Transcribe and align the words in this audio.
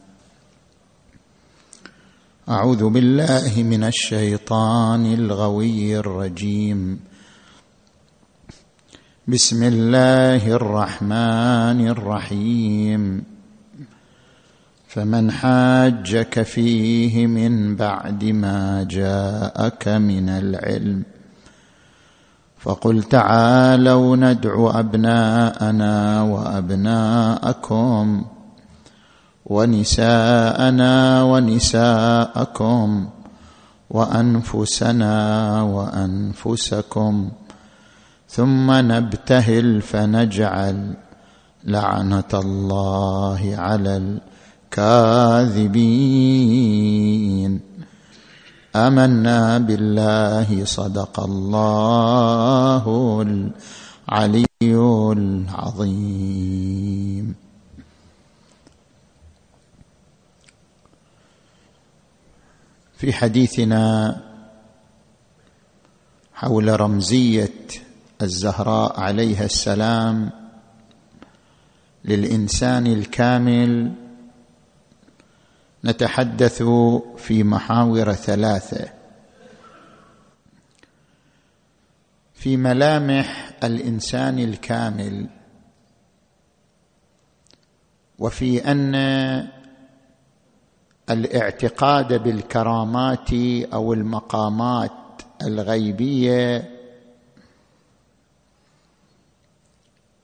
أعوذ 2.51 2.89
بالله 2.89 3.63
من 3.63 3.83
الشيطان 3.83 5.13
الغوي 5.13 5.99
الرجيم. 5.99 6.99
بسم 9.27 9.63
الله 9.63 10.47
الرحمن 10.47 11.87
الرحيم. 11.87 13.23
فمن 14.87 15.31
حاجك 15.31 16.41
فيه 16.41 17.27
من 17.27 17.75
بعد 17.75 18.23
ما 18.23 18.83
جاءك 18.83 19.87
من 19.87 20.29
العلم 20.29 21.03
فقل 22.59 23.03
تعالوا 23.03 24.15
ندعو 24.15 24.69
أبناءنا 24.69 26.21
وأبناءكم 26.21 28.25
ونساءنا 29.51 31.23
ونساءكم 31.23 32.87
وأنفسنا 33.89 35.15
وأنفسكم 35.61 37.31
ثم 38.29 38.71
نبتهل 38.71 39.81
فنجعل 39.81 40.93
لعنة 41.63 42.31
الله 42.33 43.55
على 43.57 44.19
الكاذبين. 44.71 45.71
آمنا 48.75 49.57
بالله 49.57 50.65
صدق 50.65 51.19
الله 51.19 52.83
العلي 53.27 54.47
العظيم. 55.11 56.71
في 63.01 63.13
حديثنا 63.13 64.17
حول 66.33 66.81
رمزية 66.81 67.53
الزهراء 68.21 68.99
عليها 68.99 69.45
السلام 69.45 70.31
للإنسان 72.05 72.87
الكامل 72.87 73.93
نتحدث 75.85 76.63
في 77.17 77.43
محاور 77.43 78.13
ثلاثة. 78.13 78.91
في 82.33 82.57
ملامح 82.57 83.51
الإنسان 83.63 84.39
الكامل 84.39 85.29
وفي 88.19 88.71
أن 88.71 88.95
الاعتقاد 91.13 92.23
بالكرامات 92.23 93.33
أو 93.73 93.93
المقامات 93.93 94.91
الغيبية. 95.41 96.77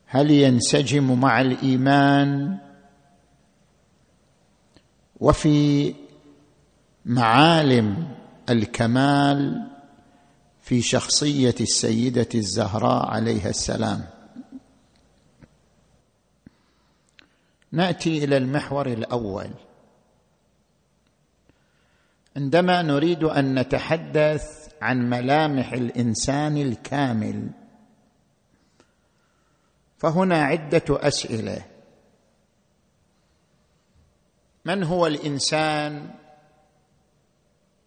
هل 0.05 0.31
ينسجم 0.31 1.19
مع 1.19 1.41
الإيمان؟ 1.41 2.57
وفي 5.19 5.93
معالم 7.05 8.07
الكمال 8.49 9.67
في 10.61 10.81
شخصية 10.81 11.55
السيدة 11.61 12.29
الزهراء 12.35 13.05
عليها 13.05 13.49
السلام. 13.49 14.03
نأتي 17.71 18.23
إلى 18.23 18.37
المحور 18.37 18.87
الأول. 18.87 19.49
عندما 22.37 22.81
نريد 22.81 23.23
أن 23.23 23.59
نتحدث 23.59 24.69
عن 24.81 25.09
ملامح 25.09 25.73
الإنسان 25.73 26.57
الكامل 26.57 27.49
فهنا 29.97 30.43
عدة 30.43 30.83
أسئلة. 30.89 31.65
من 34.65 34.83
هو 34.83 35.07
الإنسان 35.07 36.13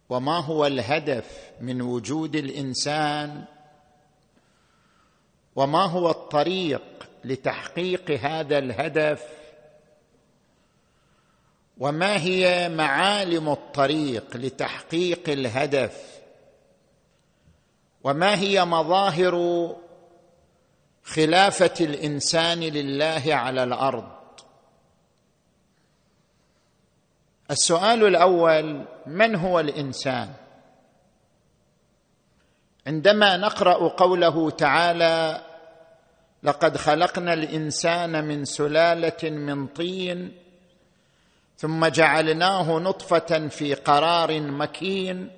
وما 0.09 0.39
هو 0.39 0.65
الهدف 0.65 1.51
من 1.61 1.81
وجود 1.81 2.35
الإنسان 2.35 3.45
وما 5.55 5.85
هو 5.85 6.09
الطريق 6.09 7.09
لتحقيق 7.23 8.11
هذا 8.11 8.57
الهدف؟ 8.57 9.40
وما 11.81 12.17
هي 12.17 12.69
معالم 12.69 13.49
الطريق 13.49 14.37
لتحقيق 14.37 15.29
الهدف؟ 15.29 16.21
وما 18.03 18.35
هي 18.35 18.65
مظاهر 18.65 19.35
خلافة 21.03 21.73
الإنسان 21.81 22.59
لله 22.59 23.23
على 23.27 23.63
الأرض؟ 23.63 24.11
السؤال 27.51 28.03
الأول 28.07 28.85
من 29.05 29.35
هو 29.35 29.59
الإنسان؟ 29.59 30.33
عندما 32.87 33.37
نقرأ 33.37 33.87
قوله 33.87 34.49
تعالى 34.49 35.41
لقد 36.43 36.77
خلقنا 36.77 37.33
الإنسان 37.33 38.23
من 38.27 38.45
سلالة 38.45 39.29
من 39.29 39.67
طين 39.67 40.40
ثم 41.61 41.85
جعلناه 41.85 42.79
نطفة 42.79 43.47
في 43.47 43.73
قرار 43.73 44.41
مكين. 44.41 45.31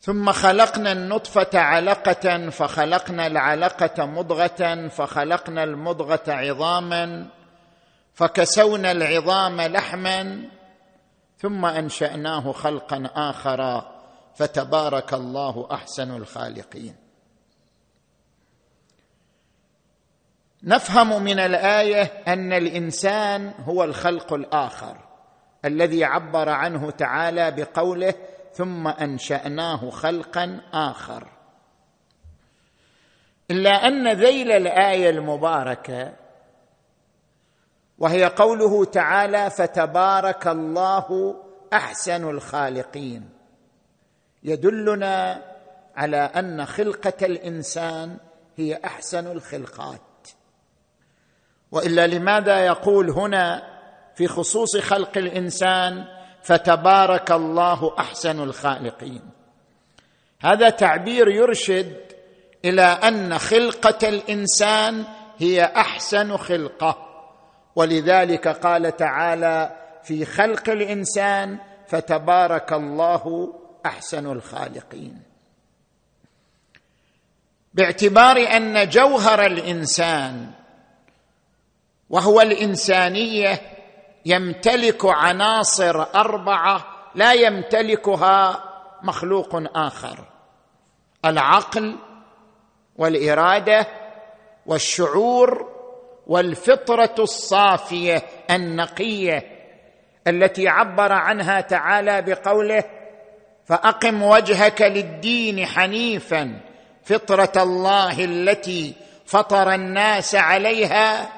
ثم 0.00 0.32
خلقنا 0.32 0.92
النطفة 0.92 1.58
علقة 1.58 2.50
فخلقنا 2.50 3.26
العلقة 3.26 4.06
مضغة 4.06 4.88
فخلقنا 4.88 5.64
المضغة 5.64 6.22
عظاما 6.28 7.26
فكسونا 8.14 8.92
العظام 8.92 9.60
لحما 9.60 10.48
ثم 11.38 11.64
أنشأناه 11.64 12.52
خلقا 12.52 13.10
آخر 13.14 13.92
فتبارك 14.34 15.14
الله 15.14 15.68
أحسن 15.70 16.16
الخالقين. 16.16 17.07
نفهم 20.62 21.22
من 21.22 21.38
الآية 21.38 22.02
أن 22.28 22.52
الإنسان 22.52 23.54
هو 23.64 23.84
الخلق 23.84 24.32
الآخر 24.32 24.96
الذي 25.64 26.04
عبر 26.04 26.48
عنه 26.48 26.90
تعالى 26.90 27.50
بقوله 27.50 28.14
ثم 28.52 28.88
أنشأناه 28.88 29.90
خلقا 29.90 30.60
آخر. 30.72 31.28
إلا 33.50 33.70
أن 33.70 34.12
ذيل 34.12 34.52
الآية 34.52 35.10
المباركة 35.10 36.12
وهي 37.98 38.24
قوله 38.24 38.84
تعالى 38.84 39.50
فتبارك 39.50 40.46
الله 40.46 41.36
أحسن 41.72 42.30
الخالقين. 42.30 43.28
يدلنا 44.42 45.42
على 45.96 46.16
أن 46.16 46.66
خلقة 46.66 47.26
الإنسان 47.26 48.16
هي 48.56 48.80
أحسن 48.84 49.26
الخلقات. 49.26 50.07
وإلا 51.72 52.06
لماذا 52.06 52.66
يقول 52.66 53.10
هنا 53.10 53.62
في 54.14 54.28
خصوص 54.28 54.76
خلق 54.76 55.18
الإنسان 55.18 56.04
فتبارك 56.42 57.30
الله 57.30 57.94
أحسن 57.98 58.40
الخالقين؟ 58.42 59.22
هذا 60.40 60.70
تعبير 60.70 61.28
يرشد 61.28 61.96
إلى 62.64 62.82
أن 62.82 63.38
خلقة 63.38 64.08
الإنسان 64.08 65.04
هي 65.38 65.64
أحسن 65.64 66.36
خلقة. 66.36 67.04
ولذلك 67.76 68.48
قال 68.48 68.96
تعالى 68.96 69.76
في 70.02 70.24
خلق 70.24 70.70
الإنسان 70.70 71.58
فتبارك 71.88 72.72
الله 72.72 73.54
أحسن 73.86 74.26
الخالقين. 74.32 75.22
باعتبار 77.74 78.56
أن 78.56 78.88
جوهر 78.88 79.46
الإنسان 79.46 80.50
وهو 82.10 82.40
الإنسانية 82.40 83.60
يمتلك 84.26 85.04
عناصر 85.04 86.02
أربعة 86.14 86.86
لا 87.14 87.32
يمتلكها 87.32 88.64
مخلوق 89.02 89.62
آخر 89.74 90.18
العقل 91.24 91.96
والإرادة 92.96 93.86
والشعور 94.66 95.68
والفطرة 96.26 97.14
الصافية 97.18 98.22
النقية 98.50 99.58
التي 100.26 100.68
عبر 100.68 101.12
عنها 101.12 101.60
تعالى 101.60 102.22
بقوله 102.22 102.84
فأقم 103.66 104.22
وجهك 104.22 104.82
للدين 104.82 105.66
حنيفا 105.66 106.60
فطرة 107.04 107.62
الله 107.62 108.24
التي 108.24 108.94
فطر 109.26 109.74
الناس 109.74 110.34
عليها 110.34 111.37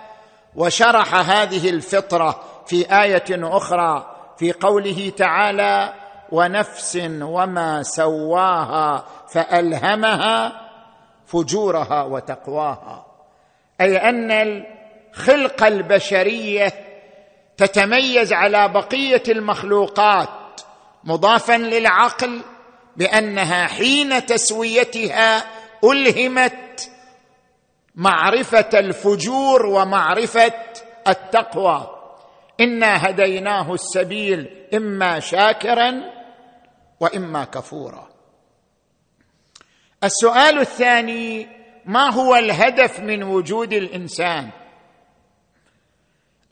وشرح 0.57 1.15
هذه 1.15 1.71
الفطرة 1.71 2.41
في 2.67 3.03
آية 3.03 3.57
أخرى 3.57 4.17
في 4.39 4.53
قوله 4.53 5.13
تعالى 5.17 5.93
ونفس 6.33 6.99
وما 7.23 7.83
سواها 7.83 9.05
فألهمها 9.33 10.53
فجورها 11.27 12.03
وتقواها. 12.03 13.07
أي 13.81 13.97
أن 13.97 14.31
الخلقه 14.31 15.69
البشرية 15.69 16.73
تتميز 17.57 18.33
على 18.33 18.69
بقية 18.69 19.23
المخلوقات 19.29 20.29
مضافا 21.05 21.57
للعقل 21.59 22.41
بأنها 22.97 23.67
حين 23.67 24.27
تسويتها 24.27 25.45
ألهمت 25.85 26.53
معرفة 28.01 28.69
الفجور 28.75 29.67
ومعرفة 29.67 30.53
التقوى. 31.09 31.91
إنا 32.61 33.11
هديناه 33.11 33.75
السبيل 33.75 34.67
إما 34.75 35.21
شاكرا 35.21 36.03
وإما 37.01 37.45
كفورا. 37.45 38.09
السؤال 40.05 40.59
الثاني 40.59 41.49
ما 41.85 42.11
هو 42.11 42.37
الهدف 42.37 43.01
من 43.01 43.23
وجود 43.23 43.73
الإنسان؟ 43.73 44.51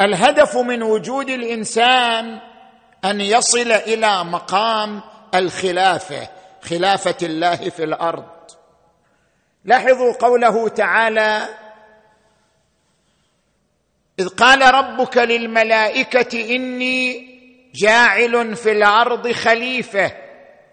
الهدف 0.01 0.57
من 0.57 0.83
وجود 0.83 1.31
الإنسان 1.31 2.41
أن 3.05 3.21
يصل 3.21 3.73
إلى 3.73 4.25
مقام 4.25 5.01
الخلافة 5.35 6.29
خلافة 6.63 7.17
الله 7.23 7.57
في 7.57 7.85
الأرض. 7.85 8.38
لاحظوا 9.69 10.13
قوله 10.13 10.69
تعالى 10.69 11.49
إذ 14.19 14.29
قال 14.29 14.75
ربك 14.75 15.17
للملائكة 15.17 16.57
إني 16.57 17.29
جاعل 17.75 18.57
في 18.57 18.73
الأرض 18.73 19.33
خليفة. 19.33 20.13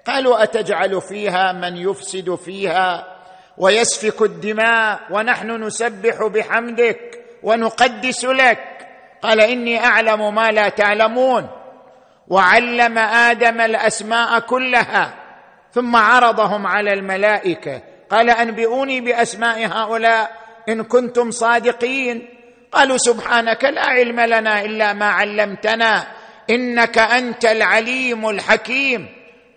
قالوا 0.08 0.44
أتجعل 0.44 1.02
فيها 1.02 1.52
من 1.52 1.78
يفسد 1.78 2.36
فيها 2.36 3.18
ويسفك 3.58 4.22
الدماء 4.22 5.00
ونحن 5.12 5.64
نسبح 5.64 6.24
بحمدك 6.24 7.26
ونقدس 7.44 8.26
لك. 8.26 8.88
قال 9.22 9.42
إني 9.42 9.86
أعلم 9.86 10.36
ما 10.36 10.52
لا 10.52 10.70
تعلمون. 10.70 11.50
وعلم 12.28 12.98
آدم 12.98 13.62
الأسماء 13.62 14.40
كلها. 14.40 15.14
ثم 15.72 15.96
عرضهم 15.96 16.68
على 16.68 16.94
الملائكة. 16.94 17.95
قال 18.10 18.30
أنبئوني 18.30 19.02
بأسماء 19.02 19.68
هؤلاء 19.68 20.32
إن 20.70 20.84
كنتم 20.84 21.32
صادقين. 21.32 22.30
قالوا 22.72 22.98
سبحانك 22.98 23.64
لا 23.64 23.86
علم 23.86 24.20
لنا 24.20 24.62
إلا 24.62 24.94
ما 24.94 25.06
علمتنا 25.06 26.08
إنك 26.50 26.98
أنت 26.98 27.46
العليم 27.46 28.30
الحكيم. 28.30 29.08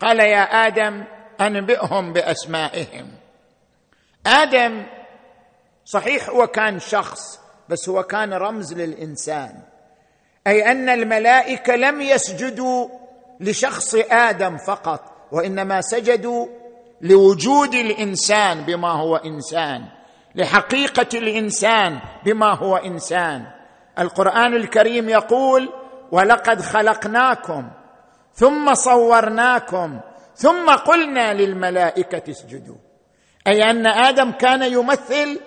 قال 0.00 0.21
يا 0.21 0.67
آدم 0.67 1.05
أنبئهم 1.41 2.12
بأسمائهم. 2.12 3.06
آدم 4.27 4.83
صحيح 5.85 6.29
هو 6.29 6.47
كان 6.47 6.81
شخص 6.81 7.41
بس 7.69 7.89
هو 7.89 8.03
كان 8.03 8.33
رمز 8.33 8.75
للإنسان. 8.75 9.55
أي 10.47 10.73
أن 10.73 10.89
الملائكة 10.89 11.77
لم 11.77 12.00
يسجدوا 12.00 12.89
لشخص 13.41 13.95
آدم 14.11 14.56
فقط 14.56 15.29
وإنما 15.33 15.81
سجدوا 15.81 16.47
لوجود 17.00 17.75
الإنسان 17.75 18.61
بما 18.61 18.91
هو 18.91 19.17
إنسان 19.17 19.85
لحقيقة 20.35 21.19
الإنسان 21.19 21.99
بما 22.25 22.55
هو 22.55 22.77
إنسان. 22.77 23.47
القرآن 23.99 24.56
الكريم 24.56 25.09
يقول 25.09 25.69
ولقد 26.12 26.61
خلقناكم 26.61 27.71
ثم 28.35 28.75
صورناكم 28.75 30.00
ثم 30.37 30.71
قلنا 30.71 31.35
للملائكة 31.35 32.31
اسجدوا. 32.31 32.76
أي 33.47 33.71
أن 33.71 33.87
آدم 33.87 34.31
كان 34.31 34.62
يمثل 34.62 35.40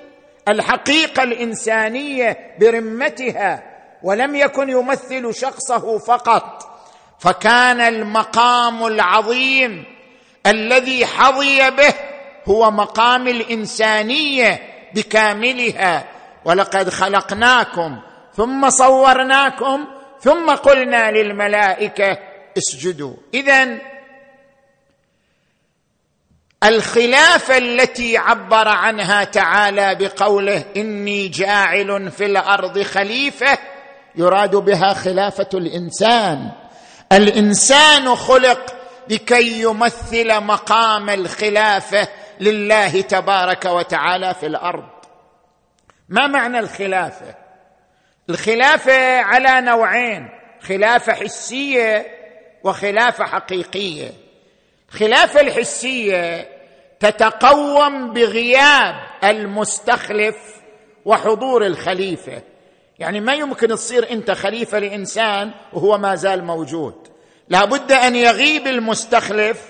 الحقيقة 0.48 1.24
الإنسانية 1.24 2.56
برمتها 2.60 3.64
ولم 4.04 4.36
يكن 4.36 4.70
يمثل 4.70 5.34
شخصه 5.34 5.98
فقط 5.98 6.68
فكان 7.20 7.82
المقام 7.82 8.86
العظيم 8.86 9.86
الذي 10.48 11.06
حظي 11.06 11.72
به 11.72 11.94
هو 12.46 12.72
مقام 12.72 13.28
الإنسانية 13.28 14.62
بكاملها. 14.94 16.06
ولقد 16.46 16.90
خلقناكم 16.90 18.00
ثم 18.38 18.70
صورناكم 18.70 19.88
ثم 20.22 20.50
قلنا 20.50 21.12
للملائكة 21.12 22.18
اسجدوا. 22.58 23.14
اذا 23.34 23.78
الخلافه 26.64 27.58
التي 27.58 28.18
عبر 28.18 28.68
عنها 28.68 29.24
تعالى 29.24 29.96
بقوله 29.96 30.66
إني 30.78 31.28
جاعل 31.28 32.12
في 32.12 32.26
الأرض 32.26 32.82
خليفة 32.82 33.58
يراد 34.16 34.56
بها 34.56 34.94
خلافة 34.94 35.50
الإنسان. 35.54 36.52
الإنسان 37.12 38.16
خلق 38.16 38.81
لكي 39.10 39.62
يمثل 39.62 40.42
مقام 40.42 41.10
الخلافة 41.10 42.08
لله 42.40 43.02
تبارك 43.02 43.66
وتعالى 43.66 44.34
في 44.34 44.46
الأرض. 44.46 44.90
ما 46.10 46.28
معنى 46.28 46.60
الخلافة؟ 46.60 47.36
الخلافة 48.30 49.22
على 49.22 49.62
نوعين 49.62 50.30
خلافة 50.62 51.14
حسية 51.14 52.08
وخلافة 52.64 53.26
حقيقية. 53.26 54.12
الخلافة 54.90 55.42
الحسية 55.42 56.50
تتقوم 57.00 58.14
بغياب 58.14 58.96
المستخلف 59.24 60.36
وحضور 61.06 61.66
الخليفة. 61.66 62.42
يعني 63.00 63.20
ما 63.20 63.34
يمكن 63.34 63.68
تصير 63.68 64.12
أنت 64.12 64.32
خليفة 64.32 64.80
لإنسان 64.80 65.52
وهو 65.74 65.98
ما 65.98 66.16
زال 66.16 66.44
موجود. 66.44 67.11
لابد 67.52 67.92
أن 67.92 68.16
يغيب 68.16 68.68
المستخلف 68.68 69.66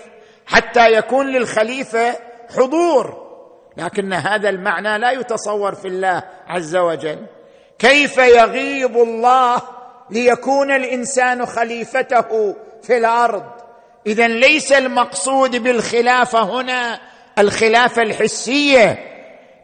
حتى 0.46 0.94
يكون 0.94 1.28
للخليفة 1.28 2.16
حضور. 2.58 3.32
لكن 3.78 4.14
هذا 4.14 4.50
المعنى 4.50 4.98
لا 4.98 5.12
يتصور 5.12 5.76
في 5.76 5.88
الله 5.88 6.24
عز 6.48 6.76
وجل. 6.76 7.26
كيف 7.80 8.18
يغيب 8.18 8.98
الله 8.98 9.62
ليكون 10.10 10.72
الإنسان 10.72 11.46
خليفته 11.46 12.56
في 12.84 12.98
الأرض؟ 12.98 13.44
إذا 14.08 14.28
ليس 14.28 14.72
المقصود 14.72 15.56
بالخلافة 15.56 16.44
هنا 16.44 17.00
الخلافة 17.40 18.02
الحسية 18.02 19.00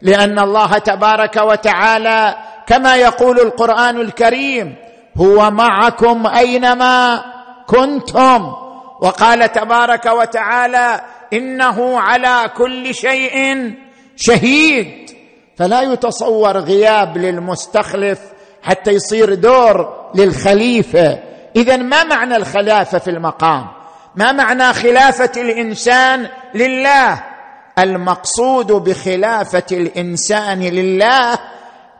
لأن 0.01 0.39
الله 0.39 0.77
تبارك 0.77 1.35
وتعالى 1.35 2.35
كما 2.67 2.95
يقول 2.95 3.39
القرآن 3.39 4.01
الكريم 4.01 4.75
هو 5.17 5.51
معكم 5.51 6.27
أينما 6.27 7.23
كنتم 7.67 8.53
وقال 9.01 9.51
تبارك 9.51 10.05
وتعالى 10.05 11.01
إنه 11.33 11.99
على 11.99 12.51
كل 12.57 12.95
شيء 12.95 13.73
شهيد. 14.15 15.11
فلا 15.57 15.81
يتصور 15.81 16.57
غياب 16.57 17.17
للمستخلف 17.17 18.19
حتى 18.63 18.91
يصير 18.91 19.33
دور 19.33 19.93
للخليفة. 20.15 21.19
اذا 21.55 21.77
ما 21.77 22.03
معنى 22.03 22.35
الخلافة 22.35 22.97
في 22.97 23.09
المقام؟ 23.09 23.67
ما 24.15 24.31
معنى 24.31 24.73
خلافة 24.73 25.31
الإنسان 25.37 26.27
لله؟ 26.55 27.23
المقصود 27.79 28.71
بخلافة 28.71 29.63
الإنسان 29.71 30.59
لله 30.59 31.39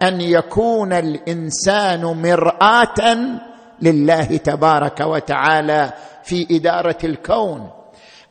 أن 0.01 0.21
يكون 0.21 0.93
الإنسان 0.93 2.01
مرآة 2.01 3.17
لله 3.81 4.23
تبارك 4.23 4.99
وتعالى 4.99 5.93
في 6.23 6.47
إدارة 6.51 6.97
الكون. 7.03 7.69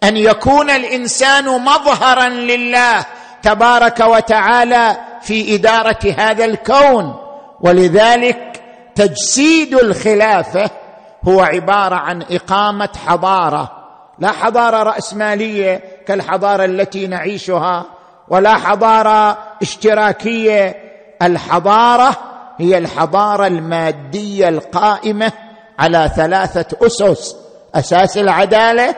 أن 0.05 0.17
يكون 0.17 0.71
الإنسان 0.71 1.45
مظهرا 1.45 2.29
لله 2.29 3.05
تبارك 3.43 4.01
وتعالى 4.01 4.97
في 5.23 5.55
إدارة 5.55 6.15
هذا 6.19 6.45
الكون. 6.45 7.15
ولذلك 7.61 8.63
تجسيد 8.95 9.75
الخلافة 9.75 10.71
هو 11.29 11.41
عبارة 11.41 11.95
عن 11.95 12.23
إقامة 12.31 12.89
حضارة. 13.07 13.73
لا 14.19 14.33
حضارة 14.33 14.83
رأسمالية 14.83 15.83
كالحضارة 16.07 16.65
التي 16.65 17.07
نعيشها 17.07 17.85
ولا 18.29 18.55
حضارة 18.55 19.39
اشتراكية. 19.63 20.77
الحضارة 21.23 22.17
هي 22.59 22.79
الحضارة 22.79 23.47
المادية 23.47 24.49
القائمة 24.49 25.33
على 25.79 26.11
ثلاثة 26.17 26.87
أسس. 26.87 27.37
أساس 27.75 28.19
العدالة 28.19 28.95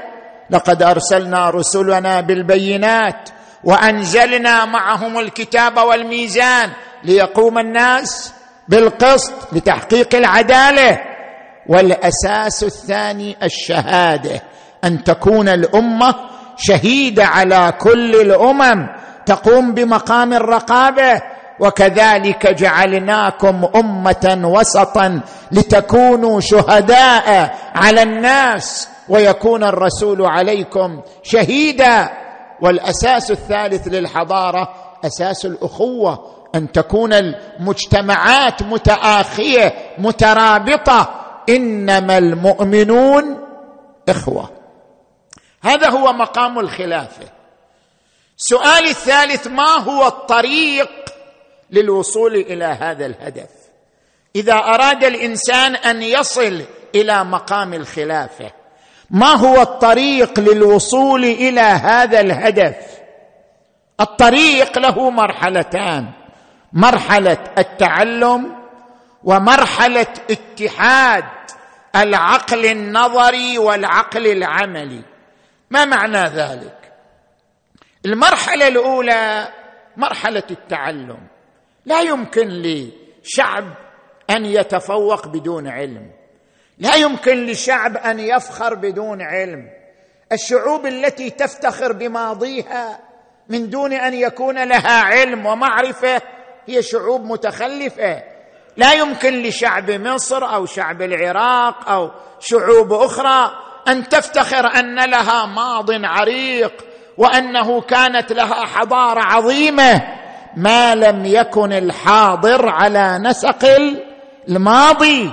لقد 0.50 0.82
أرسلنا 0.82 1.50
رسلنا 1.50 2.20
بالبينات 2.20 3.28
وأنزلنا 3.64 4.64
معهم 4.64 5.18
الكتاب 5.18 5.76
والميزان 5.76 6.70
ليقوم 7.04 7.58
الناس 7.58 8.32
بالقسط 8.68 9.32
لتحقيق 9.52 10.14
العدالة. 10.14 11.00
والأساس 11.68 12.62
الثاني 12.62 13.36
الشهادة 13.42 14.42
أن 14.84 15.04
تكون 15.04 15.48
الأمة 15.48 16.14
شهيدة 16.56 17.24
على 17.24 17.72
كل 17.80 18.14
الأمم 18.20 18.86
تقوم 19.26 19.74
بمقام 19.74 20.32
الرقابة 20.32 21.22
وكذلك 21.60 22.46
جعلناكم 22.46 23.68
أمة 23.74 24.40
وسطا 24.44 25.20
لتكونوا 25.52 26.40
شهداء 26.40 27.58
على 27.74 28.02
الناس 28.02 28.88
ويكون 29.08 29.64
الرسول 29.64 30.26
عليكم 30.26 31.02
شهيدا. 31.22 32.10
والأساس 32.60 33.30
الثالث 33.30 33.88
للحضارة 33.88 34.74
أساس 35.04 35.46
الأخوة 35.46 36.34
أن 36.54 36.72
تكون 36.72 37.12
المجتمعات 37.12 38.62
متآخية 38.62 39.74
مترابطة. 39.98 41.14
إنما 41.48 42.18
المؤمنون 42.18 43.38
إخوة. 44.08 44.50
هذا 45.62 45.90
هو 45.90 46.12
مقام 46.12 46.58
الخلافة. 46.58 47.38
السؤال 48.38 48.84
الثالث 48.88 49.46
ما 49.46 49.76
هو 49.76 50.06
الطريق 50.06 50.88
للوصول 51.70 52.34
إلى 52.34 52.64
هذا 52.64 53.06
الهدف. 53.06 53.50
إذا 54.36 54.54
أراد 54.54 55.04
الإنسان 55.04 55.76
أن 55.76 56.02
يصل 56.02 56.62
إلى 56.94 57.24
مقام 57.24 57.74
الخلافة 57.74 58.50
ما 59.10 59.34
هو 59.34 59.62
الطريق 59.62 60.40
للوصول 60.40 61.24
إلى 61.24 61.60
هذا 61.60 62.20
الهدف؟ 62.20 62.76
الطريق 64.00 64.78
له 64.78 65.10
مرحلتان 65.10 66.10
مرحلة 66.72 67.38
التعلم 67.58 68.58
ومرحلة 69.24 70.06
اتحاد 70.30 71.24
العقل 71.96 72.66
النظري 72.66 73.58
والعقل 73.58 74.26
العملي. 74.26 75.02
ما 75.70 75.84
معنى 75.84 76.24
ذلك؟ 76.24 76.92
المرحلة 78.06 78.68
الأولى 78.68 79.48
مرحلة 79.96 80.42
التعلم. 80.50 81.27
لا 81.88 82.00
يمكن 82.00 82.48
لشعب 82.48 83.64
أن 84.30 84.44
يتفوق 84.44 85.26
بدون 85.26 85.68
علم. 85.68 86.10
لا 86.78 86.94
يمكن 86.94 87.46
لشعب 87.46 87.96
أن 87.96 88.20
يفخر 88.20 88.74
بدون 88.74 89.22
علم. 89.22 89.70
الشعوب 90.32 90.86
التي 90.86 91.30
تفتخر 91.30 91.92
بماضيها 91.92 93.00
من 93.48 93.70
دون 93.70 93.92
أن 93.92 94.14
يكون 94.14 94.64
لها 94.68 95.02
علم 95.02 95.46
ومعرفة 95.46 96.22
هي 96.66 96.82
شعوب 96.82 97.24
متخلفة. 97.24 98.22
لا 98.76 98.92
يمكن 98.92 99.42
لشعب 99.42 99.90
مصر 99.90 100.54
أو 100.54 100.66
شعب 100.66 101.02
العراق 101.02 101.90
أو 101.90 102.10
شعوب 102.40 102.92
أخرى 102.92 103.50
أن 103.88 104.08
تفتخر 104.08 104.66
أن 104.78 105.10
لها 105.10 105.46
ماض 105.46 105.90
عريق 106.04 106.84
وأنه 107.18 107.80
كانت 107.80 108.32
لها 108.32 108.66
حضارة 108.66 109.20
عظيمة. 109.20 110.18
ما 110.58 110.94
لم 110.94 111.24
يكن 111.24 111.72
الحاضر 111.72 112.68
على 112.68 113.18
نسق 113.18 113.66
الماضي. 114.48 115.30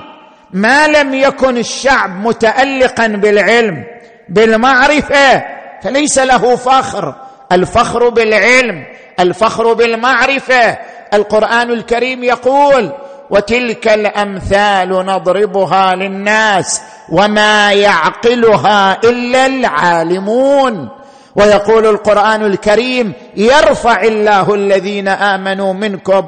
ما 0.52 0.88
لم 0.88 1.14
يكن 1.14 1.58
الشعب 1.58 2.10
متالقا 2.28 3.08
بالعلم 3.08 3.84
بالمعرفة. 4.30 5.44
فليس 5.84 6.20
له 6.20 6.56
فخر. 6.56 7.16
الفخر 7.52 8.10
بالعلم 8.10 8.86
الفخر 9.20 9.74
بالمعرفة. 9.74 10.78
القرآن 11.14 11.72
الكريم 11.72 12.24
يقول 12.24 12.92
وتلك 13.30 13.88
الأمثال 13.88 14.90
نضربها 14.90 15.96
للناس 15.96 16.82
وما 17.10 17.74
يعقلها 17.74 18.98
إلا 19.04 19.46
العالمون 19.46 20.90
ويقول 21.36 21.86
القرآن 21.86 22.46
الكريم 22.46 23.14
يرفع 23.36 24.02
الله 24.02 24.54
الذين 24.54 25.08
آمنوا 25.08 25.74
منكم 25.74 26.28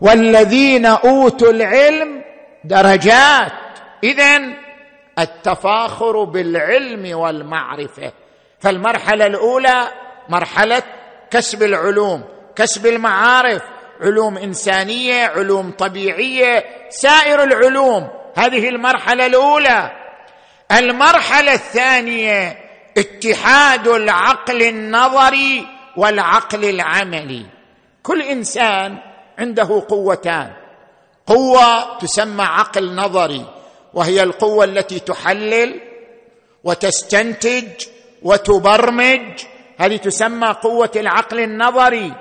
والذين 0.00 0.86
أوتوا 0.86 1.50
العلم 1.50 2.22
درجات. 2.64 3.52
اذا 4.04 4.40
التفاخر 5.18 6.24
بالعلم 6.24 7.18
والمعرفة. 7.18 8.12
فالمرحلة 8.60 9.26
الأولى 9.26 9.82
مرحلة 10.28 10.82
كسب 11.30 11.62
العلوم 11.62 12.24
كسب 12.56 12.86
المعارف. 12.86 13.62
علوم 14.00 14.38
إنسانية 14.38 15.26
علوم 15.26 15.70
طبيعية 15.70 16.64
سائر 16.90 17.42
العلوم. 17.42 18.08
هذه 18.36 18.68
المرحلة 18.68 19.26
الأولى. 19.26 19.90
المرحلة 20.72 21.52
الثانية 21.52 22.65
اتحاد 22.96 23.88
العقل 23.88 24.62
النظري 24.62 25.66
والعقل 25.96 26.64
العملي. 26.64 27.46
كل 28.02 28.22
إنسان 28.22 28.98
عنده 29.38 29.82
قوتان. 29.88 30.52
قوة 31.26 31.98
تسمى 31.98 32.42
عقل 32.42 32.94
نظري 32.94 33.44
وهي 33.94 34.22
القوة 34.22 34.64
التي 34.64 34.98
تحلل 34.98 35.80
وتستنتج 36.64 37.68
وتبرمج. 38.22 39.42
هذه 39.78 39.96
تسمى 39.96 40.48
قوة 40.48 40.90
العقل 40.96 41.40
النظري. 41.40 42.12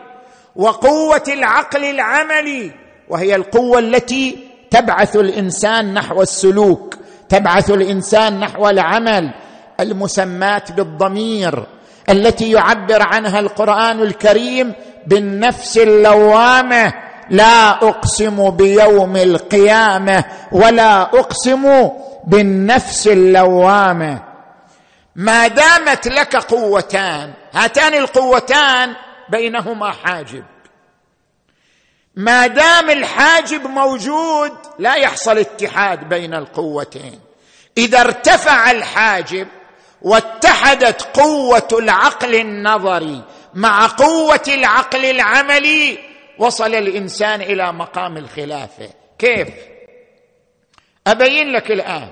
وقوة 0.55 1.24
العقل 1.27 1.86
العملي 1.86 2.72
وهي 3.10 3.36
القوة 3.36 3.79
التي 3.79 4.38
تبعث 4.72 5.15
الإنسان 5.15 5.94
نحو 5.94 6.22
السلوك 6.22 6.96
تبعث 7.29 7.72
الإنسان 7.72 8.39
نحو 8.39 8.70
العمل. 8.70 9.34
المسمات 9.79 10.72
بالضمير 10.72 11.65
التي 12.10 12.51
يعبر 12.51 13.01
عنها 13.01 13.39
القرآن 13.39 14.01
الكريم 14.01 14.74
بالنفس 15.08 15.77
اللوامة. 15.77 16.94
لا 17.29 17.70
أقسم 17.70 18.50
بيوم 18.50 19.15
القيامة 19.17 20.25
ولا 20.51 21.01
أقسم 21.01 21.89
بالنفس 22.27 23.08
اللوامة. 23.08 24.24
ما 25.15 25.48
دامت 25.48 26.08
لك 26.08 26.36
قوتان 26.36 27.34
هاتان 27.53 27.94
القوتان 27.94 28.94
بينهما 29.29 29.91
حاجب. 29.91 30.44
ما 32.15 32.48
دام 32.48 32.89
الحاجب 32.89 33.67
موجود 33.67 34.51
لا 34.79 34.96
يحصل 34.96 35.38
اتحاد 35.38 36.10
بين 36.10 36.34
القوتين. 36.34 37.20
إذا 37.77 38.01
ارتفع 38.01 38.72
الحاجب 38.72 39.48
واتحدت 40.05 41.01
قوة 41.01 41.67
العقل 41.74 42.35
النظري 42.35 43.21
مع 43.53 43.88
قوة 43.88 44.43
العقل 44.47 45.05
العملي. 45.05 45.97
وصل 46.39 46.75
الإنسان 46.75 47.41
إلى 47.41 47.74
مقام 47.74 48.17
الخلافة. 48.17 48.89
كيف؟ 49.19 49.50
أبين 51.07 51.51
لك 51.51 51.71
الآن. 51.71 52.07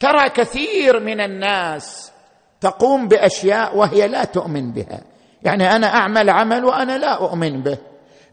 ترى 0.00 0.28
كثير 0.28 1.00
من 1.00 1.20
الناس 1.20 2.12
تقوم 2.60 3.08
بأشياء 3.08 3.76
وهي 3.76 4.08
لا 4.08 4.24
تؤمن 4.24 4.72
بها. 4.72 5.00
يعني 5.42 5.76
أنا 5.76 5.86
أعمل 5.94 6.30
عمل 6.30 6.64
وأنا 6.64 6.98
لا 6.98 7.12
أؤمن 7.12 7.62
به. 7.62 7.78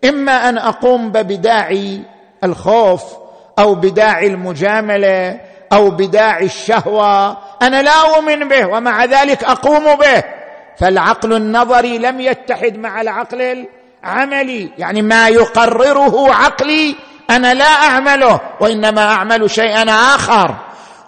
إما 0.05 0.49
أن 0.49 0.57
أقوم 0.57 1.11
بداعي 1.11 2.01
الخوف 2.43 3.03
أو 3.59 3.75
بداعي 3.75 4.27
المجاملة 4.27 5.41
أو 5.73 5.89
بداعي 5.89 6.45
الشهوة 6.45 7.46
أنا 7.61 7.81
لا 7.81 8.01
أؤمن 8.01 8.47
به 8.47 8.67
ومع 8.67 9.05
ذلك 9.05 9.43
أقوم 9.43 9.95
به. 9.95 10.23
فالعقل 10.79 11.33
النظري 11.33 11.97
لم 11.97 12.21
يتحد 12.21 12.77
مع 12.77 13.01
العقل 13.01 13.67
العملي. 14.03 14.71
يعني 14.77 15.01
ما 15.01 15.27
يقرره 15.27 16.33
عقلي 16.33 16.95
أنا 17.29 17.53
لا 17.53 17.65
أعمله 17.65 18.39
وإنما 18.59 19.01
أعمل 19.01 19.51
شيئا 19.51 19.89
آخر. 19.89 20.55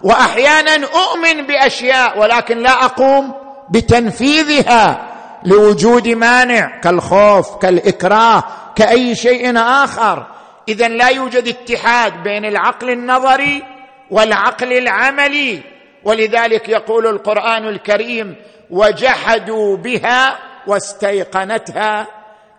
واحيانا 0.02 0.86
أؤمن 0.86 1.46
بأشياء 1.46 2.18
ولكن 2.18 2.58
لا 2.58 2.84
أقوم 2.84 3.34
بتنفيذها 3.70 5.06
لوجود 5.44 6.08
مانع 6.08 6.80
كالخوف 6.80 7.56
كالإكراه 7.56 8.44
كأي 8.76 9.14
شيء 9.14 9.58
آخر. 9.58 10.26
اذا 10.68 10.88
لا 10.88 11.08
يوجد 11.08 11.48
اتحاد 11.48 12.22
بين 12.22 12.44
العقل 12.44 12.90
النظري 12.90 13.62
والعقل 14.10 14.72
العملي. 14.72 15.62
ولذلك 16.04 16.68
يقول 16.68 17.06
القرآن 17.06 17.68
الكريم 17.68 18.36
وجحدوا 18.70 19.76
بها 19.76 20.38
واستيقنتها 20.66 22.06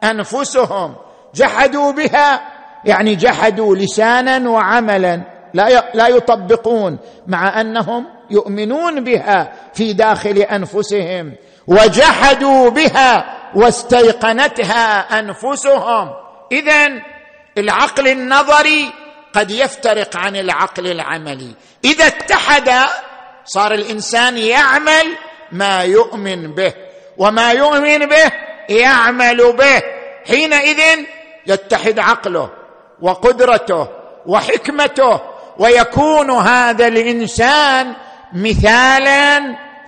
أنفسهم. 0.04 0.96
جحدوا 1.36 1.92
بها 1.92 2.42
يعني 2.86 3.16
جحدوا 3.16 3.76
لسانا 3.76 4.50
وعملا 4.50 5.22
لا 5.54 5.92
لا 5.94 6.08
يطبقون 6.08 6.98
مع 7.28 7.62
أنهم 7.62 8.08
يؤمنون 8.30 9.04
بها 9.04 9.54
في 9.74 9.94
داخل 9.94 10.38
أنفسهم. 10.38 11.34
وجحدوا 11.68 12.70
بها 12.70 13.38
واستيقنتها 13.56 15.20
أنفسهم. 15.20 16.10
اذا 16.52 17.02
العقل 17.58 18.08
النظري 18.08 18.92
قد 19.34 19.52
يفترق 19.52 20.18
عن 20.18 20.36
العقل 20.36 20.88
العملي. 20.92 21.56
إذا 21.86 22.08
اتحد 22.08 22.70
صار 23.46 23.72
الإنسان 23.74 24.38
يعمل 24.38 25.18
ما 25.52 25.84
يؤمن 25.84 26.56
به 26.56 26.74
وما 27.18 27.52
يؤمن 27.52 28.06
به 28.06 28.32
يعمل 28.70 29.54
به. 29.54 29.82
حينئذ 30.28 30.80
يتحد 31.48 32.00
عقله 32.00 32.50
وقدرته 33.02 33.88
وحكمته 34.26 35.20
ويكون 35.60 36.32
هذا 36.32 36.88
الإنسان 36.88 37.96
مثالا 38.34 39.40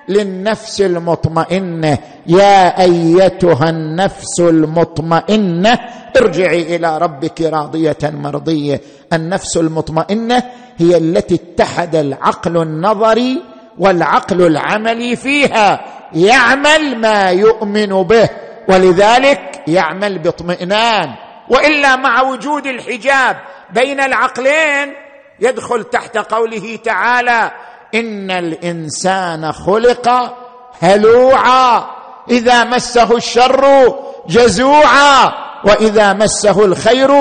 للنفس 0.09 0.81
المطمئنة. 0.81 1.97
يا 2.27 2.81
أيتها 2.81 3.69
النفس 3.69 4.39
المطمئنة 4.39 5.79
ارجعي 6.17 6.75
إلى 6.75 6.97
ربك 6.97 7.41
راضية 7.41 7.97
مرضية. 8.03 8.81
النفس 9.13 9.57
المطمئنة 9.57 10.43
هي 10.77 10.97
التي 10.97 11.35
اتحد 11.35 11.95
العقل 11.95 12.61
النظري 12.61 13.41
والعقل 13.77 14.41
العملي 14.41 15.15
فيها. 15.15 15.85
يعمل 16.13 16.97
ما 16.97 17.29
يؤمن 17.29 18.03
به 18.03 18.29
ولذلك 18.69 19.63
يعمل 19.67 20.19
باطمئنان. 20.19 21.09
وإلا 21.49 21.95
مع 21.95 22.21
وجود 22.21 22.67
الحجاب 22.67 23.37
بين 23.73 23.99
العقلين 23.99 24.93
يدخل 25.39 25.83
تحت 25.83 26.17
قوله 26.17 26.79
تعالى 26.83 27.51
إن 27.95 28.31
الإنسان 28.31 29.51
خلق 29.51 30.35
هلوعا. 30.79 31.85
إذا 32.29 32.63
مسه 32.63 33.17
الشر 33.17 33.95
جزوعا 34.27 35.33
وإذا 35.65 36.13
مسه 36.13 36.65
الخير 36.65 37.11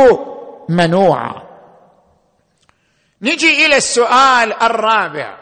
منوعا. 0.69 1.43
نجي 3.23 3.67
إلى 3.67 3.77
السؤال 3.77 4.63
الرابع. 4.63 5.37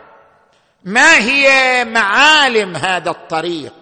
ما 0.84 1.14
هي 1.14 1.84
معالم 1.84 2.76
هذا 2.76 3.10
الطريق؟ 3.10 3.72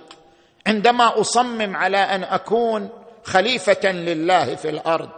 عندما 0.67 1.21
أصمم 1.21 1.77
على 1.77 1.99
أن 1.99 2.25
أكون 2.25 2.89
خليفة 3.25 3.93
لله 3.93 4.55
في 4.55 4.69
الأرض 4.71 5.09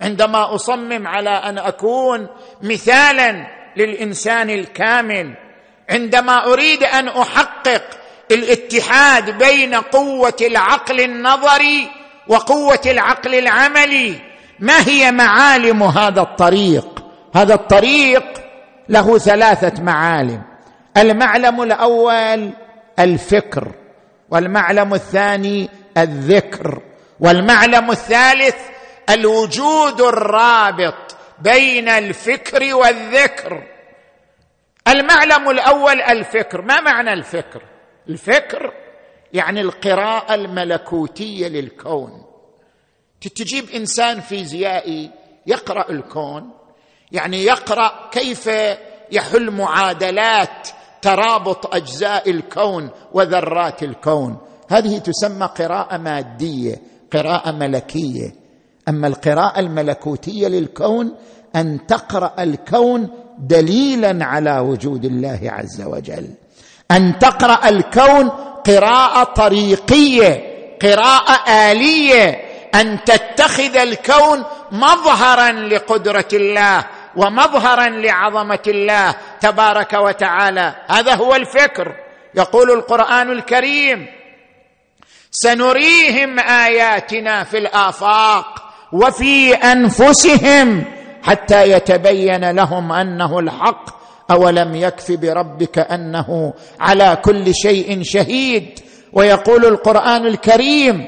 عندما 0.00 0.54
أصمم 0.54 1.06
على 1.06 1.30
أن 1.30 1.58
أكون 1.58 2.26
مثالا 2.62 3.46
للإنسان 3.76 4.50
الكامل 4.50 5.34
عندما 5.90 6.46
أريد 6.46 6.82
أن 6.82 7.08
أحقق 7.08 7.82
الاتحاد 8.30 9.38
بين 9.38 9.74
قوة 9.74 10.36
العقل 10.40 11.00
النظري 11.00 11.88
وقوة 12.28 12.80
العقل 12.86 13.34
العملي 13.34 14.14
ما 14.60 14.88
هي 14.88 15.12
معالم 15.12 15.82
هذا 15.82 16.20
الطريق؟ 16.20 17.04
هذا 17.34 17.54
الطريق 17.54 18.24
له 18.88 19.18
ثلاثة 19.18 19.82
معالم. 19.82 20.42
المعلم 20.96 21.62
الأول 21.62 22.50
الفكر 22.98 23.68
والمعلم 24.30 24.94
الثاني 24.94 25.68
الذكر 25.98 26.82
والمعلم 27.20 27.90
الثالث 27.90 28.56
الوجود 29.10 30.00
الرابط 30.00 31.16
بين 31.38 31.88
الفكر 31.88 32.74
والذكر. 32.74 33.62
المعلم 34.88 35.50
الأول 35.50 36.00
الفكر. 36.00 36.62
ما 36.62 36.80
معنى 36.80 37.12
الفكر؟ 37.12 37.62
الفكر 38.08 38.72
يعني 39.32 39.60
القراءة 39.60 40.34
الملكوتية 40.34 41.48
للكون. 41.48 42.24
تجيب 43.20 43.70
إنسان 43.70 44.20
فيزيائي 44.20 45.10
يقرأ 45.46 45.90
الكون 45.90 46.50
يعني 47.12 47.44
يقرأ 47.44 48.10
كيف 48.12 48.50
يحل 49.12 49.50
معادلات 49.50 50.68
ترابط 51.02 51.74
أجزاء 51.74 52.30
الكون 52.30 52.90
وذرات 53.12 53.82
الكون. 53.82 54.38
هذه 54.68 54.98
تسمى 54.98 55.46
قراءة 55.46 55.96
مادية 55.96 56.82
قراءة 57.12 57.50
ملكية. 57.50 58.34
أما 58.88 59.06
القراءة 59.06 59.60
الملكوتية 59.60 60.48
للكون 60.48 61.16
أن 61.56 61.86
تقرأ 61.86 62.34
الكون 62.38 63.08
دليلا 63.40 64.24
على 64.24 64.58
وجود 64.58 65.04
الله 65.04 65.40
عز 65.44 65.82
وجل. 65.82 66.28
أن 66.90 67.18
تقرأ 67.18 67.68
الكون 67.68 68.28
قراءة 68.66 69.24
طريقية 69.24 70.42
قراءة 70.82 71.50
آلية. 71.50 72.44
أن 72.74 72.98
تتخذ 73.04 73.76
الكون 73.76 74.44
مظهرا 74.72 75.52
لقدرة 75.52 76.28
الله 76.32 76.84
ومظهرا 77.16 77.88
لعظمة 77.88 78.62
الله 78.66 79.14
تبارك 79.40 79.92
وتعالى. 79.92 80.74
هذا 80.88 81.14
هو 81.14 81.34
الفكر. 81.34 81.94
يقول 82.34 82.70
القرآن 82.70 83.30
الكريم 83.30 84.06
سنريهم 85.30 86.38
آياتنا 86.38 87.44
في 87.44 87.58
الآفاق 87.58 88.72
وفي 88.92 89.54
أنفسهم 89.54 90.84
حتى 91.22 91.70
يتبين 91.70 92.50
لهم 92.50 92.92
أنه 92.92 93.38
الحق 93.38 94.00
أولم 94.30 94.74
يكف 94.74 95.12
بربك 95.12 95.78
أنه 95.78 96.54
على 96.80 97.18
كل 97.24 97.54
شيء 97.54 98.02
شهيد. 98.02 98.80
ويقول 99.12 99.64
القرآن 99.66 100.26
الكريم 100.26 101.04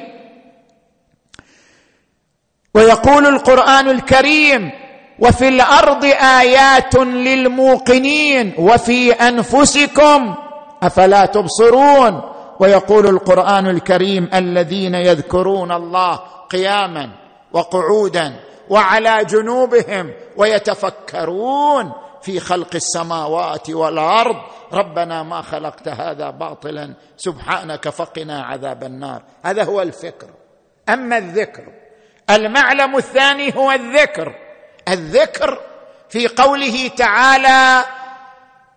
ويقول 2.75 3.27
القرآن 3.27 3.89
الكريم 3.89 4.71
وفي 5.19 5.49
الأرض 5.49 6.05
آيات 6.41 6.95
للموقنين 6.95 8.53
وفي 8.59 9.13
أنفسكم 9.13 10.35
أفلا 10.83 11.27
تبصرون؟ 11.27 12.21
ويقول 12.61 13.07
القرآن 13.07 13.67
الكريم 13.67 14.31
الذين 14.35 14.95
يذكرون 14.95 15.73
الله 15.73 16.21
قياما 16.51 17.09
وقعودا. 17.53 18.33
وعلى 18.73 19.25
جنوبهم 19.25 20.13
ويتفكرون 20.37 21.93
في 22.23 22.41
خلق 22.41 22.75
السماوات 22.75 23.71
والأرض. 23.71 24.37
ربنا 24.73 25.23
ما 25.23 25.43
خلقت 25.43 25.89
هذا 25.89 26.31
باطلا. 26.31 26.95
سبحانك 27.17 27.89
فقنا 27.89 28.43
عذاب 28.43 28.85
النار. 28.85 29.23
هذا 29.43 29.65
هو 29.65 29.83
الفكر. 29.83 30.27
أما 30.89 31.19
الذكر 31.19 31.65
المعلم 32.31 32.97
الثاني 32.97 33.57
هو 33.57 33.73
الذكر. 33.73 34.35
الذكر 34.89 35.61
في 36.09 36.29
قوله 36.29 36.89
تعالى 36.89 37.85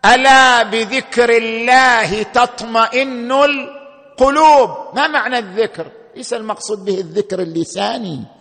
ألا 0.05 0.63
بذكر 0.63 1.29
الله 1.29 2.23
تطمئن 2.23 3.31
القلوب. 3.31 4.69
ما 4.93 5.07
معنى 5.07 5.37
الذكر؟ 5.37 5.87
ليس 6.15 6.33
المقصود 6.33 6.85
به 6.85 6.99
الذكر 6.99 7.39
اللساني. 7.39 8.34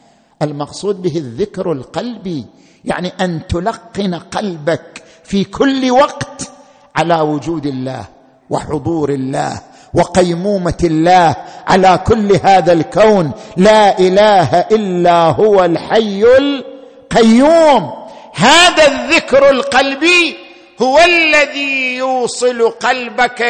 المقصود 0.44 1.02
به 1.02 1.16
الذكر 1.16 1.72
القلبي 1.72 2.44
يعني 2.84 3.12
أن 3.20 3.46
تلقن 3.46 4.14
قلبك 4.14 5.02
في 5.24 5.44
كل 5.44 5.90
وقت 5.90 6.50
على 6.96 7.20
وجود 7.20 7.66
الله 7.66 8.04
وحضور 8.50 9.10
الله 9.10 9.60
وقيمومة 9.94 10.78
الله 10.84 11.36
على 11.66 12.00
كل 12.06 12.40
هذا 12.44 12.72
الكون. 12.72 13.32
لا 13.56 13.98
إله 13.98 14.58
إلا 14.60 15.30
هو 15.30 15.64
الحي 15.64 16.24
القيوم. 16.38 17.92
هذا 18.34 18.86
الذكر 18.86 19.50
القلبي 19.50 20.36
هو 20.82 20.98
الذي 20.98 21.96
يوصل 21.96 22.70
قلبك 22.70 23.42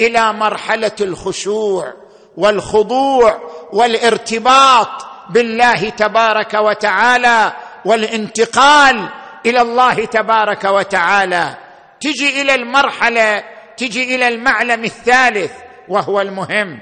إلى 0.00 0.32
مرحلة 0.32 0.92
الخشوع 1.00 1.92
والخضوع 2.36 3.38
والارتباط 3.72 5.09
بالله 5.30 5.88
تبارك 5.88 6.54
وتعالى 6.54 7.52
والانتقال 7.84 9.08
إلى 9.46 9.60
الله 9.60 10.04
تبارك 10.04 10.64
وتعالى. 10.64 11.56
تجي 12.00 12.42
إلى 12.42 12.54
المرحلة 12.54 13.44
تجي 13.76 14.14
إلى 14.14 14.28
المعلم 14.28 14.84
الثالث 14.84 15.52
وهو 15.88 16.20
المهم. 16.20 16.80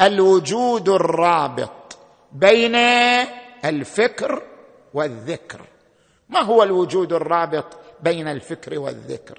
الوجود 0.00 0.88
الرابط 0.88 1.98
بين 2.32 2.74
الفكر 3.64 4.42
والذكر. 4.94 5.60
ما 6.28 6.40
هو 6.40 6.62
الوجود 6.62 7.12
الرابط 7.12 7.78
بين 8.00 8.28
الفكر 8.28 8.78
والذكر؟ 8.78 9.38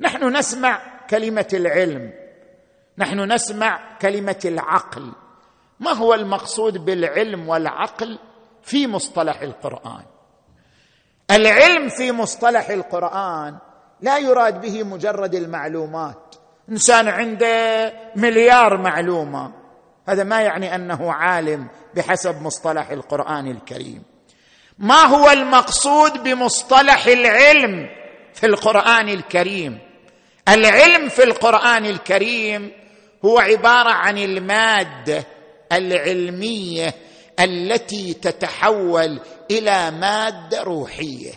نحن 0.00 0.36
نسمع 0.36 0.80
كلمة 1.10 1.48
العلم. 1.52 2.12
نحن 2.98 3.32
نسمع 3.32 3.80
كلمة 4.02 4.40
العقل. 4.44 5.12
ما 5.80 5.92
هو 5.92 6.14
المقصود 6.14 6.84
بالعلم 6.84 7.48
والعقل 7.48 8.18
في 8.62 8.86
مصطلح 8.86 9.40
القرآن؟ 9.40 10.02
العلم 11.30 11.88
في 11.88 12.12
مصطلح 12.12 12.70
القرآن 12.70 13.58
لا 14.00 14.18
يراد 14.18 14.60
به 14.60 14.82
مجرد 14.82 15.34
المعلومات. 15.34 16.34
إنسان 16.70 17.08
عنده 17.08 17.92
مليار 18.16 18.76
معلومة. 18.76 19.52
هذا 20.08 20.24
ما 20.24 20.40
يعني 20.40 20.74
أنه 20.74 21.12
عالم 21.12 21.68
بحسب 21.94 22.42
مصطلح 22.42 22.90
القرآن 22.90 23.50
الكريم. 23.50 24.02
ما 24.78 25.04
هو 25.04 25.30
المقصود 25.30 26.22
بمصطلح 26.22 27.06
العلم 27.06 27.88
في 28.34 28.46
القرآن 28.46 29.08
الكريم؟ 29.08 29.78
العلم 30.48 31.08
في 31.08 31.24
القرآن 31.24 31.86
الكريم 31.86 32.72
هو 33.24 33.38
عبارة 33.38 33.90
عن 33.90 34.18
المادة 34.18 35.24
العلمية 35.72 36.94
التي 37.40 38.14
تتحول 38.14 39.20
إلى 39.50 39.90
مادة 39.90 40.62
روحية. 40.62 41.32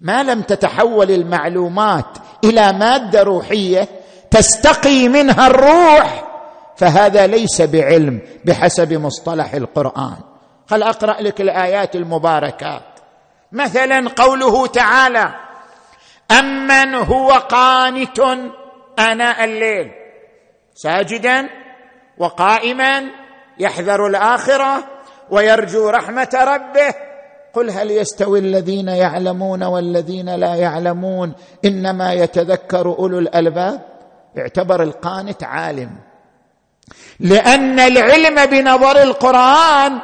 ما 0.00 0.22
لم 0.22 0.42
تتحول 0.42 1.10
المعلومات 1.10 2.18
إلى 2.44 2.72
مادة 2.72 3.22
روحية 3.22 3.88
تستقي 4.30 5.08
منها 5.08 5.46
الروح 5.46 6.24
فهذا 6.76 7.26
ليس 7.26 7.62
بعلم 7.62 8.20
بحسب 8.44 8.92
مصطلح 8.92 9.54
القرآن. 9.54 10.16
خل 10.66 10.82
أقرأ 10.82 11.22
لك 11.22 11.40
الآيات 11.40 11.96
المباركات. 11.96 12.82
مثلا 13.52 14.08
قوله 14.08 14.66
تعالى 14.66 15.34
امن 16.30 16.94
هو 16.94 17.30
قانت 17.30 18.20
اناء 18.98 19.44
الليل 19.44 19.90
ساجدا 20.74 21.48
وقائما 22.18 23.04
يحذر 23.58 24.06
الآخرة 24.06 24.84
ويرجو 25.30 25.88
رحمة 25.88 26.28
ربه. 26.34 26.94
قل 27.54 27.70
هل 27.70 27.90
يستوي 27.90 28.38
الذين 28.38 28.88
يعلمون 28.88 29.62
والذين 29.62 30.34
لا 30.34 30.54
يعلمون؟ 30.54 31.32
إنما 31.64 32.12
يتذكر 32.12 32.86
أولو 32.86 33.18
الألباب. 33.18 33.80
اعتبر 34.38 34.82
القانت 34.82 35.44
عالم. 35.44 35.90
لأن 37.20 37.80
العلم 37.80 38.46
بنظر 38.46 39.02
القرآن 39.02 39.98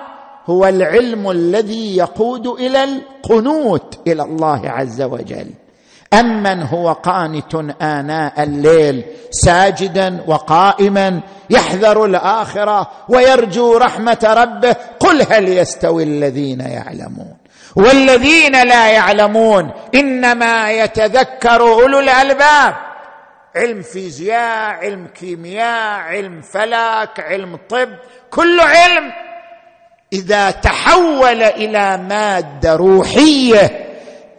هو 0.46 0.66
العلم 0.66 1.30
الذي 1.30 1.96
يقود 1.96 2.46
إلى 2.46 2.84
القنوت 2.84 3.98
إلى 4.06 4.22
الله 4.22 4.70
عز 4.70 5.02
وجل. 5.02 5.50
أمن 6.14 6.62
هو 6.62 6.92
قانت 6.92 7.54
آناء 7.82 8.42
الليل. 8.42 9.04
ساجدا 9.30 10.24
وقائما 10.26 11.20
يحذر 11.50 12.04
الآخرة 12.04 12.90
ويرجو 13.08 13.76
رحمة 13.76 14.18
ربه. 14.24 14.76
قل 15.00 15.22
هل 15.32 15.48
يستوي 15.48 16.02
الذين 16.02 16.60
يعلمون؟ 16.60 17.36
والذين 17.76 18.62
لا 18.62 18.90
يعلمون 18.90 19.70
إنما 19.94 20.70
يتذكر 20.70 21.60
أولو 21.60 21.98
الألباب. 21.98 22.74
علم 23.56 23.82
فيزياء 23.82 24.70
علم 24.70 25.06
كيمياء 25.06 26.00
علم 26.00 26.40
فلك 26.40 27.20
علم 27.20 27.58
طب 27.68 27.88
كل 28.30 28.60
علم 28.60 29.12
إذا 30.12 30.50
تحول 30.50 31.42
إلى 31.42 31.96
مادة 31.96 32.76
روحية 32.76 33.79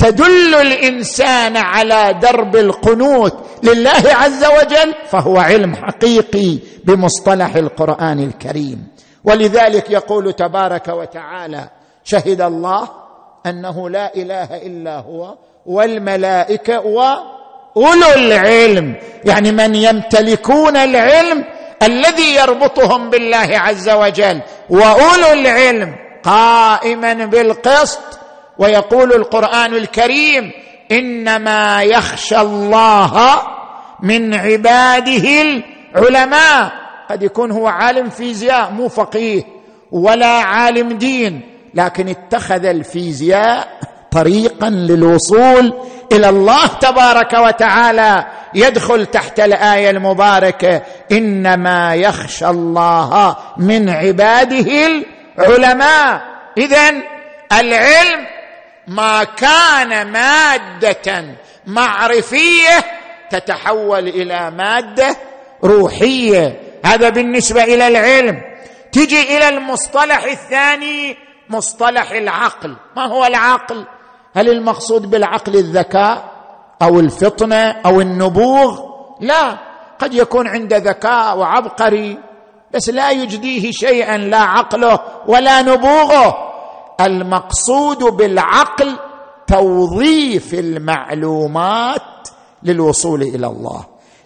تدل 0.01 0.55
الإنسان 0.55 1.57
على 1.57 2.19
درب 2.21 2.55
القنوت 2.55 3.33
لله 3.63 4.03
عز 4.05 4.45
وجل 4.45 4.93
فهو 5.09 5.37
علم 5.37 5.75
حقيقي 5.75 6.57
بمصطلح 6.83 7.55
القرآن 7.55 8.19
الكريم. 8.19 8.87
ولذلك 9.23 9.89
يقول 9.89 10.33
تبارك 10.33 10.87
وتعالى 10.87 11.69
شهد 12.03 12.41
الله 12.41 12.89
أنه 13.45 13.89
لا 13.89 14.15
إله 14.15 14.57
إلا 14.57 14.97
هو 14.97 15.35
والملائكة 15.65 16.79
وأولو 16.79 18.13
العلم. 18.15 18.95
يعني 19.25 19.51
من 19.51 19.75
يمتلكون 19.75 20.77
العلم 20.77 21.45
الذي 21.83 22.35
يربطهم 22.35 23.09
بالله 23.09 23.49
عز 23.51 23.89
وجل 23.89 24.41
وأولو 24.69 25.31
العلم 25.33 25.95
قائما 26.23 27.13
بالقسط 27.13 28.20
ويقول 28.57 29.13
القرآن 29.13 29.73
الكريم 29.73 30.51
إنما 30.91 31.83
يخشى 31.83 32.41
الله 32.41 33.41
من 34.03 34.33
عباده 34.33 35.41
العلماء. 35.95 36.71
قد 37.09 37.23
يكون 37.23 37.51
هو 37.51 37.67
عالم 37.67 38.09
فيزياء 38.09 38.71
مو 38.71 38.87
فقيه 38.87 39.43
ولا 39.91 40.27
عالم 40.27 40.97
دين 40.97 41.41
لكن 41.73 42.07
اتخذ 42.07 42.65
الفيزياء 42.65 43.67
طريقا 44.11 44.69
للوصول 44.69 45.73
إلى 46.11 46.29
الله 46.29 46.67
تبارك 46.67 47.33
وتعالى. 47.33 48.25
يدخل 48.55 49.05
تحت 49.05 49.39
الآية 49.39 49.89
المباركة 49.89 50.81
إنما 51.11 51.95
يخشى 51.95 52.47
الله 52.47 53.35
من 53.57 53.89
عباده 53.89 54.87
العلماء. 55.39 56.21
اذا 56.57 56.89
العلم 57.59 58.27
ما 58.87 59.23
كان 59.23 60.11
مادة 60.11 61.25
معرفية 61.67 62.85
تتحول 63.29 64.07
إلى 64.07 64.51
مادة 64.51 65.15
روحية. 65.63 66.61
هذا 66.85 67.09
بالنسبة 67.09 67.63
إلى 67.63 67.87
العلم. 67.87 68.41
تجي 68.91 69.37
إلى 69.37 69.49
المصطلح 69.49 70.23
الثاني 70.23 71.17
مصطلح 71.49 72.11
العقل. 72.11 72.75
ما 72.95 73.05
هو 73.05 73.25
العقل؟ 73.25 73.85
هل 74.35 74.49
المقصود 74.49 75.11
بالعقل 75.11 75.55
الذكاء 75.55 76.31
أو 76.81 76.99
الفطنة 76.99 77.71
أو 77.85 78.01
النبوغ؟ 78.01 78.79
لا. 79.21 79.57
قد 79.99 80.13
يكون 80.13 80.47
عنده 80.47 80.77
ذكاء 80.77 81.37
وعبقري 81.37 82.17
بس 82.71 82.89
لا 82.89 83.11
يجديه 83.11 83.71
شيئا 83.71 84.17
لا 84.17 84.39
عقله 84.39 84.99
ولا 85.27 85.61
نبوغه. 85.61 86.50
المقصود 87.05 87.97
بالعقل 87.97 88.97
توظيف 89.47 90.53
المعلومات 90.53 92.27
للوصول 92.63 93.21
إلى 93.21 93.47
الله. 93.47 93.85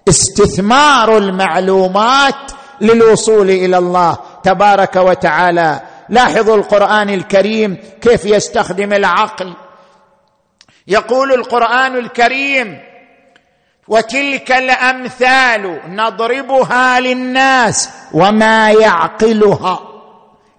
استثمار 0.09 1.17
المعلومات 1.17 2.51
للوصول 2.81 3.49
إلى 3.49 3.77
الله. 3.77 4.17
تبارك 4.43 4.95
وتعالى. 4.95 5.81
لاحظوا 6.09 6.55
القرآن 6.55 7.09
الكريم 7.09 7.77
كيف 8.01 8.25
يستخدم 8.25 8.93
العقل. 8.93 9.53
يقول 10.87 11.33
القرآن 11.33 11.95
الكريم 11.95 12.79
وتلك 13.87 14.51
الأمثال 14.51 15.81
نضربها 15.87 16.99
للناس 16.99 17.89
وما 18.13 18.71
يعقلها 18.71 19.79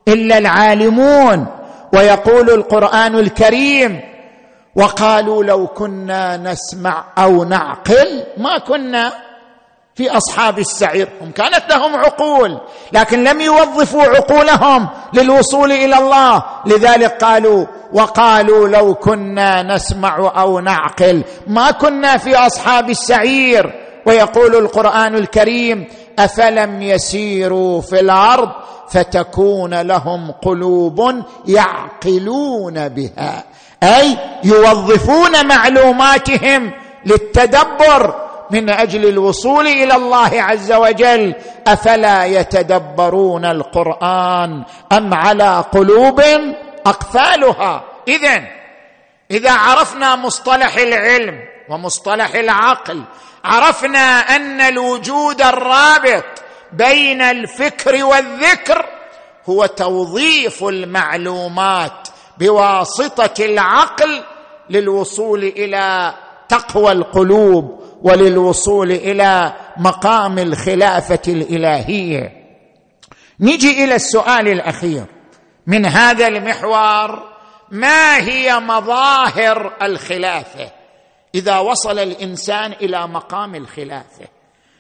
إلا 0.09 0.39
العالمون. 0.39 1.47
ويقول 1.95 2.51
القرآن 2.51 3.15
الكريم 3.15 4.01
وقالوا 4.77 5.45
لو 5.45 5.67
كنا 5.67 6.37
نسمع 6.37 7.05
أو 7.19 7.45
نعقل 7.45 8.25
ما 8.37 8.59
كنا 8.59 9.13
في 9.95 10.11
أصحاب 10.11 10.59
السعير. 10.59 11.09
هم 11.21 11.31
كانت 11.31 11.63
لهم 11.71 11.97
عقول 11.97 12.61
لكن 12.93 13.25
لم 13.25 13.41
يوظفوا 13.41 14.03
عقولهم 14.03 14.89
للوصول 15.13 15.73
إلى 15.73 15.99
الله. 15.99 16.45
لذلك 16.67 17.25
قالوا 17.25 17.67
وقالوا 17.93 18.69
لو 18.69 18.95
كنا 18.95 19.63
نسمع 19.63 20.33
أو 20.41 20.61
نعقل 20.61 21.25
ما 21.47 21.71
كنا 21.71 22.17
في 22.17 22.37
أصحاب 22.37 22.91
السعير. 22.91 23.83
ويقول 24.07 24.57
القرآن 24.57 25.15
الكريم 25.15 25.89
أفلم 26.19 26.83
يسيروا 26.83 27.81
في 27.81 28.01
الأرض 28.01 28.49
فتكون 28.89 29.81
لهم 29.83 30.31
قلوب 30.31 31.23
يعقلون 31.47 32.89
بها. 32.89 33.45
أي 33.83 34.19
يوظفون 34.45 35.47
معلوماتهم 35.47 36.73
للتدبر 37.07 38.15
من 38.51 38.71
أجل 38.71 39.09
الوصول 39.09 39.67
إلى 39.67 39.95
الله 39.95 40.31
عز 40.43 40.73
وجل. 40.73 41.35
أفلا 41.67 42.25
يتدبرون 42.25 43.45
القرآن 43.45 44.65
أم 44.93 45.15
على 45.15 45.65
قلوب 45.73 46.23
أقفالها؟ 46.87 47.85
اذا 48.09 48.43
إذا 49.31 49.53
عرفنا 49.53 50.17
مصطلح 50.17 50.77
العلم 50.77 51.56
ومصطلح 51.69 52.35
العقل. 52.35 53.03
عرفنا 53.45 54.19
أن 54.37 54.61
الوجود 54.61 55.43
الرابط 55.43 56.25
بين 56.73 57.23
الفكر 57.23 58.05
والذكر 58.05 58.87
هو 59.49 59.67
توظيف 59.67 60.65
المعلومات 60.65 62.09
بواسطة 62.39 63.45
العقل 63.45 64.23
للوصول 64.71 65.45
إلى 65.45 66.15
تقوى 66.49 66.93
القلوب 66.93 67.81
وللوصول 68.03 68.93
إلى 68.93 69.53
مقام 69.77 70.39
الخلافة 70.39 71.23
الإلهية. 71.29 72.33
نجي 73.41 73.85
إلى 73.85 73.95
السؤال 73.95 74.49
الأخير. 74.49 75.05
من 75.67 75.87
هذا 75.87 76.29
المحور 76.29 77.23
ما 77.71 78.17
هي 78.17 78.61
مظاهر 78.61 79.73
الخلافة؟ 79.83 80.76
إذا 81.37 81.59
وصل 81.59 81.99
الإنسان 81.99 82.73
إلى 82.73 83.07
مقام 83.07 83.55
الخلافة. 83.55 84.27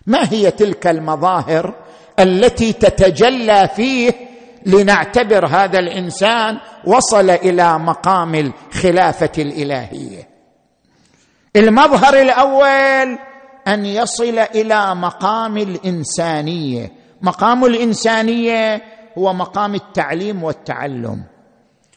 ما 0.07 0.33
هي 0.33 0.51
تلك 0.51 0.87
المظاهر 0.87 1.75
التي 2.19 2.73
تتجلى 2.73 3.69
فيه 3.77 4.13
لنعتبر 4.67 5.47
هذا 5.47 5.79
الإنسان 5.79 6.59
وصل 6.85 7.31
إلى 7.31 7.79
مقام 7.79 8.35
الخلافة 8.35 9.33
الإلهية؟ 9.39 10.29
المظهر 11.57 12.21
الأول 12.23 13.19
أن 13.69 13.87
يصل 13.87 14.39
إلى 14.39 14.95
مقام 14.95 15.57
الإنسانية. 15.57 16.93
مقام 17.23 17.65
الإنسانية 17.65 18.83
هو 19.19 19.33
مقام 19.33 19.75
التعليم 19.75 20.45
والتعلم. 20.45 21.23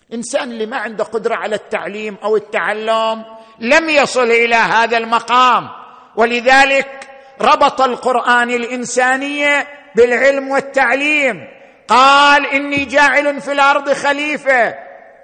الانسان 0.09 0.51
اللي 0.51 0.65
ما 0.65 0.77
عنده 0.77 1.03
قدرة 1.03 1.35
على 1.35 1.55
التعليم 1.55 2.17
أو 2.23 2.35
التعلم 2.35 3.23
لم 3.59 3.89
يصل 3.89 4.31
إلى 4.31 4.55
هذا 4.55 4.97
المقام. 4.97 5.69
ولذلك 6.15 6.87
ربط 7.41 7.81
القرآن 7.81 8.49
الإنسانية 8.49 9.67
بالعلم 9.95 10.49
والتعليم. 10.49 11.47
قال 11.87 12.45
إني 12.45 12.85
جاعل 12.85 13.41
في 13.41 13.51
الأرض 13.51 13.93
خليفة. 13.93 14.75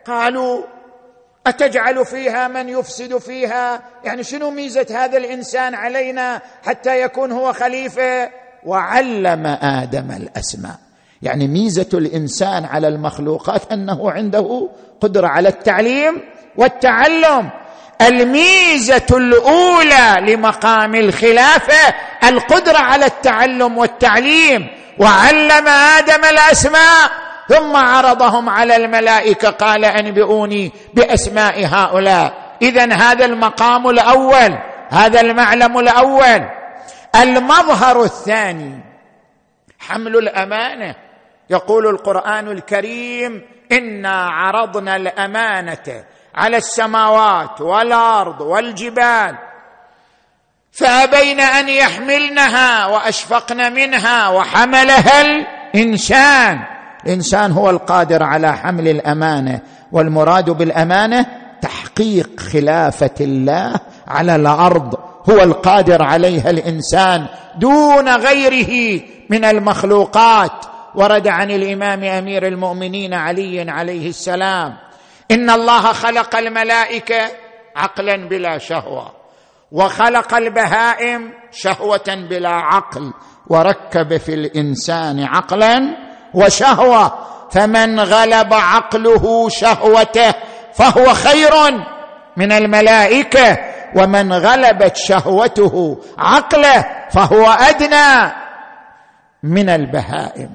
قالوا 0.06 0.64
أتجعل 1.48 2.06
فيها 2.06 2.48
من 2.48 2.70
يفسد 2.70 3.18
فيها؟ 3.18 3.82
يعني 4.04 4.24
شنو 4.24 4.52
ميزة 4.52 4.88
هذا 4.90 5.18
الإنسان 5.18 5.76
علينا 5.76 6.42
حتى 6.66 7.02
يكون 7.02 7.32
هو 7.32 7.54
خليفة؟ 7.54 8.30
وعلم 8.66 9.46
آدم 9.62 10.12
الأسماء. 10.12 10.76
يعني 11.22 11.48
ميزة 11.48 11.90
الإنسان 11.94 12.66
على 12.66 12.88
المخلوقات 12.88 13.72
أنه 13.72 14.12
عنده 14.12 14.70
قدرة 15.02 15.28
على 15.28 15.50
التعليم 15.50 16.22
والتعلم. 16.58 17.50
الميزة 18.02 19.08
الأولى 19.12 20.16
لمقام 20.20 20.96
الخلافة 20.96 21.96
القدرة 22.24 22.78
على 22.78 23.06
التعلم 23.06 23.78
والتعليم. 23.78 24.68
وعلم 24.98 25.68
آدم 25.68 26.24
الأسماء 26.24 27.12
ثم 27.50 27.76
عرضهم 27.76 28.50
على 28.50 28.76
الملائكة 28.76 29.50
قال 29.50 29.86
أنبئوني 29.86 30.72
بأسماء 30.94 31.66
هؤلاء. 31.66 32.58
اذا 32.62 32.94
هذا 32.94 33.26
المقام 33.26 33.90
الأول 33.90 34.58
هذا 34.90 35.22
المعلم 35.22 35.80
الأول. 35.80 36.50
المظهر 37.16 38.04
الثاني 38.04 38.80
حمل 39.80 40.18
الأمانة. 40.18 40.96
يقول 41.50 41.88
القرآن 41.88 42.52
الكريم 42.52 43.42
إنا 43.72 44.30
عرضنا 44.30 44.96
الأمانة 44.96 46.04
على 46.36 46.58
السماوات 46.58 47.62
والأرض 47.62 48.42
والجبال 48.42 49.36
فأبين 50.72 51.40
أن 51.40 51.70
يحملنها 51.70 52.86
وأشفقن 52.88 53.74
منها 53.74 54.30
وحملها 54.30 55.22
الإنسان. 55.22 56.60
الإنسان 57.06 57.52
هو 57.52 57.70
القادر 57.70 58.24
على 58.24 58.58
حمل 58.58 58.88
الأمانة 58.88 59.60
والمراد 59.92 60.50
بالأمانة 60.50 61.26
تحقيق 61.62 62.40
خلافة 62.40 63.16
الله 63.22 63.76
على 64.08 64.36
الأرض. 64.36 64.96
هو 65.30 65.44
القادر 65.44 66.04
عليها 66.04 66.50
الإنسان 66.50 67.26
دون 67.56 68.16
غيره 68.16 69.02
من 69.30 69.46
المخلوقات. 69.46 70.66
ورد 70.96 71.28
عن 71.28 71.52
الإمام 71.52 72.04
أمير 72.04 72.48
المؤمنين 72.48 73.14
علي 73.14 73.72
عليه 73.72 74.10
السلام 74.10 74.76
إن 75.32 75.50
الله 75.50 75.82
خلق 75.82 76.36
الملائكة 76.36 77.32
عقلا 77.76 78.16
بلا 78.30 78.58
شهوة 78.58 79.12
وخلق 79.72 80.34
البهائم 80.34 81.34
شهوة 81.52 82.28
بلا 82.30 82.50
عقل 82.50 83.14
وركب 83.48 84.18
في 84.18 84.34
الإنسان 84.34 85.24
عقلا 85.24 85.98
وشهوة 86.34 87.26
فمن 87.52 88.00
غلب 88.00 88.54
عقله 88.54 89.50
شهوته 89.50 90.34
فهو 90.74 91.14
خير 91.14 91.52
من 92.38 92.52
الملائكة 92.52 93.58
ومن 93.96 94.34
غلبت 94.34 94.96
شهوته 94.96 95.98
عقله 96.18 96.86
فهو 97.12 97.46
أدنى 97.46 98.34
من 99.44 99.70
البهائم. 99.70 100.50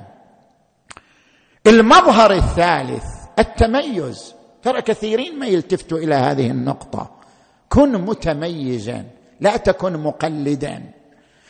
المظهر 1.66 2.30
الثالث 2.32 3.04
التميز. 3.38 4.39
ترى 4.62 4.82
كثيرين 4.82 5.38
ما 5.38 5.46
يلتفتوا 5.46 5.98
إلى 5.98 6.14
هذه 6.14 6.46
النقطة. 6.46 7.10
كن 7.68 7.92
متميزا 7.92 9.04
لا 9.40 9.56
تكن 9.56 9.92
مقلدا 9.92 10.82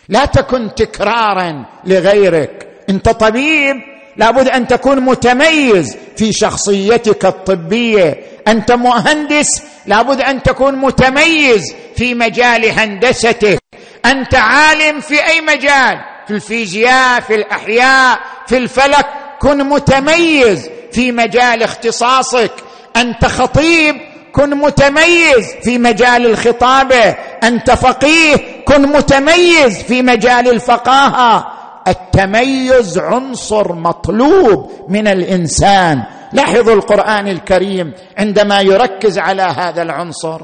لا 0.09 0.25
تكن 0.25 0.75
تكرارا 0.75 1.65
لغيرك. 1.85 2.69
أنت 2.91 3.09
طبيب 3.09 3.77
لابد 4.17 4.49
أن 4.49 4.67
تكون 4.67 5.01
متميز 5.01 5.97
في 6.17 6.33
شخصيتك 6.33 7.25
الطبية. 7.25 8.21
أنت 8.49 8.73
مهندس 8.73 9.63
لابد 9.87 10.21
أن 10.21 10.43
تكون 10.43 10.75
متميز 10.75 11.75
في 11.97 12.15
مجال 12.15 12.65
هندستك. 12.65 13.59
أنت 14.07 14.35
عالم 14.35 15.01
في 15.01 15.27
أي 15.27 15.41
مجال؟ 15.41 16.01
في 16.27 16.35
الفيزياء 16.35 17.21
في 17.21 17.35
الأحياء 17.35 18.21
في 18.47 18.57
الفلك. 18.57 19.07
كن 19.41 19.69
متميز 19.69 20.71
في 20.93 21.13
مجال 21.13 21.63
اختصاصك. 21.63 22.53
أنت 22.97 23.25
خطيب 23.25 23.97
كن 24.33 24.55
متميز 24.55 25.55
في 25.63 25.79
مجال 25.79 26.27
الخطابة. 26.27 27.17
أنت 27.43 27.71
فقيه 27.71 28.37
كن 28.65 28.83
متميز 28.83 29.83
في 29.83 30.03
مجال 30.03 30.51
الفقاهة. 30.51 31.53
التميز 31.89 32.99
عنصر 32.99 33.73
مطلوب 33.73 34.73
من 34.89 35.09
الإنسان. 35.09 36.03
لاحظوا 36.33 36.75
القرآن 36.75 37.29
الكريم 37.29 37.93
عندما 38.19 38.61
يركز 38.61 39.19
على 39.19 39.43
هذا 39.43 39.83
العنصر. 39.83 40.41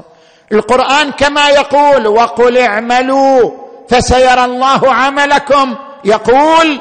القرآن 0.51 1.11
كما 1.11 1.49
يقول 1.49 2.07
وقل 2.07 2.57
اعملوا 2.57 3.51
فسيرى 3.89 4.45
الله 4.45 4.93
عملكم. 4.93 5.75
يقول 6.05 6.79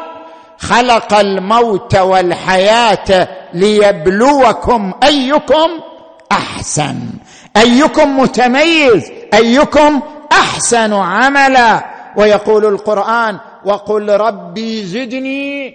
خلق 0.58 1.14
الموت 1.14 1.96
والحياة 1.96 3.28
ليبلوكم 3.54 4.92
أيكم 5.02 5.70
أحسن. 6.32 6.96
أيكم 7.56 8.20
متميز 8.20 9.12
أيكم 9.34 10.00
أحسن 10.32 10.92
عملا. 10.92 11.84
ويقول 12.16 12.66
القرآن 12.66 13.38
وقل 13.64 14.08
ربي 14.08 14.84
زدني 14.84 15.74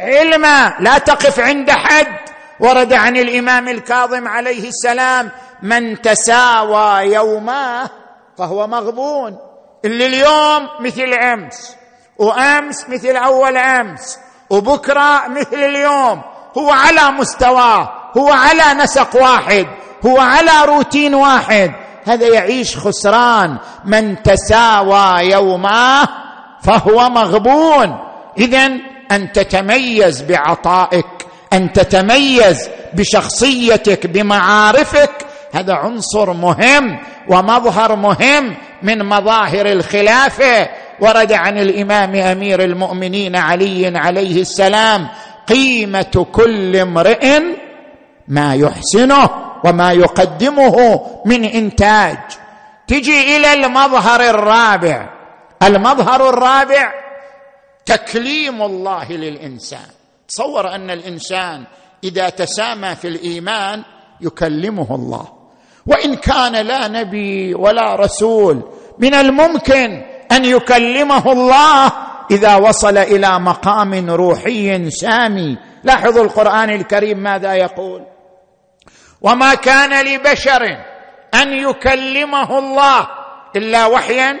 علما. 0.00 0.74
لا 0.80 0.98
تقف 0.98 1.40
عند 1.40 1.70
حد. 1.70 2.06
ورد 2.60 2.92
عن 2.92 3.16
الإمام 3.16 3.68
الكاظم 3.68 4.28
عليه 4.28 4.68
السلام 4.68 5.30
من 5.62 6.02
تساوى 6.02 7.14
يوماه 7.14 7.90
فهو 8.38 8.66
مغبون. 8.66 9.38
اللي 9.84 10.06
اليوم 10.06 10.68
مثل 10.80 11.12
أمس. 11.12 11.75
وامس 12.18 12.88
مثل 12.88 13.16
اول 13.16 13.56
امس 13.56 14.18
وبكره 14.50 15.28
مثل 15.28 15.56
اليوم. 15.56 16.22
هو 16.58 16.70
على 16.70 17.10
مستواه 17.18 17.92
هو 18.16 18.32
على 18.32 18.82
نسق 18.82 19.22
واحد 19.22 19.66
هو 20.06 20.20
على 20.20 20.64
روتين 20.64 21.14
واحد. 21.14 21.70
هذا 22.06 22.28
يعيش 22.28 22.76
خسران. 22.78 23.58
من 23.84 24.22
تساوى 24.22 25.30
يوماه 25.30 26.08
فهو 26.62 27.08
مغبون. 27.08 27.98
اذا 28.38 28.66
أن 29.12 29.32
تتميز 29.32 30.22
بعطائك 30.22 31.06
أن 31.52 31.72
تتميز 31.72 32.70
بشخصيتك 32.94 34.06
بمعارفك. 34.06 35.26
هذا 35.54 35.74
عنصر 35.74 36.32
مهم 36.32 36.98
ومظهر 37.28 37.96
مهم 37.96 38.56
من 38.82 39.04
مظاهر 39.04 39.66
الخلافة. 39.66 40.68
ورد 41.00 41.32
عن 41.32 41.58
الإمام 41.58 42.14
أمير 42.14 42.64
المؤمنين 42.64 43.36
علي 43.36 43.98
عليه 43.98 44.40
السلام 44.40 45.08
قيمة 45.46 46.26
كل 46.32 46.76
امرئ 46.76 47.40
ما 48.28 48.54
يحسنه 48.54 49.30
وما 49.64 49.92
يقدمه 49.92 51.00
من 51.24 51.44
إنتاج. 51.44 52.18
تجي 52.86 53.36
إلى 53.36 53.52
المظهر 53.52 54.20
الرابع. 54.20 55.10
المظهر 55.62 56.28
الرابع 56.28 56.92
تكليم 57.86 58.62
الله 58.62 59.12
للإنسان. 59.12 59.88
تصور 60.28 60.74
أن 60.74 60.90
الإنسان 60.90 61.64
إذا 62.04 62.28
تسامى 62.28 62.94
في 62.94 63.08
الإيمان 63.08 63.82
يكلمه 64.20 64.94
الله. 64.94 65.28
وإن 65.86 66.14
كان 66.14 66.52
لا 66.52 66.88
نبي 66.88 67.54
ولا 67.54 67.94
رسول 67.94 68.62
من 68.98 69.14
الممكن 69.14 70.15
أن 70.32 70.44
يكلمه 70.44 71.32
الله 71.32 71.92
إذا 72.30 72.56
وصل 72.56 72.98
إلى 72.98 73.40
مقام 73.40 74.10
روحي 74.10 74.90
سامي. 74.90 75.58
لاحظوا 75.84 76.24
القرآن 76.24 76.70
الكريم 76.70 77.18
ماذا 77.18 77.54
يقول؟ 77.54 78.02
وما 79.22 79.54
كان 79.54 80.06
لبشر 80.06 80.62
أن 81.34 81.52
يكلمه 81.52 82.58
الله 82.58 83.06
إلا 83.56 83.86
وحيا 83.86 84.40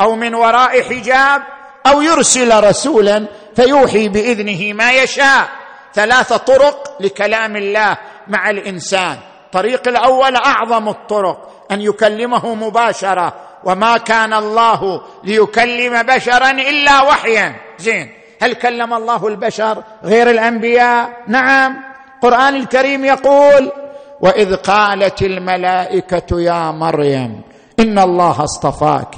أو 0.00 0.16
من 0.16 0.34
وراء 0.34 0.82
حجاب 0.82 1.42
أو 1.86 2.02
يرسل 2.02 2.64
رسولا 2.64 3.26
فيوحي 3.56 4.08
بإذنه 4.08 4.72
ما 4.72 4.92
يشاء. 4.92 5.48
ثلاث 5.94 6.32
طرق 6.32 6.96
لكلام 7.00 7.56
الله 7.56 7.96
مع 8.28 8.50
الإنسان. 8.50 9.16
الطريق 9.44 9.88
الأول 9.88 10.36
أعظم 10.36 10.88
الطرق 10.88 11.66
أن 11.70 11.80
يكلمه 11.80 12.54
مباشرة 12.54 13.34
وما 13.64 13.96
كان 13.96 14.32
الله 14.32 15.02
ليكلم 15.24 16.02
بشرا 16.02 16.50
إلا 16.50 17.02
وحيا. 17.02 17.54
زين. 17.78 18.10
هل 18.42 18.54
كلم 18.54 18.94
الله 18.94 19.28
البشر 19.28 19.82
غير 20.04 20.30
الأنبياء؟ 20.30 21.10
نعم. 21.28 21.76
القران 22.14 22.54
الكريم 22.54 23.04
يقول 23.04 23.72
وإذ 24.20 24.56
قالت 24.56 25.22
الملائكة 25.22 26.40
يا 26.40 26.70
مريم 26.70 27.40
إن 27.80 27.98
الله 27.98 28.44
اصطفاك 28.44 29.16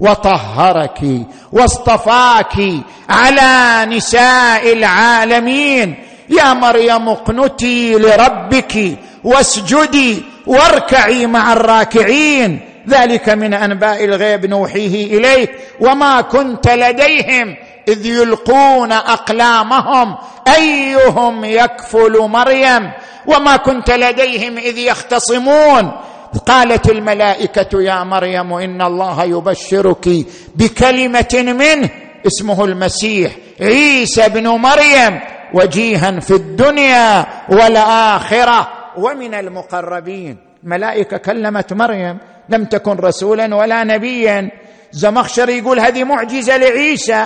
وطهرك 0.00 1.00
واصطفاك 1.52 2.54
على 3.08 3.86
نساء 3.96 4.72
العالمين. 4.72 6.04
يا 6.28 6.52
مريم 6.52 7.08
اقنتي 7.08 7.94
لربك 7.94 8.98
واسجدي 9.24 10.22
واركعي 10.46 11.26
مع 11.26 11.52
الراكعين. 11.52 12.60
ذلك 12.88 13.28
من 13.28 13.54
أنباء 13.54 14.04
الغيب 14.04 14.46
نوحيه 14.46 15.18
اليك 15.18 15.50
وما 15.80 16.20
كنت 16.20 16.68
لديهم 16.68 17.56
إذ 17.88 18.06
يلقون 18.06 18.92
أقلامهم. 18.92 20.16
أيهم 20.56 21.44
يكفل 21.44 22.18
مريم؟ 22.18 22.90
وما 23.26 23.56
كنت 23.56 23.90
لديهم 23.90 24.58
إذ 24.58 24.78
يختصمون؟ 24.78 25.92
قالت 26.46 26.90
الملائكة 26.90 27.82
يا 27.82 28.04
مريم 28.04 28.52
إن 28.52 28.82
الله 28.82 29.24
يبشرك 29.24 30.08
بكلمة 30.54 31.34
منه 31.34 31.90
اسمه 32.26 32.64
المسيح 32.64 33.32
عيسى 33.60 34.28
بن 34.28 34.48
مريم. 34.48 35.20
وجيها 35.54 36.20
في 36.20 36.30
الدنيا 36.30 37.26
والآخرة. 37.48 38.68
ومن 38.96 39.34
المقربين. 39.34 40.36
ملائكة 40.64 41.16
كلمت 41.16 41.72
مريم. 41.72 42.18
لم 42.52 42.64
تكن 42.64 42.96
رسولا 42.96 43.54
ولا 43.54 43.84
نبيا. 43.84 44.50
زمخشر 44.92 45.48
يقول 45.48 45.80
هذه 45.80 46.04
معجزة 46.04 46.56
لعيسى 46.56 47.24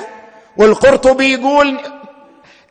والقرطبي 0.57 1.33
يقول 1.33 1.79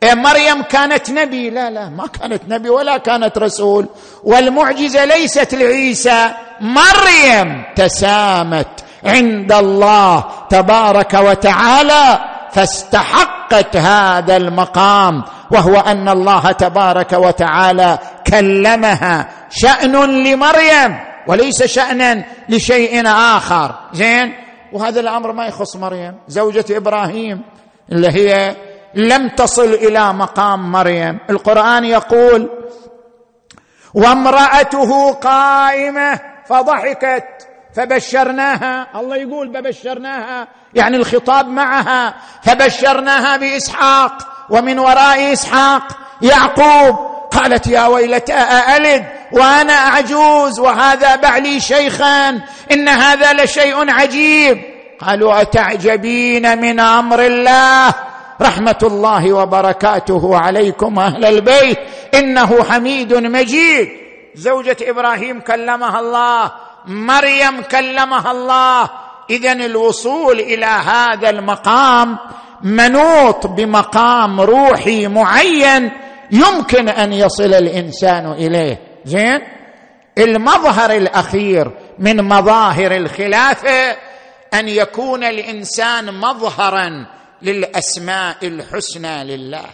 إيه 0.02 0.14
مريم 0.14 0.62
كانت 0.62 1.10
نبي. 1.10 1.50
لا 1.50 1.70
لا 1.70 1.88
ما 1.88 2.06
كانت 2.06 2.42
نبي 2.48 2.70
ولا 2.70 2.96
كانت 2.96 3.38
رسول. 3.38 3.86
والمعجزة 4.24 5.04
ليست 5.04 5.54
لعيسى 5.54 6.30
مريم 6.60 7.64
تسامت 7.76 8.68
عند 9.04 9.52
الله 9.52 10.24
تبارك 10.50 11.14
وتعالى 11.14 12.18
فاستحقت 12.52 13.76
هذا 13.76 14.36
المقام 14.36 15.24
وهو 15.50 15.76
أن 15.76 16.08
الله 16.08 16.52
تبارك 16.52 17.12
وتعالى 17.12 17.98
كلمها 18.26 19.28
شأن 19.50 19.92
لمريم. 20.24 20.98
وليس 21.26 21.62
شأنا 21.62 22.24
لشيء 22.48 23.08
آخر. 23.08 23.74
زين؟ 23.92 24.34
وهذا 24.72 25.00
الأمر 25.00 25.32
ما 25.32 25.46
يخص 25.46 25.76
مريم. 25.76 26.14
زوجة 26.28 26.64
إبراهيم 26.70 27.42
اللي 27.92 28.08
هي 28.08 28.56
لم 28.94 29.28
تصل 29.28 29.74
إلى 29.74 30.12
مقام 30.12 30.72
مريم. 30.72 31.18
القرآن 31.30 31.84
يقول 31.84 32.50
وامرأته 33.94 35.12
قائمة 35.12 36.20
فضحكت 36.48 37.48
فبشرناها. 37.74 38.86
الله 39.00 39.16
يقول 39.16 39.48
ببشرناها 39.48 40.48
يعني 40.74 40.96
الخطاب 40.96 41.48
معها. 41.48 42.14
فبشرناها 42.42 43.36
بإسحاق 43.36 44.12
ومن 44.50 44.78
وراء 44.78 45.32
إسحاق 45.32 45.82
يعقوب 46.22 47.15
قالت 47.30 47.66
يا 47.66 47.86
ويلتى 47.86 48.32
أألد؟ 48.32 49.04
وأنا 49.32 49.72
أعجوز 49.72 50.60
وهذا 50.60 51.16
بعلي 51.16 51.60
شيخا 51.60 52.40
إن 52.72 52.88
هذا 52.88 53.32
لشيء 53.32 53.90
عجيب. 53.90 54.62
قالوا 55.00 55.40
أتعجبين 55.40 56.58
من 56.58 56.80
أمر 56.80 57.20
الله؟ 57.20 57.94
رحمة 58.42 58.78
الله 58.82 59.32
وبركاته 59.32 60.38
عليكم 60.38 60.98
أهل 60.98 61.24
البيت. 61.24 61.78
إنه 62.14 62.64
حميد 62.64 63.14
مجيد. 63.14 63.88
زوجة 64.34 64.76
إبراهيم 64.82 65.40
كلمها 65.40 66.00
الله 66.00 66.52
مريم 66.86 67.62
كلمها 67.62 68.30
الله. 68.30 68.90
اذا 69.30 69.52
الوصول 69.52 70.40
إلى 70.40 70.66
هذا 70.66 71.30
المقام 71.30 72.18
منوط 72.62 73.46
بمقام 73.46 74.40
روحي 74.40 75.06
معين. 75.06 75.90
يمكن 76.30 76.88
أن 76.88 77.12
يصل 77.12 77.54
الإنسان 77.54 78.32
إليه. 78.32 78.78
زين؟ 79.04 79.40
المظهر 80.18 80.90
الأخير 80.90 81.70
من 81.98 82.24
مظاهر 82.24 82.96
الخلافة 82.96 83.96
أن 84.54 84.68
يكون 84.68 85.24
الإنسان 85.24 86.14
مظهرا 86.14 87.06
للأسماء 87.42 88.36
الحسنى 88.42 89.24
لله. 89.24 89.66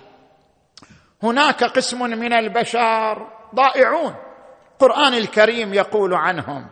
هناك 1.23 1.65
قسم 1.65 2.03
من 2.03 2.33
البشر 2.33 3.27
ضائعون. 3.55 4.15
القرآن 4.73 5.15
الكريم 5.15 5.75
يقول 5.75 6.15
عنهم 6.15 6.67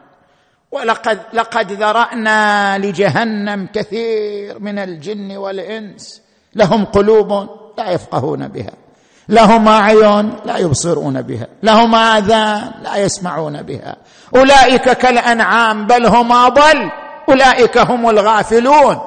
ولقد 0.71 1.21
لقد 1.33 1.73
ذرأنا 1.73 2.79
لجهنم 2.79 3.67
كثير 3.75 4.59
من 4.59 4.79
الجن 4.79 5.37
والإنس 5.37 6.23
لهم 6.55 6.85
قلوب 6.85 7.49
لا 7.79 7.91
يفقهون 7.91 8.49
بها. 8.49 8.73
لهم 9.31 9.69
أعين 9.69 10.33
لا 10.45 10.59
يبصرون 10.59 11.23
بها 11.23 11.47
لهم 11.63 11.95
آذان 11.95 12.71
لا 12.83 12.97
يسمعون 12.97 13.63
بها. 13.63 13.97
أولئك 14.37 14.91
كالأنعام 14.91 15.87
بل 15.87 16.07
هم 16.07 16.33
أضل 16.33 16.91
أولئك 17.29 17.79
هم 17.79 18.11
الغافلون. 18.11 18.99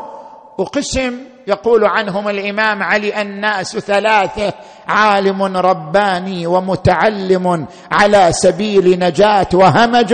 وقسم 0.58 1.18
يقول 1.48 1.86
عنهم 1.86 2.30
الإمام 2.30 2.84
علي 2.84 3.22
الناس 3.22 3.78
ثلاثة 3.78 4.54
عالم 4.88 5.58
رباني 5.58 6.48
ومتعلم 6.48 7.68
على 7.92 8.30
سبيل 8.32 9.00
نجاة 9.00 9.48
وهمج 9.54 10.14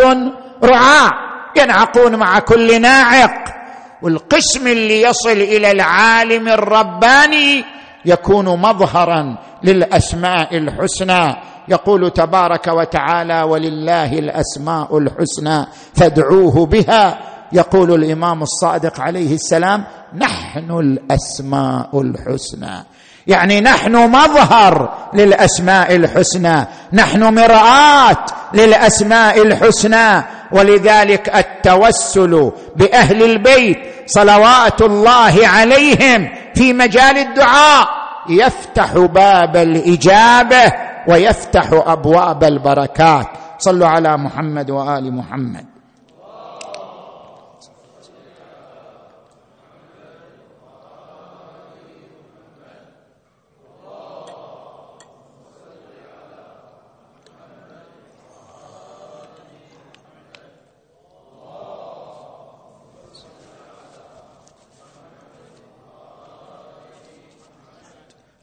رعاع 0.63 1.09
ينعقون 1.57 2.15
مع 2.15 2.39
كل 2.39 2.81
ناعق. 2.81 3.59
والقسم 4.01 4.67
اللي 4.67 5.01
يصل 5.01 5.29
إلى 5.29 5.71
العالم 5.71 6.47
الرباني 6.47 7.78
يكون 8.05 8.45
مظهرا 8.45 9.37
للأسماء 9.63 10.57
الحسنى. 10.57 11.35
يقول 11.67 12.11
تبارك 12.11 12.67
وتعالى 12.67 13.41
ولله 13.41 14.13
الأسماء 14.13 14.97
الحسنى 14.97 15.65
فادعوه 15.95 16.65
بها. 16.65 17.19
يقول 17.51 17.93
الإمام 17.93 18.41
الصادق 18.41 19.01
عليه 19.01 19.35
السلام 19.35 19.83
نحن 20.17 20.71
الأسماء 20.71 22.01
الحسنى. 22.01 22.85
يعني 23.27 23.61
نحن 23.61 23.95
مظهر 23.95 24.93
للأسماء 25.13 25.95
الحسنى. 25.95 26.67
نحن 26.93 27.35
مراه 27.35 28.17
للأسماء 28.53 29.41
الحسنى. 29.41 30.23
ولذلك 30.51 31.35
التوسل 31.35 32.51
بأهل 32.75 33.23
البيت 33.23 33.77
صلوات 34.05 34.81
الله 34.81 35.47
عليهم 35.47 36.29
في 36.55 36.73
مجال 36.73 37.17
الدعاء 37.17 37.87
يفتح 38.29 38.97
باب 38.97 39.57
الإجابة 39.57 40.73
ويفتح 41.07 41.69
أبواب 41.71 42.43
البركات. 42.43 43.27
صلوا 43.59 43.87
على 43.87 44.17
محمد 44.17 44.71
وآل 44.71 45.13
محمد. 45.13 45.65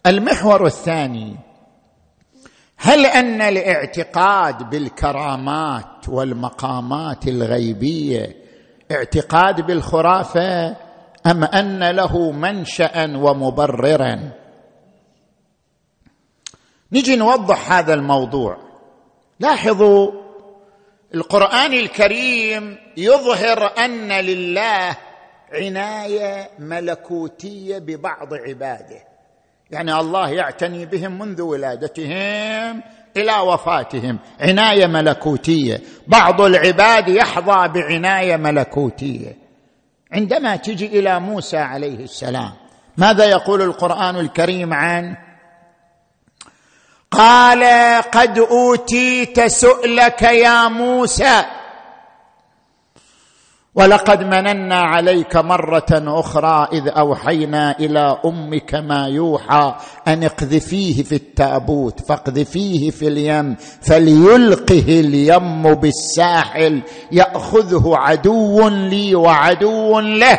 المحور 0.07 0.67
الثاني 0.67 1.37
هل 2.77 3.07
أن 3.07 3.41
الاعتقاد 3.43 4.71
بالكرامات 4.71 6.09
والمقامات 6.09 7.29
الغيبية 7.29 8.37
اعتقاد 8.91 9.67
بالخرافة 9.67 10.77
أم 11.27 11.45
أن 11.45 11.91
له 11.91 12.33
منشا 12.33 13.17
ومبررا؟ 13.17 14.33
نجي 16.93 17.17
نوضح 17.17 17.73
هذا 17.73 17.95
الموضوع. 17.95 18.57
لاحظوا 19.41 20.13
القرآن 21.15 21.73
الكريم 21.73 22.79
يظهر 22.97 23.73
أن 23.79 24.13
لله 24.13 24.97
عناية 25.53 26.51
ملكوتية 26.59 27.79
ببعض 27.79 28.35
عباده. 28.35 29.16
يعني 29.71 30.01
الله 30.01 30.29
يعتني 30.29 30.87
بهم 30.87 31.19
منذ 31.19 31.43
ولادتهم 31.43 32.83
إلى 33.17 33.39
وفاتهم. 33.39 34.19
عناية 34.41 34.87
ملكوتية. 34.87 35.81
بعض 36.07 36.41
العباد 36.41 37.09
يحظى 37.09 37.69
بعناية 37.69 38.37
ملكوتية. 38.37 39.37
عندما 40.13 40.57
تجي 40.57 40.87
إلى 40.87 41.21
موسى 41.21 41.57
عليه 41.57 42.05
السلام 42.05 42.53
ماذا 42.97 43.25
يقول 43.25 43.63
القرآن 43.63 44.17
الكريم 44.17 44.73
عنه 44.73 45.17
قال 47.11 47.63
قد 48.03 48.39
أوتيت 48.39 49.41
سؤلك 49.41 50.23
يا 50.23 50.69
موسى. 50.69 51.45
ولقد 53.77 54.23
مننا 54.23 54.77
عليك 54.81 55.37
مرة 55.37 55.87
أخرى 55.93 56.69
إذ 56.73 56.89
أوحينا 56.89 57.79
إلى 57.79 58.19
أمك 58.25 58.75
ما 58.75 59.07
يوحى 59.07 59.75
أن 60.09 60.25
اقذفيه 60.25 61.03
في 61.03 61.15
التابوت 61.15 62.01
فاقذفيه 62.09 62.91
في 62.91 63.09
اليم 63.09 63.57
فليلقه 63.81 65.01
اليم 65.01 65.75
بالساحل 65.75 66.83
يأخذه 67.13 67.97
عدو 67.97 68.69
لي 68.69 69.15
وعدو 69.15 70.01
له. 70.01 70.39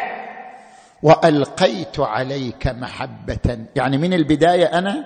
وألقيت 1.03 1.99
عليك 1.99 2.67
محبة 2.67 3.57
يعني 3.75 3.97
من 3.97 4.13
البداية 4.13 4.65
أنا 4.65 5.05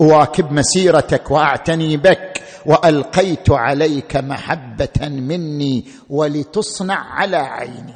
أواكب 0.00 0.52
مسيرتك 0.52 1.30
وأعتني 1.30 1.96
بك. 1.96 2.35
وألقيت 2.66 3.50
عليك 3.50 4.16
محبة 4.16 5.08
مني 5.08 5.84
ولتصنع 6.10 6.98
على 7.14 7.36
عيني. 7.36 7.94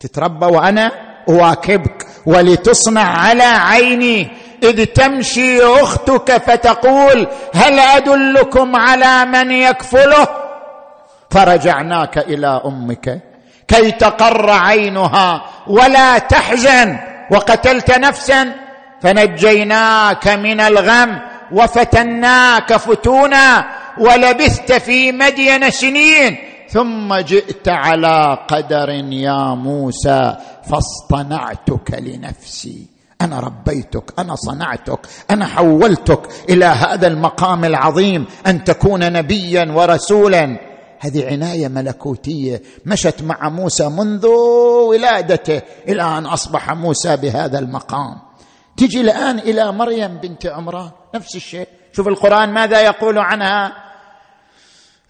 تتربى 0.00 0.46
وأنا 0.46 0.92
أواكبك. 1.28 2.06
ولتصنع 2.26 3.18
على 3.18 3.42
عيني. 3.42 4.30
إذ 4.62 4.84
تمشي 4.84 5.62
أختك 5.62 6.36
فتقول 6.36 7.26
هل 7.54 7.78
أدلكم 7.78 8.76
على 8.76 9.24
من 9.24 9.50
يكفله؟ 9.50 10.28
فرجعناك 11.30 12.18
إلى 12.18 12.62
أمك 12.64 13.20
كي 13.68 13.90
تقر 13.90 14.50
عينها 14.50 15.44
ولا 15.66 16.18
تحزن. 16.18 16.98
وقتلت 17.30 17.90
نفسا 17.90 18.52
فنجيناك 19.02 20.28
من 20.28 20.60
الغم 20.60 21.18
وفتناك 21.52 22.76
فتونا. 22.76 23.66
ولبثت 24.00 24.72
في 24.72 25.12
مدين 25.12 25.70
سنين 25.70 26.36
ثم 26.68 27.14
جئت 27.14 27.68
على 27.68 28.38
قدر 28.48 28.90
يا 29.12 29.54
موسى 29.54 30.36
فاصطنعتك 30.70 31.94
لنفسي. 32.00 32.86
أنا 33.20 33.40
ربيتك 33.40 34.12
أنا 34.18 34.34
صنعتك 34.34 34.98
أنا 35.30 35.46
حولتك 35.46 36.20
إلى 36.50 36.64
هذا 36.64 37.06
المقام 37.06 37.64
العظيم 37.64 38.26
أن 38.46 38.64
تكون 38.64 39.12
نبيا 39.12 39.72
ورسولا. 39.72 40.58
هذه 41.00 41.26
عناية 41.26 41.68
ملكوتية 41.68 42.62
مشت 42.86 43.22
مع 43.22 43.48
موسى 43.48 43.88
منذ 43.88 44.26
ولادته 44.88 45.62
إلى 45.88 46.02
أن 46.02 46.26
أصبح 46.26 46.72
موسى 46.72 47.16
بهذا 47.16 47.58
المقام. 47.58 48.18
تجي 48.76 49.00
الآن 49.00 49.38
إلى 49.38 49.72
مريم 49.72 50.16
بنت 50.16 50.46
عمران 50.46 50.90
نفس 51.14 51.36
الشيء. 51.36 51.68
شوف 51.92 52.08
القرآن 52.08 52.52
ماذا 52.52 52.80
يقول 52.80 53.18
عنها؟ 53.18 53.85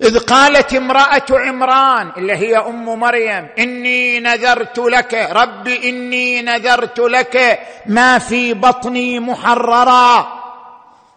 إذ 0.03 0.19
قالت 0.19 0.75
امرأة 0.75 1.27
عمران 1.31 2.13
اللي 2.17 2.37
هي 2.37 2.57
أم 2.57 3.01
مريم 3.01 3.49
إني 3.59 4.21
نذرت 4.21 4.79
لك 4.79 5.15
رب 5.33 5.69
إني 5.69 6.43
نذرت 6.43 6.99
لك 6.99 7.61
ما 7.87 8.19
في 8.19 8.55
بطني 8.55 9.21
محررا. 9.21 10.27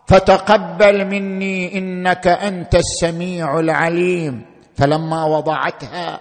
فتقبل 0.08 1.06
مني 1.06 1.78
إنك 1.78 2.28
أنت 2.28 2.76
السميع 2.76 3.60
العليم. 3.60 4.46
فلما 4.78 5.26
وضعتها 5.26 6.20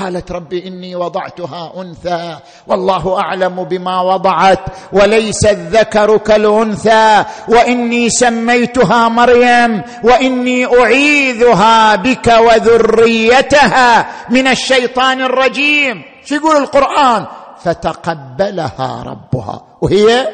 قالت 0.00 0.32
رب 0.32 0.52
إني 0.52 0.96
وضعتها 0.96 1.72
أنثى 1.76 2.36
والله 2.66 3.20
أعلم 3.20 3.64
بما 3.64 4.00
وضعت 4.00 4.60
وليس 4.92 5.46
الذكر 5.46 6.16
كالأنثى 6.16 7.24
وإني 7.48 8.10
سميتها 8.10 9.08
مريم 9.08 9.82
وإني 10.04 10.66
أعيذها 10.80 11.96
بك 11.96 12.26
وذريتها 12.26 14.06
من 14.30 14.46
الشيطان 14.46 15.20
الرجيم. 15.20 16.02
شو 16.24 16.34
يقول 16.34 16.56
القرآن؟ 16.56 17.26
فتقبلها 17.64 19.02
ربها. 19.06 19.62
وهي؟ 19.80 20.28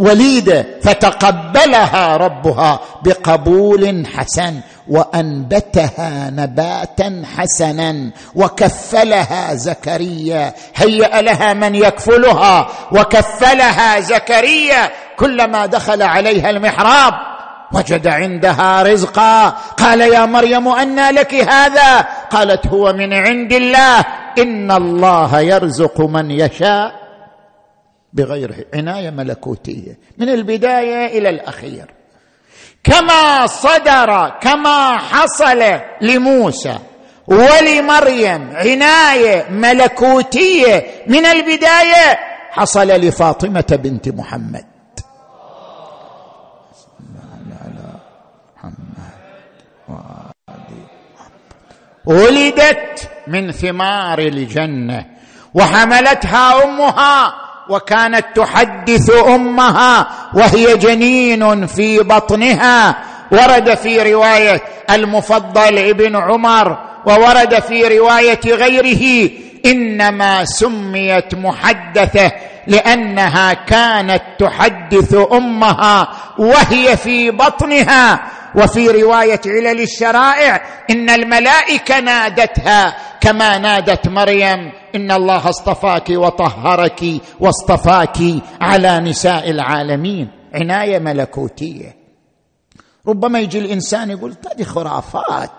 وليدة 0.00 0.66
فتقبلها 0.82 2.16
ربها 2.16 2.80
بقبول 3.02 4.06
حسن 4.16 4.60
وأنبتها 4.88 6.30
نباتا 6.30 7.22
حسنا 7.36 8.10
وكفلها 8.34 9.54
زكريا. 9.54 10.54
هيأ 10.76 11.22
لها 11.22 11.52
من 11.52 11.74
يكفلها 11.74 12.68
وكفلها 12.92 14.00
زكريا. 14.00 14.90
كلما 15.18 15.66
دخل 15.66 16.02
عليها 16.02 16.50
المحراب 16.50 17.14
وجد 17.72 18.08
عندها 18.08 18.82
رزقا. 18.82 19.48
قال 19.78 20.00
يا 20.00 20.26
مريم 20.26 20.68
انى 20.68 21.10
لك 21.10 21.34
هذا؟ 21.34 22.00
قالت 22.30 22.66
هو 22.66 22.92
من 22.92 23.12
عند 23.12 23.52
الله. 23.52 24.04
إن 24.38 24.70
الله 24.70 25.40
يرزق 25.40 26.00
من 26.00 26.30
يشاء. 26.30 26.99
بغير 28.12 28.66
عناية 28.74 29.10
ملكوتية. 29.10 29.98
من 30.18 30.28
البداية 30.28 31.18
إلى 31.18 31.28
الأخير. 31.28 31.94
كما 32.84 33.46
صدر 33.46 34.38
كما 34.40 34.98
حصل 34.98 35.80
لموسى 36.00 36.78
ولمريم 37.26 38.56
عناية 38.56 39.46
ملكوتية 39.50 40.86
من 41.06 41.26
البداية 41.26 42.18
حصل 42.50 42.88
لفاطمة 42.88 43.78
بنت 43.82 44.08
محمد. 44.08 44.64
ولدت 52.06 53.10
من 53.26 53.52
ثمار 53.52 54.18
الجنة 54.18 55.06
وحملتها 55.54 56.64
أمها 56.64 57.34
وكانت 57.70 58.24
تحدث 58.34 59.10
أمها 59.26 60.06
وهي 60.34 60.76
جنين 60.76 61.66
في 61.66 61.98
بطنها. 61.98 62.96
ورد 63.32 63.74
في 63.74 64.12
رواية 64.12 64.62
المفضل 64.90 65.78
ابن 65.78 66.16
عمر 66.16 66.78
وورد 67.06 67.58
في 67.58 67.98
رواية 67.98 68.40
غيره 68.46 69.30
إنما 69.66 70.44
سميت 70.44 71.34
محدثة 71.34 72.32
لأنها 72.66 73.52
كانت 73.52 74.22
تحدث 74.38 75.16
أمها 75.32 76.08
وهي 76.38 76.96
في 76.96 77.30
بطنها. 77.30 78.20
وفي 78.54 78.88
رواية 78.88 79.40
علل 79.46 79.80
الشرائع 79.80 80.62
إن 80.90 81.10
الملائكة 81.10 82.00
نادتها 82.00 82.96
كما 83.20 83.58
نادت 83.58 84.08
مريم 84.08 84.72
ان 84.94 85.10
الله 85.10 85.48
اصطفاك 85.48 86.10
وطهرك 86.10 87.04
واصطفاك 87.40 88.18
على 88.60 88.98
نساء 88.98 89.50
العالمين. 89.50 90.28
عناية 90.54 90.98
ملكوتية. 90.98 91.96
ربما 93.08 93.40
يجي 93.40 93.58
الإنسان 93.58 94.10
يقول 94.10 94.34
هذه 94.52 94.62
خرافات. 94.64 95.50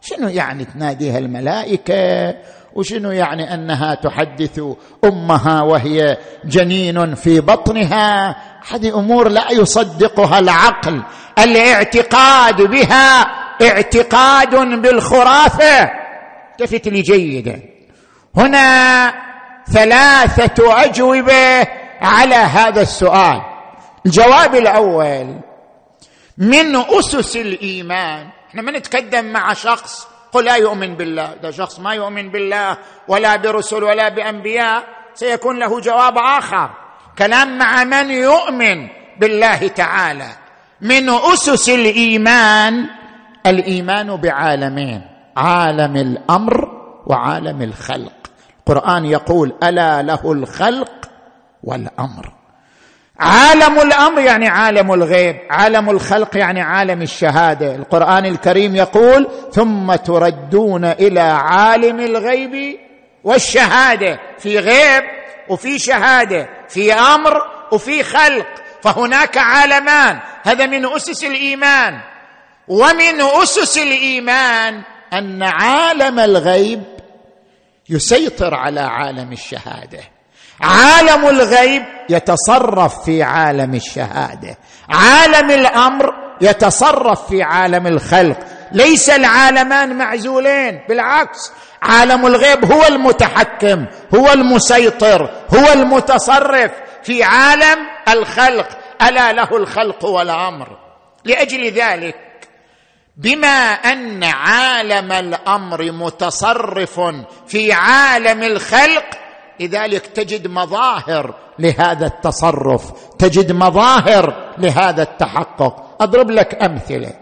شنو 0.00 0.28
يعني 0.28 0.64
تناديها 0.64 1.18
الملائكة؟ 1.18 2.34
وشنو 2.74 3.10
يعني 3.10 3.54
أنها 3.54 3.94
تحدث 3.94 4.60
أمها 5.04 5.62
وهي 5.62 6.18
جنين 6.44 7.14
في 7.14 7.40
بطنها؟ 7.40 8.36
هذه 8.70 8.98
أمور 8.98 9.28
لا 9.28 9.52
يصدقها 9.52 10.38
العقل. 10.38 11.02
الاعتقاد 11.38 12.62
بها 12.62 13.22
اعتقاد 13.62 14.54
بالخرافة. 14.82 15.90
التفت 16.52 16.88
لي 16.88 17.02
جيدا. 17.02 17.71
هنا 18.36 19.14
ثلاثة 19.72 20.84
أجوبة 20.84 21.66
على 22.00 22.34
هذا 22.34 22.80
السؤال. 22.80 23.42
الجواب 24.06 24.54
الأول 24.54 25.40
من 26.38 26.76
أسس 26.76 27.36
الإيمان 27.36 28.26
إحنا 28.48 28.62
ما 28.62 28.72
نتقدم 28.72 29.24
مع 29.24 29.52
شخص 29.52 30.08
قل 30.32 30.44
لا 30.44 30.56
يؤمن 30.56 30.94
بالله. 30.94 31.34
ده 31.42 31.50
شخص 31.50 31.80
ما 31.80 31.94
يؤمن 31.94 32.30
بالله 32.30 32.76
ولا 33.08 33.36
برسل 33.36 33.84
ولا 33.84 34.08
بأنبياء 34.08 34.84
سيكون 35.14 35.58
له 35.58 35.80
جواب 35.80 36.18
آخر. 36.18 36.70
كلام 37.18 37.58
مع 37.58 37.84
من 37.84 38.10
يؤمن 38.10 38.88
بالله 39.20 39.68
تعالى. 39.68 40.28
من 40.80 41.08
أسس 41.08 41.68
الإيمان؟ 41.68 42.86
الإيمان 43.46 44.16
بعالمين 44.16 45.02
عالم 45.36 45.96
الأمر 45.96 46.68
وعالم 47.06 47.62
الخلق. 47.62 48.21
القرآن 48.68 49.04
يقول 49.04 49.52
ألا 49.62 50.02
له 50.02 50.32
الخلق 50.32 51.10
والأمر. 51.64 52.32
عالم 53.18 53.80
الأمر 53.80 54.20
يعني 54.20 54.48
عالم 54.48 54.92
الغيب 54.92 55.36
عالم 55.50 55.90
الخلق 55.90 56.36
يعني 56.36 56.60
عالم 56.60 57.02
الشهادة. 57.02 57.74
القرآن 57.74 58.26
الكريم 58.26 58.76
يقول 58.76 59.28
ثم 59.52 59.94
تردون 59.94 60.84
إلى 60.84 61.20
عالم 61.20 62.00
الغيب 62.00 62.78
والشهادة. 63.24 64.18
في 64.38 64.58
غيب 64.58 65.04
وفي 65.48 65.78
شهادة 65.78 66.48
في 66.68 66.92
أمر 66.92 67.42
وفي 67.72 68.02
خلق. 68.02 68.46
فهناك 68.82 69.38
عالمان 69.38 70.18
هذا 70.42 70.66
من 70.66 70.86
أسس 70.86 71.24
الإيمان. 71.24 72.00
ومن 72.68 73.20
أسس 73.20 73.78
الإيمان 73.78 74.82
أن 75.12 75.42
عالم 75.42 76.18
الغيب 76.18 76.82
يسيطر 77.88 78.54
على 78.54 78.80
عالم 78.80 79.32
الشهادة. 79.32 80.00
عالم 80.60 81.28
الغيب 81.28 81.82
يتصرف 82.10 83.04
في 83.04 83.22
عالم 83.22 83.74
الشهادة. 83.74 84.56
عالم 84.88 85.50
الأمر 85.50 86.14
يتصرف 86.40 87.28
في 87.28 87.42
عالم 87.42 87.86
الخلق. 87.86 88.38
ليس 88.72 89.10
العالمان 89.10 89.98
معزولين 89.98 90.80
بالعكس. 90.88 91.52
عالم 91.82 92.26
الغيب 92.26 92.72
هو 92.72 92.86
المتحكم 92.86 93.86
هو 94.14 94.32
المسيطر 94.32 95.30
هو 95.54 95.72
المتصرف 95.72 96.70
في 97.02 97.22
عالم 97.22 97.78
الخلق. 98.08 98.68
ألا 99.02 99.32
له 99.32 99.56
الخلق 99.56 100.04
والامر 100.04 100.78
لأجل 101.24 101.70
ذلك 101.70 102.31
بما 103.16 103.72
أن 103.72 104.24
عالم 104.24 105.12
الأمر 105.12 105.92
متصرف 105.92 107.00
في 107.46 107.72
عالم 107.72 108.42
الخلق 108.42 109.04
لذلك 109.60 110.06
تجد 110.06 110.46
مظاهر 110.46 111.34
لهذا 111.58 112.06
التصرف 112.06 112.92
تجد 113.18 113.52
مظاهر 113.52 114.54
لهذا 114.58 115.02
التحقق. 115.02 115.96
أضرب 116.00 116.30
لك 116.30 116.62
أمثلة. 116.62 117.12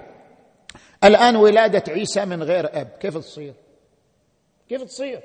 الآن 1.04 1.36
ولادة 1.36 1.82
عيسى 1.88 2.24
من 2.24 2.42
غير 2.42 2.66
أب 2.80 2.88
كيف 3.00 3.18
تصير؟ 3.18 3.54
كيف 4.68 4.82
تصير؟ 4.82 5.20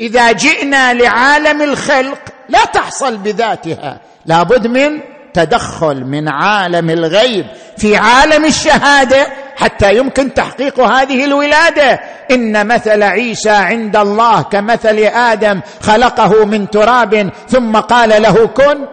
إذا 0.00 0.32
جئنا 0.32 0.94
لعالم 0.94 1.62
الخلق 1.62 2.20
لا 2.48 2.64
تحصل 2.64 3.16
بذاتها. 3.16 4.00
لابد 4.26 4.66
من 4.66 5.00
تدخل 5.34 6.04
من 6.04 6.28
عالم 6.28 6.90
الغيب 6.90 7.46
في 7.78 7.96
عالم 7.96 8.44
الشهادة 8.44 9.43
حتى 9.56 9.96
يمكن 9.96 10.34
تحقيق 10.34 10.80
هذه 10.80 11.24
الولادة. 11.24 12.00
إن 12.30 12.66
مثل 12.66 13.02
عيسى 13.02 13.50
عند 13.50 13.96
الله 13.96 14.42
كمثل 14.42 14.98
آدم 14.98 15.60
خلقه 15.82 16.44
من 16.44 16.70
تراب 16.70 17.30
ثم 17.48 17.76
قال 17.76 18.22
له 18.22 18.46
كن 18.46 18.86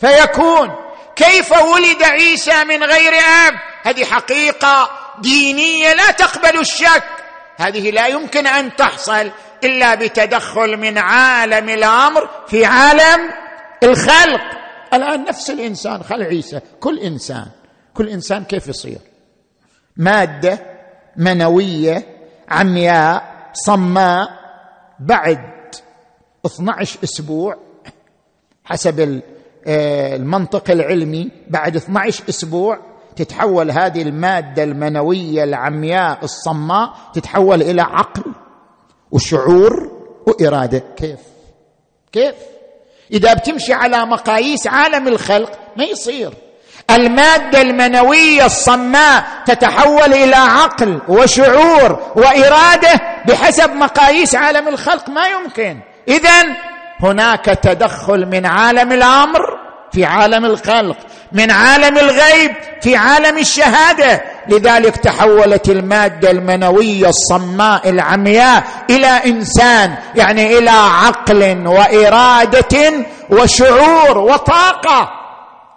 فيكون. 0.00 0.74
كيف 1.16 1.52
ولد 1.52 2.02
عيسى 2.02 2.64
من 2.64 2.82
غير 2.84 3.12
آب؟ 3.12 3.54
هذه 3.84 4.04
حقيقة 4.04 4.90
دينية 5.18 5.92
لا 5.92 6.10
تقبل 6.10 6.60
الشك. 6.60 7.04
هذه 7.56 7.90
لا 7.90 8.06
يمكن 8.06 8.46
أن 8.46 8.76
تحصل 8.76 9.30
إلا 9.64 9.94
بتدخل 9.94 10.76
من 10.76 10.98
عالم 10.98 11.68
الأمر 11.68 12.28
في 12.48 12.64
عالم 12.64 13.30
الخلق. 13.82 14.40
الآن 14.94 15.24
نفس 15.24 15.50
الإنسان 15.50 16.02
خل 16.02 16.22
عيسى 16.22 16.60
كل 16.80 16.98
إنسان 16.98 17.46
كل 17.94 18.08
إنسان 18.08 18.44
كيف 18.44 18.68
يصير؟ 18.68 18.98
مادة 19.96 20.58
منوية 21.16 22.06
عمياء 22.48 23.36
صماء 23.52 24.28
بعد 25.00 25.38
12 26.46 26.98
أسبوع 27.04 27.56
حسب 28.64 29.20
آه، 29.66 30.16
المنطق 30.16 30.70
العلمي 30.70 31.30
بعد 31.48 31.76
12 31.76 32.24
أسبوع 32.28 32.78
تتحول 33.16 33.70
هذه 33.70 34.02
المادة 34.02 34.64
المنوية 34.64 35.44
العمياء 35.44 36.24
الصماء 36.24 36.94
تتحول 37.14 37.62
إلى 37.62 37.82
عقل 37.82 38.32
وشعور 39.10 39.92
وإرادة. 40.26 40.82
كيف؟ 40.96 41.20
كيف؟ 42.12 42.34
إذا 43.12 43.34
بتمشي 43.34 43.72
على 43.72 44.06
مقاييس 44.06 44.66
عالم 44.66 45.08
الخلق 45.08 45.58
ما 45.76 45.84
يصير. 45.84 46.34
المادة 46.90 47.62
المنوية 47.62 48.46
الصماء 48.46 49.24
تتحول 49.46 50.14
إلى 50.14 50.36
عقل 50.36 51.00
وشعور 51.08 52.12
وإرادة 52.16 53.00
بحسب 53.26 53.72
مقاييس 53.74 54.34
عالم 54.34 54.68
الخلق 54.68 55.08
ما 55.08 55.22
يمكن. 55.26 55.80
اذا 56.08 56.44
هناك 57.00 57.44
تدخل 57.44 58.26
من 58.26 58.46
عالم 58.46 58.92
الأمر 58.92 59.58
في 59.92 60.04
عالم 60.04 60.44
الخلق 60.44 60.96
من 61.32 61.50
عالم 61.50 61.98
الغيب 61.98 62.52
في 62.82 62.96
عالم 62.96 63.38
الشهادة. 63.38 64.22
لذلك 64.48 64.96
تحولت 64.96 65.68
المادة 65.68 66.30
المنوية 66.30 67.08
الصماء 67.08 67.88
العمياء 67.90 68.64
إلى 68.90 69.06
إنسان 69.06 69.94
يعني 70.14 70.58
إلى 70.58 70.70
عقل 70.70 71.66
وإرادة 71.66 72.92
وشعور 73.30 74.18
وطاقة. 74.18 75.25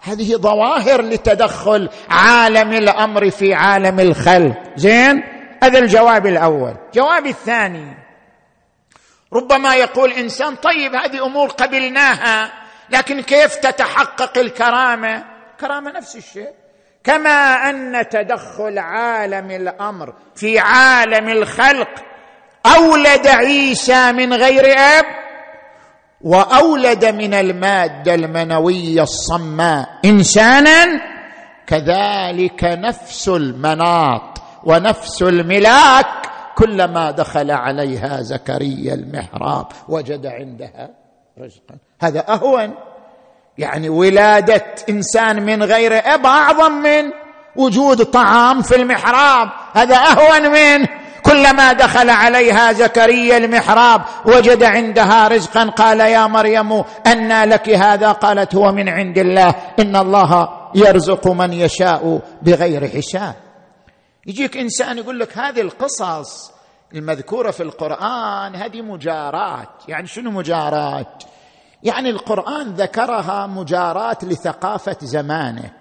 هذه 0.01 0.35
ظواهر 0.35 1.01
لتدخل 1.01 1.89
عالم 2.09 2.73
الأمر 2.73 3.29
في 3.29 3.53
عالم 3.53 3.99
الخلق. 3.99 4.57
زين؟ 4.75 5.23
هذا 5.63 5.79
الجواب 5.79 6.27
الأول. 6.27 6.75
الجواب 6.87 7.25
الثاني. 7.25 7.97
ربما 9.33 9.75
يقول 9.75 10.11
إنسان 10.11 10.55
طيب 10.55 10.95
هذه 10.95 11.25
أمور 11.25 11.49
قبلناها 11.49 12.51
لكن 12.89 13.21
كيف 13.21 13.55
تتحقق 13.55 14.37
الكرامة؟ 14.37 15.23
كرامة 15.59 15.91
نفس 15.91 16.15
الشيء. 16.15 16.49
كما 17.03 17.69
أن 17.69 18.09
تدخل 18.09 18.79
عالم 18.79 19.51
الأمر 19.51 20.13
في 20.35 20.59
عالم 20.59 21.29
الخلق 21.29 21.89
أولد 22.65 23.27
عيسى 23.27 24.11
من 24.11 24.33
غير 24.33 24.65
أب 24.77 25.05
وأولد 26.21 27.05
من 27.05 27.33
المادة 27.33 28.15
المنوية 28.15 29.03
الصماء 29.03 29.89
إنسانا 30.05 31.01
كذلك 31.67 32.63
نفس 32.63 33.27
المناط 33.27 34.41
ونفس 34.63 35.21
الملاك 35.21 36.05
كلما 36.55 37.11
دخل 37.11 37.51
عليها 37.51 38.21
زكريا 38.21 38.93
المحراب 38.93 39.65
وجد 39.87 40.25
عندها 40.25 40.89
رزقا. 41.39 41.75
هذا 42.01 42.25
أهون. 42.29 42.73
يعني 43.57 43.89
ولادة 43.89 44.65
إنسان 44.89 45.45
من 45.45 45.63
غير 45.63 46.13
أب 46.13 46.25
أعظم 46.25 46.71
من 46.71 47.11
وجود 47.55 48.03
طعام 48.03 48.61
في 48.61 48.75
المحراب. 48.75 49.49
هذا 49.73 49.95
أهون 49.95 50.51
من. 50.51 50.85
كلما 51.23 51.73
دخل 51.73 52.09
عليها 52.09 52.71
زكريا 52.71 53.37
المحراب 53.37 54.01
وجد 54.25 54.63
عندها 54.63 55.27
رزقا 55.27 55.63
قال 55.63 55.99
يا 55.99 56.27
مريم 56.27 56.83
أنى 57.07 57.45
لك 57.45 57.69
هذا؟ 57.69 58.11
قالت 58.11 58.55
هو 58.55 58.71
من 58.71 58.89
عند 58.89 59.17
الله. 59.17 59.55
إن 59.79 59.95
الله 59.95 60.49
يرزق 60.75 61.27
من 61.27 61.53
يشاء 61.53 62.21
بغير 62.41 62.87
حساب. 62.87 63.35
يجيك 64.25 64.57
إنسان 64.57 64.97
يقول 64.97 65.19
لك 65.19 65.37
هذه 65.37 65.61
القصص 65.61 66.51
المذكورة 66.95 67.51
في 67.51 67.63
القرآن 67.63 68.55
هذه 68.55 68.81
مجارات. 68.81 69.69
يعني 69.87 70.07
شنو 70.07 70.31
مجارات؟ 70.31 71.23
يعني 71.83 72.09
القرآن 72.09 72.73
ذكرها 72.73 73.47
مجارات 73.47 74.23
لثقافة 74.23 74.97
زمانه. 75.01 75.78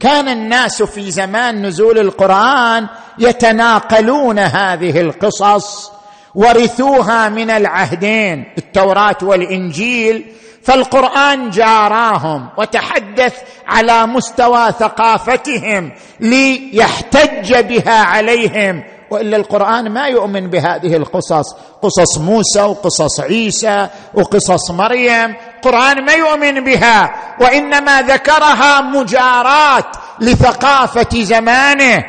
كان 0.00 0.28
الناس 0.28 0.82
في 0.82 1.10
زمان 1.10 1.66
نزول 1.66 1.98
القرآن 1.98 2.86
يتناقلون 3.18 4.38
هذه 4.38 5.00
القصص 5.00 5.92
ورثوها 6.34 7.28
من 7.28 7.50
العهدين 7.50 8.44
التوراة 8.58 9.16
والإنجيل 9.22 10.32
فالقرآن 10.62 11.50
جاراهم 11.50 12.48
وتحدث 12.58 13.34
على 13.66 14.06
مستوى 14.06 14.72
ثقافتهم 14.72 15.92
ليحتج 16.20 17.56
بها 17.56 17.98
عليهم 18.02 18.84
وإلا 19.10 19.36
القرآن 19.36 19.90
ما 19.90 20.06
يؤمن 20.06 20.50
بهذه 20.50 20.96
القصص. 20.96 21.54
قصص 21.82 22.18
موسى 22.18 22.62
وقصص 22.62 23.20
عيسى 23.20 23.88
وقصص 24.14 24.70
مريم. 24.70 25.36
القران 25.56 26.04
ما 26.04 26.12
يؤمن 26.12 26.64
بها. 26.64 27.10
وإنما 27.40 28.02
ذكرها 28.02 28.80
مجارات 28.80 29.96
لثقافة 30.20 31.22
زمانه. 31.22 32.04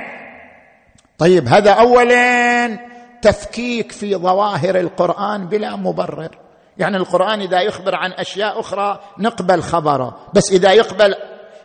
طيب 1.17 1.47
هذا 1.47 1.71
اولا 1.71 2.79
تفكيك 3.21 3.91
في 3.91 4.15
ظواهر 4.15 4.79
القرآن 4.79 5.47
بلا 5.47 5.75
مبرر. 5.75 6.29
يعني 6.77 6.97
القرآن 6.97 7.41
إذا 7.41 7.61
يخبر 7.61 7.95
عن 7.95 8.11
أشياء 8.11 8.59
أخرى 8.59 8.99
نقبل 9.19 9.61
خبره. 9.61 10.17
بس 10.33 10.51
إذا 10.51 10.71
يقبل 10.71 11.15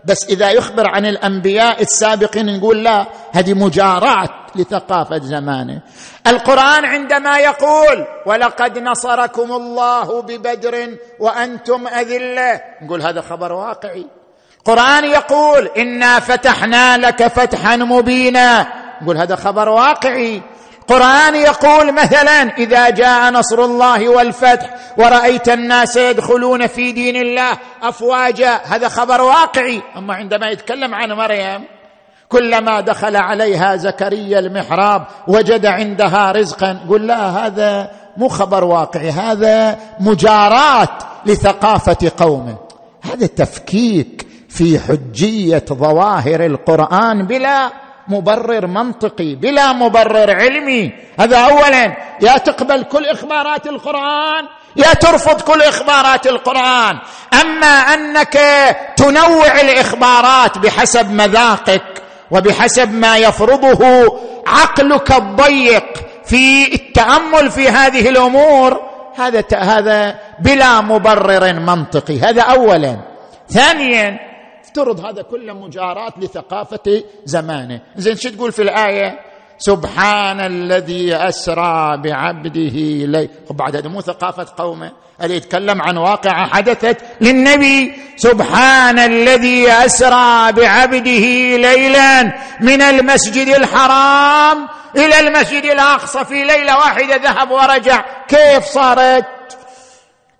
بس 0.07 0.25
إذا 0.29 0.51
يخبر 0.51 0.87
عن 0.89 1.07
الأنبياء 1.07 1.83
السابقين 1.83 2.59
نقول 2.59 2.85
لا 2.85 3.07
هذه 3.33 3.55
مجارات 3.55 4.31
لثقافة 4.55 5.19
زمانه. 5.19 5.81
القرآن 6.27 6.85
عندما 6.85 7.39
يقول 7.39 8.07
ولقد 8.27 8.79
نصركم 8.79 9.53
الله 9.53 10.23
ببدر 10.23 10.97
وأنتم 11.21 11.87
أذلة 11.87 12.61
نقول 12.83 13.03
هذا 13.03 13.21
خبر 13.21 13.53
واقعي. 13.53 14.07
القران 14.59 15.05
يقول 15.05 15.71
إنا 15.77 16.21
فتحنا 16.21 16.99
لك 16.99 17.27
فتحا 17.27 17.77
مبينا 17.77 18.67
نقول 19.03 19.17
هذا 19.17 19.37
خبر 19.37 19.69
واقعي. 19.69 20.43
القران 20.91 21.35
يقول 21.35 21.93
مثلا 21.93 22.43
إذا 22.59 22.91
جاء 22.91 23.31
نصر 23.31 23.65
الله 23.65 24.09
والفتح 24.09 24.71
ورأيت 24.99 25.49
الناس 25.49 25.97
يدخلون 25.97 26.67
في 26.67 26.93
دين 26.93 27.17
الله 27.17 27.59
افواجا 27.83 28.61
هذا 28.65 28.89
خبر 28.89 29.21
واقعي. 29.21 29.83
أما 29.97 30.15
عندما 30.15 30.51
يتكلم 30.51 30.95
عن 30.95 31.13
مريم 31.13 31.65
كلما 32.29 32.81
دخل 32.81 33.17
عليها 33.17 33.77
زكريا 33.77 34.39
المحراب 34.39 35.07
وجد 35.29 35.67
عندها 35.67 36.33
رزقا 36.33 36.81
قل 36.89 37.07
لا 37.07 37.47
هذا 37.47 37.91
مو 38.17 38.29
خبر 38.29 38.65
واقعي 38.65 39.11
هذا 39.11 39.79
مجارات 40.01 41.03
لثقافة 41.27 42.13
قومه. 42.17 42.57
هذا 43.03 43.27
تفكيك 43.27 44.27
في 44.49 44.79
حجية 44.79 45.65
ظواهر 45.73 46.47
القرآن 46.47 47.27
بلا 47.27 47.84
مبرر 48.09 48.67
منطقي 48.67 49.35
بلا 49.35 49.73
مبرر 49.73 50.31
علمي. 50.31 50.93
هذا 51.21 51.37
اولا. 51.39 51.97
يا 52.21 52.39
تقبل 52.39 52.83
كل 52.83 53.07
إخبارات 53.07 53.67
القرآن 53.67 54.45
يا 54.77 54.93
ترفض 54.93 55.41
كل 55.41 55.63
إخبارات 55.63 56.27
القرآن. 56.27 56.99
أما 57.43 57.67
أنك 57.67 58.39
تنوع 58.97 59.61
الإخبارات 59.61 60.59
بحسب 60.59 61.11
مذاقك 61.11 62.03
وبحسب 62.31 62.95
ما 62.95 63.17
يفرضه 63.17 64.13
عقلك 64.47 65.13
الضيق 65.13 65.87
في 66.25 66.75
التأمل 66.75 67.51
في 67.51 67.69
هذه 67.69 68.09
الأمور 68.09 68.81
هذا 69.17 69.45
هذا 69.55 70.19
بلا 70.39 70.81
مبرر 70.81 71.53
منطقي. 71.53 72.21
هذا 72.21 72.43
اولا. 72.43 72.97
ثانيا 73.49 74.34
افترض 74.75 75.07
هذا 75.07 75.23
كله 75.23 75.53
مجارات 75.53 76.19
لثقافة 76.19 77.03
زمانه. 77.25 77.81
زين 77.97 78.17
شو 78.17 78.29
تقول 78.29 78.53
في 78.53 78.63
الآية؟ 78.63 79.19
سبحان 79.59 80.41
الذي 80.41 81.15
أسرى 81.17 81.97
بعبده 81.97 82.77
لي 83.07 83.29
بعد 83.51 83.77
هذا 83.77 83.89
مو 83.89 84.01
ثقافة 84.01 84.47
قومه. 84.57 84.93
هذا 85.21 85.35
يتكلم 85.35 85.83
عن 85.83 85.97
واقعة 85.97 86.47
حدثت 86.49 86.97
للنبي. 87.21 87.93
سبحان 88.17 88.99
الذي 88.99 89.71
أسرى 89.71 90.53
بعبده 90.53 91.27
ليلا 91.57 92.23
من 92.61 92.83
المسجد 92.83 93.49
الحرام 93.49 94.69
إلى 94.97 95.21
المسجد 95.21 95.65
الأقصى 95.65 96.25
في 96.25 96.45
ليلة 96.45 96.77
واحدة 96.77 97.17
ذهب 97.17 97.51
ورجع. 97.51 98.05
كيف 98.29 98.65
صارت؟ 98.65 99.34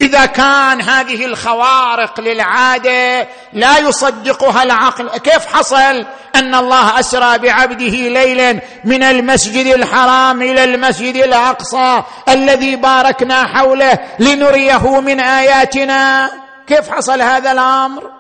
إذا 0.01 0.27
كان 0.27 0.83
هذه 0.83 1.25
الخوارق 1.25 2.21
للعادة 2.21 3.29
لا 3.53 3.79
يصدقها 3.79 4.63
العقل. 4.63 5.09
كيف 5.09 5.47
حصل؟ 5.47 6.07
أن 6.35 6.55
الله 6.55 7.01
أسرى 7.01 7.39
بعبده 7.39 8.09
ليلا 8.09 8.61
من 8.85 9.03
المسجد 9.03 9.67
الحرام 9.67 10.43
إلى 10.43 10.65
المسجد 10.65 11.17
الأقصى 11.17 12.03
الذي 12.29 12.77
باركنا 12.77 13.47
حوله 13.47 13.99
لنريه 14.19 15.01
من 15.01 15.21
آياتنا. 15.21 16.31
كيف 16.67 16.91
حصل 16.91 17.23
هذا 17.23 17.53
الأمر؟ 17.53 18.11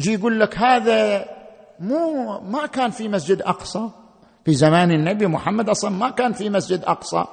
جي 0.00 0.14
يقول 0.14 0.40
لك 0.40 0.58
هذا 0.58 1.24
مو 1.80 2.40
ما 2.40 2.66
كان 2.66 2.90
في 2.90 3.08
مسجد 3.08 3.42
أقصى. 3.42 3.88
في 4.44 4.54
زمان 4.54 4.90
النبي 4.90 5.26
محمد 5.26 5.68
أصلا 5.68 5.90
ما 5.90 6.10
كان 6.10 6.32
في 6.32 6.50
مسجد 6.50 6.84
أقصى. 6.84 7.24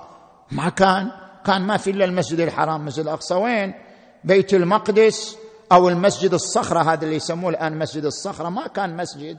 ما 0.52 0.70
كان. 0.70 1.12
كان 1.46 1.62
ما 1.62 1.78
في 1.78 1.90
إلا 1.92 2.06
المسجد 2.06 2.40
الحرام 2.40 2.86
مسجد 2.86 3.04
الأقصى. 3.04 3.36
وين؟ 3.36 3.74
بيت 4.24 4.54
المقدس 4.54 5.38
أو 5.72 5.90
المسجد 5.90 6.34
الصخرة 6.34 6.80
هذا 6.80 7.06
اللي 7.06 7.16
يسموه 7.16 7.50
الآن 7.50 7.80
مسجد 7.80 8.06
الصخرة. 8.06 8.50
ما 8.50 8.68
كان 8.68 8.98
مسجد. 8.98 9.38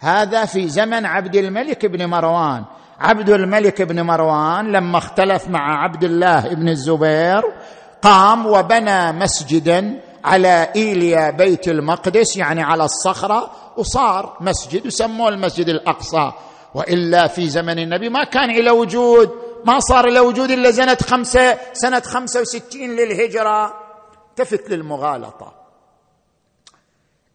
هذا 0.00 0.44
في 0.44 0.68
زمن 0.68 1.06
عبد 1.06 1.36
الملك 1.36 1.86
بن 1.86 2.06
مروان. 2.06 2.64
عبد 3.00 3.30
الملك 3.30 3.82
بن 3.82 4.02
مروان 4.02 4.72
لما 4.72 4.98
اختلف 4.98 5.48
مع 5.48 5.82
عبد 5.84 6.04
الله 6.04 6.54
بن 6.54 6.68
الزبير 6.68 7.42
قام 8.02 8.46
وبنى 8.46 9.12
مسجدا 9.12 10.00
على 10.24 10.68
إيليا 10.76 11.30
بيت 11.30 11.68
المقدس 11.68 12.36
يعني 12.36 12.62
على 12.62 12.84
الصخرة 12.84 13.50
وصار 13.76 14.36
مسجد 14.40 14.86
وسموه 14.86 15.28
المسجد 15.28 15.68
الأقصى. 15.68 16.32
وإلا 16.74 17.26
في 17.26 17.48
زمن 17.48 17.78
النبي 17.78 18.08
ما 18.08 18.24
كان 18.24 18.50
إلى 18.50 18.70
وجود 18.70 19.30
ما 19.64 19.80
صار 19.80 20.10
له 20.10 20.22
وجود 20.22 20.50
إلا 20.50 20.72
سنة 20.72 20.94
خمسة 20.94 21.58
سنة 21.72 22.00
خمسة 22.00 22.40
وستين 22.40 22.96
للهجرة. 22.96 23.74
التفت 24.30 24.70
للمغالطة. 24.70 25.54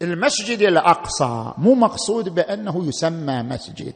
المسجد 0.01 0.61
الأقصى 0.61 1.53
مو 1.57 1.75
مقصود 1.75 2.30
بأنه 2.30 2.86
يسمى 2.86 3.43
مسجد. 3.43 3.93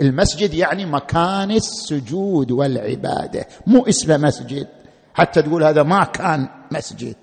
المسجد 0.00 0.54
يعني 0.54 0.86
مكان 0.86 1.50
السجود 1.50 2.50
والعبادة 2.50 3.48
مو 3.66 3.86
اسمه 3.86 4.16
مسجد. 4.16 4.68
حتى 5.14 5.42
تقول 5.42 5.64
هذا 5.64 5.82
ما 5.82 6.04
كان 6.04 6.48
مسجد. 6.70 7.16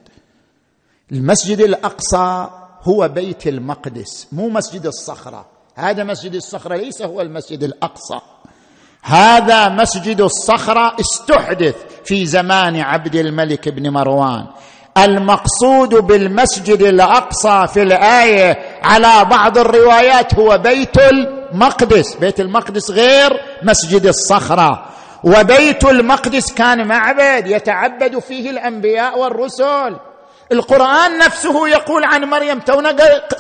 المسجد 1.12 1.60
الأقصى 1.60 2.50
هو 2.82 3.08
بيت 3.08 3.48
المقدس 3.48 4.28
مو 4.32 4.50
مسجد 4.50 4.86
الصخرة. 4.86 5.46
هذا 5.76 6.04
مسجد 6.04 6.36
الصخرة 6.36 6.76
ليس 6.76 7.02
هو 7.02 7.22
المسجد 7.22 7.64
الأقصى. 7.64 8.20
هذا 9.08 9.70
مسجد 9.70 10.22
الصخرة 10.22 10.96
استحدث 11.00 11.76
في 12.06 12.26
زمان 12.26 12.82
عبد 12.82 13.16
الملك 13.16 13.70
بن 13.70 13.90
مروان. 13.90 14.46
المقصود 14.98 15.90
بالمسجد 15.90 16.82
الأقصى 16.82 17.68
في 17.74 17.82
الآية 17.82 18.58
على 18.84 19.26
بعض 19.26 19.58
الروايات 19.58 20.36
هو 20.36 20.58
بيت 20.58 20.98
المقدس. 20.98 22.16
بيت 22.16 22.40
المقدس 22.40 22.92
غير 22.92 23.42
مسجد 23.64 24.06
الصخرة. 24.06 24.86
وبيت 25.24 25.84
المقدس 25.86 26.54
كان 26.54 26.88
معبد 26.88 27.48
يتعبد 27.48 28.20
فيه 28.20 28.50
الأنبياء 28.50 29.20
والرسل. 29.20 29.98
القرآن 30.52 31.18
نفسه 31.18 31.68
يقول 31.68 32.04
عن 32.04 32.24
مريم 32.24 32.60
تونا 32.60 32.96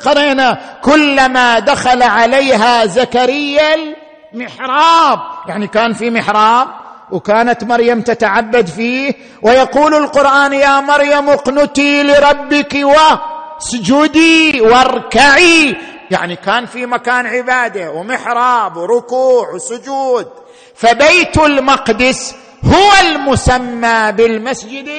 قرينا 0.06 0.60
كلما 0.82 1.60
دخل 1.60 2.04
عليها 2.04 2.86
زكريا 2.86 3.96
محراب. 4.36 5.20
يعني 5.48 5.68
كان 5.68 5.94
في 5.94 6.10
محراب 6.10 6.68
وكانت 7.12 7.64
مريم 7.64 8.02
تتعبد 8.02 8.68
فيه 8.68 9.14
ويقول 9.42 9.96
القرآن 9.96 10.54
يا 10.54 10.82
مريم 10.82 11.30
اقنتي 11.30 12.04
لربك 12.04 12.78
واسجدي 12.84 14.62
واركعي. 14.62 15.76
يعني 16.12 16.36
كان 16.36 16.66
في 16.66 16.86
مكان 16.86 17.26
عبادة 17.26 17.92
ومحراب 17.92 18.78
وركوع 18.78 19.50
وسجود. 19.54 20.28
فبيت 20.76 21.38
المقدس 21.38 22.36
هو 22.66 22.92
المسمى 23.10 24.12
بالمسجد 24.12 24.90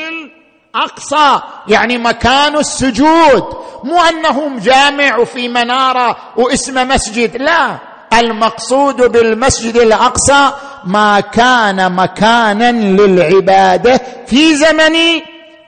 الأقصى 0.74 1.40
يعني 1.68 1.98
مكان 1.98 2.56
السجود. 2.56 3.44
مو 3.84 4.02
انه 4.02 4.58
جامع 4.58 5.16
وفي 5.16 5.48
منارة 5.48 6.16
واسم 6.36 6.88
مسجد 6.88 7.36
لا. 7.36 7.78
المقصود 8.12 8.96
بالمسجد 9.12 9.76
الأقصى 9.76 10.50
ما 10.84 11.20
كان 11.20 11.92
مكانا 11.92 12.72
للعبادة 12.72 14.00
في 14.26 14.54
زمن 14.54 14.96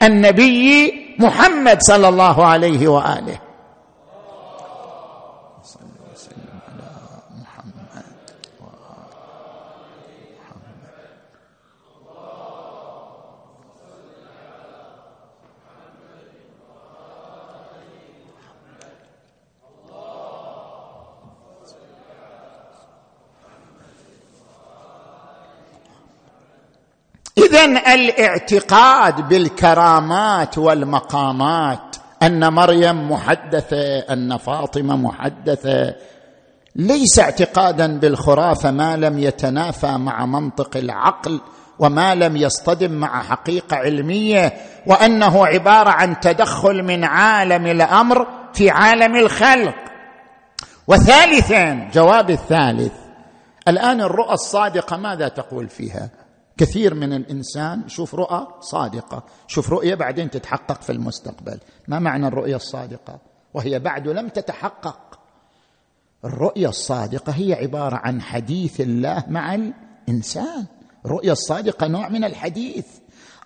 النبي 0.03 0.93
محمد 1.19 1.79
صلى 1.81 2.09
الله 2.09 2.47
عليه 2.47 2.89
وآله. 2.89 3.48
اذا 27.45 27.65
الاعتقاد 27.95 29.29
بالكرامات 29.29 30.59
والمقامات 30.59 31.97
أن 32.23 32.53
مريم 32.53 33.11
محدثة 33.11 33.99
أن 33.99 34.37
فاطمة 34.37 34.97
محدثة 34.97 35.95
ليس 36.77 37.19
اعتقادا 37.19 37.99
بالخرافة 37.99 38.71
ما 38.71 38.97
لم 38.97 39.19
يتنافى 39.19 39.97
مع 39.97 40.27
منطق 40.27 40.77
العقل 40.77 41.41
وما 41.79 42.15
لم 42.15 42.37
يصطدم 42.37 42.91
مع 42.93 43.23
حقيقة 43.23 43.77
علمية 43.77 44.53
وأنه 44.87 45.47
عبارة 45.47 45.91
عن 45.91 46.21
تدخل 46.21 46.83
من 46.83 47.05
عالم 47.05 47.67
الأمر 47.67 48.27
في 48.55 48.71
عالم 48.71 49.17
الخلق. 49.17 49.75
وثالثا 50.89 51.91
جواب 51.95 52.31
الثالث 52.31 52.93
الآن 53.69 54.01
الرؤى 54.01 54.33
الصادقة 54.33 54.97
ماذا 54.97 55.29
تقول 55.29 55.69
فيها؟ 55.69 56.09
كثير 56.59 56.95
من 56.95 57.13
الإنسان 57.13 57.83
يشوف 57.87 58.15
رؤى 58.15 58.47
صادقة 58.61 59.23
شوف 59.47 59.71
رؤية 59.71 59.95
بعدين 59.95 60.31
تتحقق 60.31 60.83
في 60.83 60.93
المستقبل. 60.93 61.59
ما 61.89 61.99
معنى 61.99 62.27
الرؤية 62.27 62.57
الصادقة؟ 62.57 63.19
وهي 63.55 63.79
بعد 63.79 64.09
لم 64.09 64.29
تتحقق. 64.29 65.19
الرؤية 66.25 66.69
الصادقة 66.69 67.33
هي 67.33 67.55
عبارة 67.55 67.97
عن 67.97 68.23
حديث 68.23 68.81
الله 68.81 69.25
مع 69.29 69.55
الإنسان. 69.55 70.67
الرؤية 71.07 71.33
الصادقة 71.33 71.87
نوع 71.87 72.09
من 72.09 72.25
الحديث. 72.25 72.87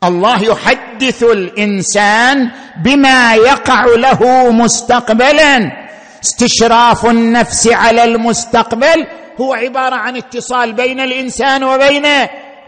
الله 0.04 0.42
يحدث 0.42 1.22
الإنسان 1.22 2.50
بما 2.84 3.34
يقع 3.34 3.84
له 3.84 4.50
مستقبلا. 4.50 5.82
استشراف 6.24 7.06
النفس 7.06 7.68
على 7.68 8.04
المستقبل 8.04 9.06
هو 9.40 9.54
عبارة 9.54 9.94
عن 9.94 10.16
اتصال 10.16 10.72
بين 10.72 11.00
الإنسان 11.00 11.64
وبين 11.64 12.06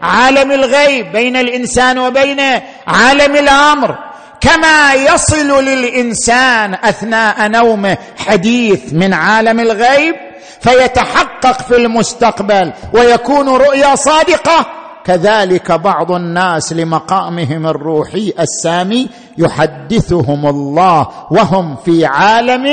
عالم 0.01 0.51
الغيب 0.51 1.11
بين 1.11 1.35
الإنسان 1.35 1.99
وبين 1.99 2.39
عالم 2.87 3.35
الأمر. 3.35 3.97
كما 4.41 4.93
يصل 4.93 5.63
للإنسان 5.63 6.73
أثناء 6.73 7.47
نومه 7.47 7.97
حديث 8.17 8.93
من 8.93 9.13
عالم 9.13 9.59
الغيب 9.59 10.15
فيتحقق 10.61 11.61
في 11.61 11.75
المستقبل 11.75 12.73
ويكون 12.93 13.49
رؤيا 13.49 13.95
صادقة. 13.95 14.65
كذلك 15.05 15.71
بعض 15.71 16.11
الناس 16.11 16.73
لمقامهم 16.73 17.67
الروحي 17.67 18.33
السامي 18.39 19.09
يحدثهم 19.37 20.45
الله 20.45 21.07
وهم 21.31 21.75
في 21.85 22.05
عالم 22.05 22.65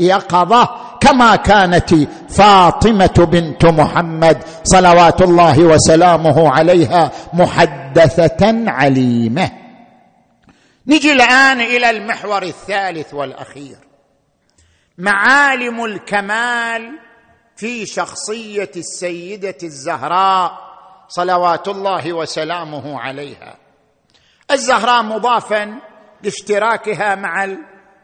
اليقظه 0.00 0.68
كما 1.00 1.36
كانت 1.36 1.94
فاطمة 2.30 3.28
بنت 3.32 3.64
محمد 3.64 4.42
صلوات 4.64 5.22
الله 5.22 5.58
وسلامه 5.64 6.50
عليها 6.50 7.10
محدثة 7.32 8.70
عليمة. 8.70 9.50
نجي 10.86 11.12
الآن 11.12 11.60
إلى 11.60 11.90
المحور 11.90 12.42
الثالث 12.42 13.14
والأخير. 13.14 13.76
معالم 14.98 15.84
الكمال 15.84 16.98
في 17.56 17.86
شخصية 17.86 18.70
السيدة 18.76 19.56
الزهراء 19.62 20.52
صلوات 21.08 21.68
الله 21.68 22.12
وسلامه 22.12 23.00
عليها. 23.00 23.54
الزهراء 24.50 25.02
مضافا 25.02 25.78
لاشتراكها 26.22 27.14
مع 27.14 27.44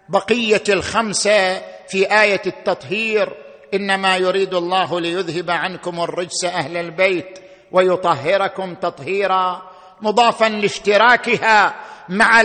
البقيه 0.09 0.63
الخمسة 0.69 1.63
في 1.89 2.21
آية 2.23 2.43
التطهير 2.47 3.33
إنما 3.75 4.17
يريد 4.17 4.55
الله 4.55 5.01
ليذهب 5.01 5.51
عنكم 5.51 6.01
الرجس 6.01 6.45
أهل 6.45 6.77
البيت 6.77 7.39
ويطهركم 7.73 8.75
تطهيرا 8.75 9.63
مضافا 10.01 10.49
لاشتراكها 10.49 11.75
مع 12.09 12.43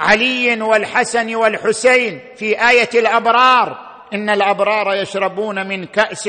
علي 0.00 0.62
والحسن 0.62 1.34
والحسين 1.34 2.20
في 2.36 2.68
آية 2.68 2.90
الأبرار. 2.94 3.90
إن 4.14 4.30
الأبرار 4.30 4.94
يشربون 4.94 5.66
من 5.68 5.84
كأس 5.84 6.28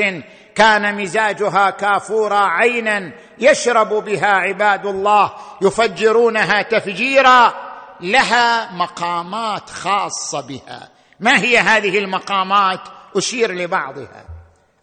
كان 0.54 0.94
مزاجها 0.94 1.70
كافورا 1.70 2.40
عينا 2.40 3.12
يشرب 3.38 3.88
بها 3.88 4.32
عباد 4.32 4.86
الله 4.86 5.32
يفجرونها 5.62 6.62
تفجيرا. 6.62 7.71
لها 8.02 8.72
مقامات 8.72 9.70
خاصة 9.70 10.40
بها. 10.40 10.88
ما 11.20 11.38
هي 11.38 11.58
هذه 11.58 11.98
المقامات؟ 11.98 12.80
أشير 13.16 13.52
لبعضها. 13.52 14.24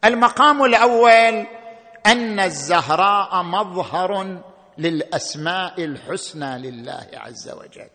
المقام 0.06 0.64
الأول 0.64 1.46
أن 2.06 2.40
الزهراء 2.40 3.44
مظهر 3.44 4.42
للأسماء 4.78 5.84
الحسنى 5.84 6.58
لله 6.58 7.08
عز 7.14 7.50
وجل. 7.50 7.90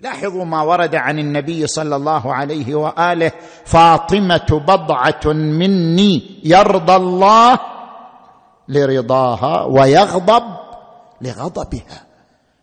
لاحظوا 0.00 0.44
ما 0.44 0.62
ورد 0.62 0.94
عن 0.94 1.18
النبي 1.18 1.66
صلى 1.66 1.96
الله 1.96 2.34
عليه 2.34 2.74
وآله 2.74 3.32
فاطمة 3.64 4.46
بضعة 4.50 5.32
مني 5.32 6.40
يرضى 6.44 6.96
الله 6.96 7.58
لرضاها 8.68 9.64
ويغضب 9.64 10.44
لغضبها. 11.20 12.11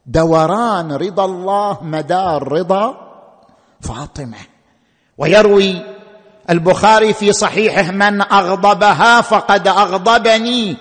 دوران 0.09 0.91
رضا 0.91 1.25
الله 1.25 1.77
مدار 1.81 2.51
رضا 2.51 2.97
فاطمة. 3.81 4.37
ويروي 5.17 5.81
البخاري 6.49 7.13
في 7.13 7.33
صحيحه 7.33 7.91
من 7.91 8.21
أغضبها 8.21 9.21
فقد 9.21 9.67
أغضبني. 9.67 10.77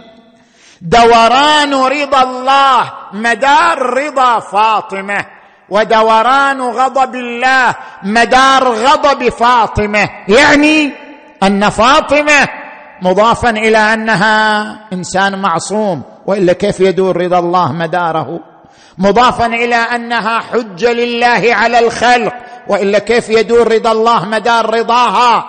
دوران 0.83 1.75
رضا 1.75 2.23
الله 2.23 2.93
مدار 3.13 3.79
رضا 3.79 4.39
فاطمة. 4.39 5.27
ودوران 5.69 6.61
غضب 6.61 7.15
الله 7.15 7.75
مدار 8.03 8.69
غضب 8.69 9.29
فاطمة. 9.29 10.09
يعني 10.29 10.93
أن 11.43 11.69
فاطمة 11.69 12.49
مضافا 13.03 13.51
إلى 13.51 13.79
أنها 13.79 14.63
إنسان 14.93 15.43
معصوم 15.43 16.03
وإلا 16.27 16.53
كيف 16.53 16.81
يدور 16.81 17.17
رضا 17.17 17.39
الله 17.39 17.73
مداره؟ 17.73 18.48
مضافا 18.99 19.47
إلى 19.47 19.77
أنها 19.77 20.39
حجة 20.39 20.93
لله 20.93 21.55
على 21.55 21.79
الخلق 21.79 22.35
وإلا 22.69 22.99
كيف 22.99 23.29
يدور 23.29 23.73
رضا 23.73 23.93
الله 23.93 24.25
مدار 24.25 24.75
رضاها؟ 24.75 25.45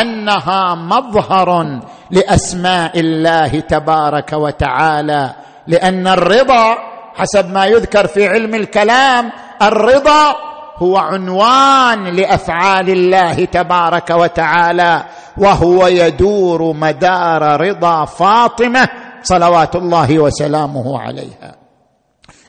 أنها 0.00 0.74
مظهر 0.74 1.80
لأسماء 2.10 3.00
الله 3.00 3.60
تبارك 3.60 4.32
وتعالى 4.32 5.30
لأن 5.66 6.06
الرضا 6.06 6.76
حسب 7.14 7.50
ما 7.50 7.66
يذكر 7.66 8.06
في 8.06 8.28
علم 8.28 8.54
الكلام 8.54 9.32
الرضا 9.62 10.36
هو 10.76 10.96
عنوان 10.96 12.04
لأفعال 12.04 12.90
الله 12.90 13.44
تبارك 13.44 14.10
وتعالى 14.10 15.04
وهو 15.36 15.86
يدور 15.86 16.72
مدار 16.72 17.60
رضا 17.60 18.04
فاطمة 18.04 18.88
صلوات 19.22 19.76
الله 19.76 20.18
وسلامه 20.18 21.00
عليها. 21.00 21.63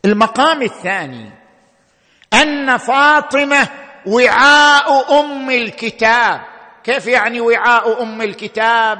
المقام 0.06 0.62
الثاني 0.62 1.30
أن 2.34 2.78
فاطمة 2.78 3.70
وعاء 4.08 5.20
أم 5.20 5.50
الكتاب. 5.50 6.42
كيف 6.84 7.08
يعني 7.08 7.42
وعاء 7.42 8.04
أم 8.04 8.22
الكتاب؟ 8.22 8.98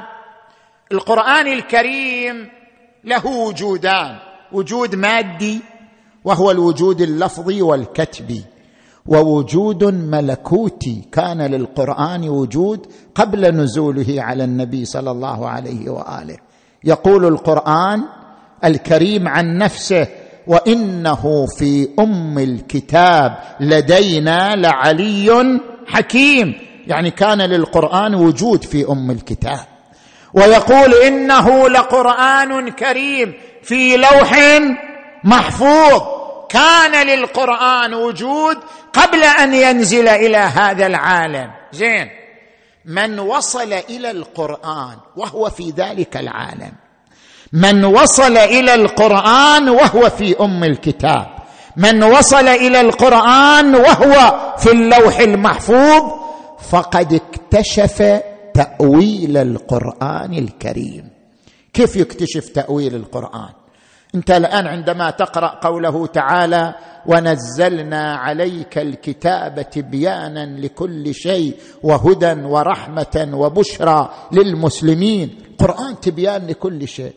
القرآن 0.92 1.46
الكريم 1.46 2.48
له 3.04 3.26
وجودان 3.26 4.16
وجود 4.52 4.94
مادي 4.94 5.60
وهو 6.24 6.50
الوجود 6.50 7.00
اللفظي 7.00 7.62
والكتبي 7.62 8.44
ووجود 9.06 9.84
ملكوتي. 9.84 11.08
كان 11.12 11.42
للقرآن 11.42 12.28
وجود 12.28 12.92
قبل 13.14 13.54
نزوله 13.54 14.22
على 14.22 14.44
النبي 14.44 14.84
صلى 14.84 15.10
الله 15.10 15.48
عليه 15.48 15.90
وآله. 15.90 16.36
يقول 16.84 17.26
القرآن 17.26 18.04
الكريم 18.64 19.28
عن 19.28 19.58
نفسه 19.58 20.06
وإنه 20.46 21.46
في 21.58 21.88
أم 21.98 22.38
الكتاب 22.38 23.38
لدينا 23.60 24.56
لعلي 24.56 25.60
حكيم. 25.86 26.54
يعني 26.86 27.10
كان 27.10 27.42
للقرآن 27.42 28.14
وجود 28.14 28.64
في 28.64 28.88
أم 28.88 29.10
الكتاب. 29.10 29.66
ويقول 30.34 30.94
إنه 30.94 31.68
لقرآن 31.68 32.70
كريم 32.70 33.34
في 33.62 33.96
لوح 33.96 34.60
محفوظ. 35.24 36.02
كان 36.48 37.06
للقرآن 37.06 37.94
وجود 37.94 38.56
قبل 38.92 39.22
أن 39.24 39.54
ينزل 39.54 40.08
إلى 40.08 40.36
هذا 40.36 40.86
العالم. 40.86 41.50
زين. 41.72 42.08
من 42.84 43.18
وصل 43.18 43.72
إلى 43.72 44.10
القرآن 44.10 44.96
وهو 45.16 45.50
في 45.50 45.70
ذلك 45.70 46.16
العالم. 46.16 46.72
من 47.52 47.84
وصل 47.84 48.36
إلى 48.36 48.74
القرآن 48.74 49.68
وهو 49.68 50.10
في 50.10 50.40
أم 50.40 50.64
الكتاب. 50.64 51.26
من 51.76 52.02
وصل 52.02 52.48
إلى 52.48 52.80
القرآن 52.80 53.74
وهو 53.74 54.34
في 54.58 54.70
اللوح 54.72 55.18
المحفوظ 55.18 56.02
فقد 56.70 57.12
اكتشف 57.12 58.20
تأويل 58.54 59.36
القرآن 59.36 60.34
الكريم. 60.34 61.10
كيف 61.72 61.96
يكتشف 61.96 62.48
تأويل 62.48 62.94
القرآن؟ 62.94 63.48
أنت 64.14 64.30
الآن 64.30 64.66
عندما 64.66 65.10
تقرأ 65.10 65.60
قوله 65.62 66.06
تعالى 66.06 66.74
ونزلنا 67.06 68.16
عليك 68.16 68.78
الكتاب 68.78 69.70
تبيانا 69.70 70.60
لكل 70.60 71.14
شيء 71.14 71.56
وهدى 71.82 72.32
ورحمة 72.32 73.28
وبشرى 73.32 74.10
للمسلمين. 74.32 75.38
قرآن 75.58 76.00
تبيان 76.00 76.46
لكل 76.46 76.88
شيء. 76.88 77.12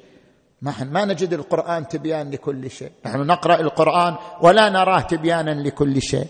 ما 0.61 0.73
ما 0.91 1.05
نجد 1.05 1.33
القرآن 1.33 1.87
تبيان 1.87 2.31
لكل 2.31 2.71
شيء. 2.71 2.91
نحن 3.05 3.17
نقرأ 3.17 3.59
القرآن 3.59 4.15
ولا 4.41 4.69
نراه 4.69 4.99
تبيانا 4.99 5.51
لكل 5.51 6.01
شيء. 6.01 6.27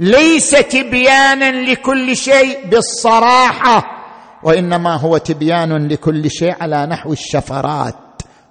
ليس 0.00 0.50
تبيانا 0.50 1.70
لكل 1.70 2.16
شيء 2.16 2.66
بالصراحة 2.66 3.84
وإنما 4.42 4.96
هو 4.96 5.18
تبيان 5.18 5.88
لكل 5.88 6.30
شيء 6.30 6.54
على 6.60 6.86
نحو 6.86 7.12
الشفرات 7.12 7.94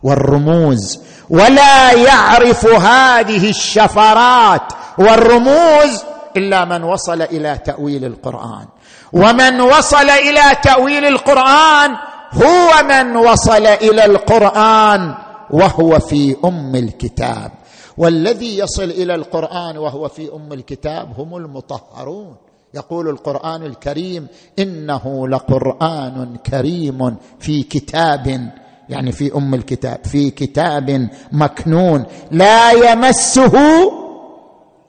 والرموز. 0.04 1.00
ولا 1.30 1.94
يعرف 1.94 2.66
هذه 2.66 3.50
الشفرات 3.50 4.74
والرموز 4.98 6.04
إلا 6.38 6.66
من 6.66 6.84
وصل 6.84 7.22
إلى 7.22 7.58
تأويل 7.66 8.06
القرآن. 8.06 8.66
ومن 9.14 9.62
وصل 9.62 10.10
إلى 10.10 10.56
تأويل 10.64 11.06
القرآن 11.06 12.11
هو 12.34 12.84
من 12.84 13.16
وصل 13.16 13.66
إلى 13.66 14.06
القرآن 14.06 15.16
وهو 15.50 16.00
في 16.00 16.36
أم 16.46 16.76
الكتاب. 16.76 17.52
والذي 17.98 18.58
يصل 18.58 18.84
إلى 18.84 19.16
القرآن 19.16 19.78
وهو 19.78 20.08
في 20.08 20.30
أم 20.34 20.54
الكتاب 20.54 21.20
هم 21.20 21.36
المطهرون. 21.36 22.36
يقول 22.74 23.10
القرآن 23.10 23.64
الكريم 23.64 24.28
إنه 24.60 25.28
لقرآن 25.28 26.38
كريم 26.52 27.16
في 27.40 27.64
كتاب 27.64 28.52
يعني 28.90 29.12
في 29.12 29.36
أم 29.36 29.54
الكتاب 29.54 30.00
في 30.06 30.30
كتاب 30.30 31.10
مكنون. 31.32 32.06
لا 32.32 32.72
يمسه 32.72 33.54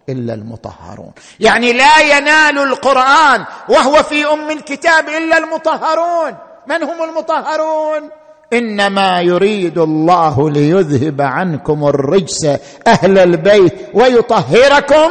إلا 0.08 0.34
المطهرون. 0.34 1.12
يعني 1.40 1.72
لا 1.72 2.00
ينال 2.00 2.58
القرآن 2.58 3.44
وهو 3.68 4.02
في 4.02 4.26
أم 4.26 4.50
الكتاب 4.50 5.08
إلا 5.08 5.38
المطهرون. 5.38 6.51
من 6.66 6.82
هم 6.82 7.02
المطهرون؟ 7.02 8.10
إنما 8.52 9.20
يريد 9.20 9.78
الله 9.78 10.50
ليذهب 10.50 11.20
عنكم 11.20 11.84
الرجس 11.84 12.44
أهل 12.86 13.18
البيت 13.18 13.74
ويطهركم 13.94 15.10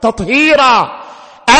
تطهيرا. 0.00 1.02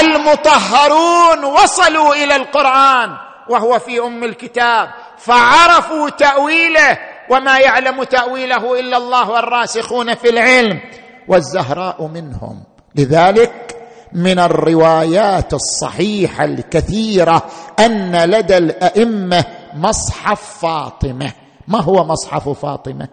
المطهرون 0.00 1.44
وصلوا 1.44 2.14
إلى 2.14 2.36
القرآن 2.36 3.10
وهو 3.48 3.78
في 3.78 4.00
أم 4.00 4.24
الكتاب 4.24 4.88
فعرفوا 5.18 6.10
تأويله 6.10 6.98
وما 7.30 7.58
يعلم 7.58 8.02
تأويله 8.02 8.80
إلا 8.80 8.96
الله 8.96 9.30
والراسخون 9.30 10.14
في 10.14 10.28
العلم 10.28 10.80
والزهراء 11.28 12.06
منهم. 12.06 12.62
لذلك 12.94 13.71
من 14.14 14.38
الروايات 14.38 15.54
الصحيحة 15.54 16.44
الكثيرة 16.44 17.42
أن 17.78 18.24
لدى 18.24 18.56
الأئمة 18.56 19.44
مصحف 19.74 20.58
فاطمة. 20.58 21.32
ما 21.68 21.82
هو 21.82 22.04
مصحف 22.04 22.48
فاطمة؟ 22.48 23.08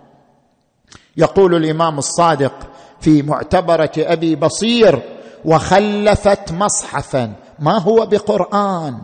يقول 1.18 1.56
الإمام 1.56 1.98
الصادق 1.98 2.54
في 3.02 3.22
معتبرة 3.22 3.92
أبي 3.98 4.36
بصير 4.36 5.02
وخلفت 5.46 6.52
مصحفا. 6.52 7.34
ما 7.60 7.80
هو 7.80 8.06
بقرآن؟ 8.06 8.98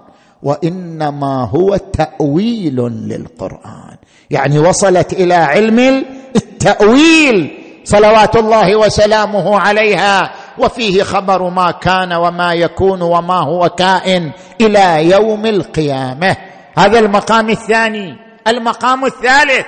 وإنما 0.44 1.44
هو 1.44 1.78
تأويل 1.78 2.76
للقرآن. 2.86 3.98
يعني 4.32 4.60
وصلت 4.60 5.14
إلى 5.14 5.34
علم 5.34 6.06
التأويل. 6.36 7.62
صلوات 7.84 8.36
الله 8.36 8.76
وسلامه 8.76 9.60
عليها. 9.60 10.32
وفيه 10.58 11.04
خبر 11.04 11.50
ما 11.50 11.72
كان 11.72 12.14
وما 12.14 12.54
يكون 12.54 13.02
وما 13.02 13.40
هو 13.40 13.70
كائن 13.70 14.32
إلى 14.62 15.10
يوم 15.10 15.46
القيامة. 15.46 16.38
هذا 16.78 17.00
المقام 17.00 17.50
الثاني. 17.50 18.18
المقام 18.48 19.06
الثالث 19.06 19.66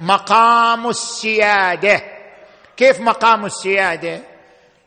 مقام 0.00 0.88
السيادة. 0.88 2.00
كيف 2.76 3.00
مقام 3.00 3.44
السيادة؟ 3.44 4.20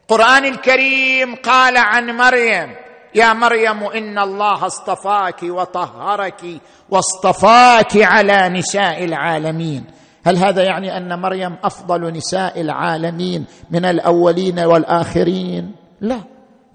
القران 0.02 0.46
الكريم 0.46 1.36
قال 1.36 1.78
عن 1.78 2.18
مريم 2.18 2.76
يا 3.16 3.34
مريم 3.34 3.84
إن 3.84 4.20
الله 4.20 4.66
اصطفاك 4.66 5.44
وطهرك 5.44 6.42
واصطفاك 6.90 7.98
على 7.98 8.50
نساء 8.50 9.04
العالمين. 9.04 9.86
هل 10.26 10.38
هذا 10.38 10.64
يعني 10.64 10.98
أن 10.98 11.20
مريم 11.20 11.56
أفضل 11.64 12.14
نساء 12.14 12.62
العالمين 12.62 13.46
من 13.72 13.86
الأولين 13.86 14.60
والآخرين؟ 14.60 15.72
لا. 16.02 16.20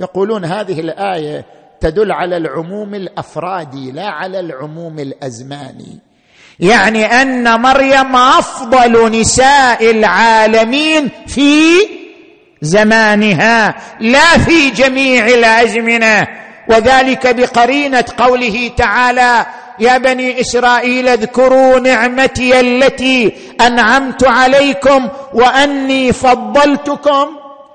يقولون 0.01 0.45
هذه 0.45 0.81
الآية 0.81 1.45
تدل 1.81 2.13
على 2.13 2.37
العموم 2.37 2.95
الأفرادي 2.95 3.93
لا 3.93 4.07
على 4.07 4.41
العموم 4.41 4.99
الأزماني. 4.99 5.99
يعني 6.61 7.05
أن 7.05 7.61
مريم 7.61 8.17
أفضل 8.17 9.21
نساء 9.21 9.91
العالمين 9.91 11.11
في 11.27 11.63
زمانها 12.63 13.75
لا 14.01 14.39
في 14.39 14.71
جميع 14.71 15.27
الأزمنة. 15.27 16.29
وذلك 16.69 17.35
بقرينة 17.35 18.05
قوله 18.19 18.71
تعالى 18.77 19.47
يا 19.79 19.99
بني 19.99 20.41
إسرائيل 20.41 21.09
اذكروا 21.09 21.79
نعمتي 21.79 22.61
التي 22.61 23.33
أنعمت 23.61 24.25
عليكم 24.25 25.09
وأني 25.35 26.13
فضلتكم 26.13 27.27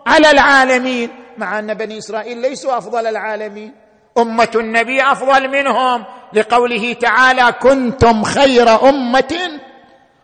على 0.08 0.32
العالمين. 0.32 1.10
مع 1.38 1.60
أن 1.60 1.74
بني 1.74 1.98
إسرائيل 1.98 2.38
ليسوا 2.38 2.78
أفضل 2.78 3.08
العالمين. 3.08 3.74
أمة 4.18 4.50
النبي 4.56 5.02
أفضل 5.04 5.50
منهم. 5.50 6.06
لقوله 6.34 6.94
تعالى 6.94 7.54
كنتم 7.62 8.24
خير 8.24 8.90
أمة 8.90 9.60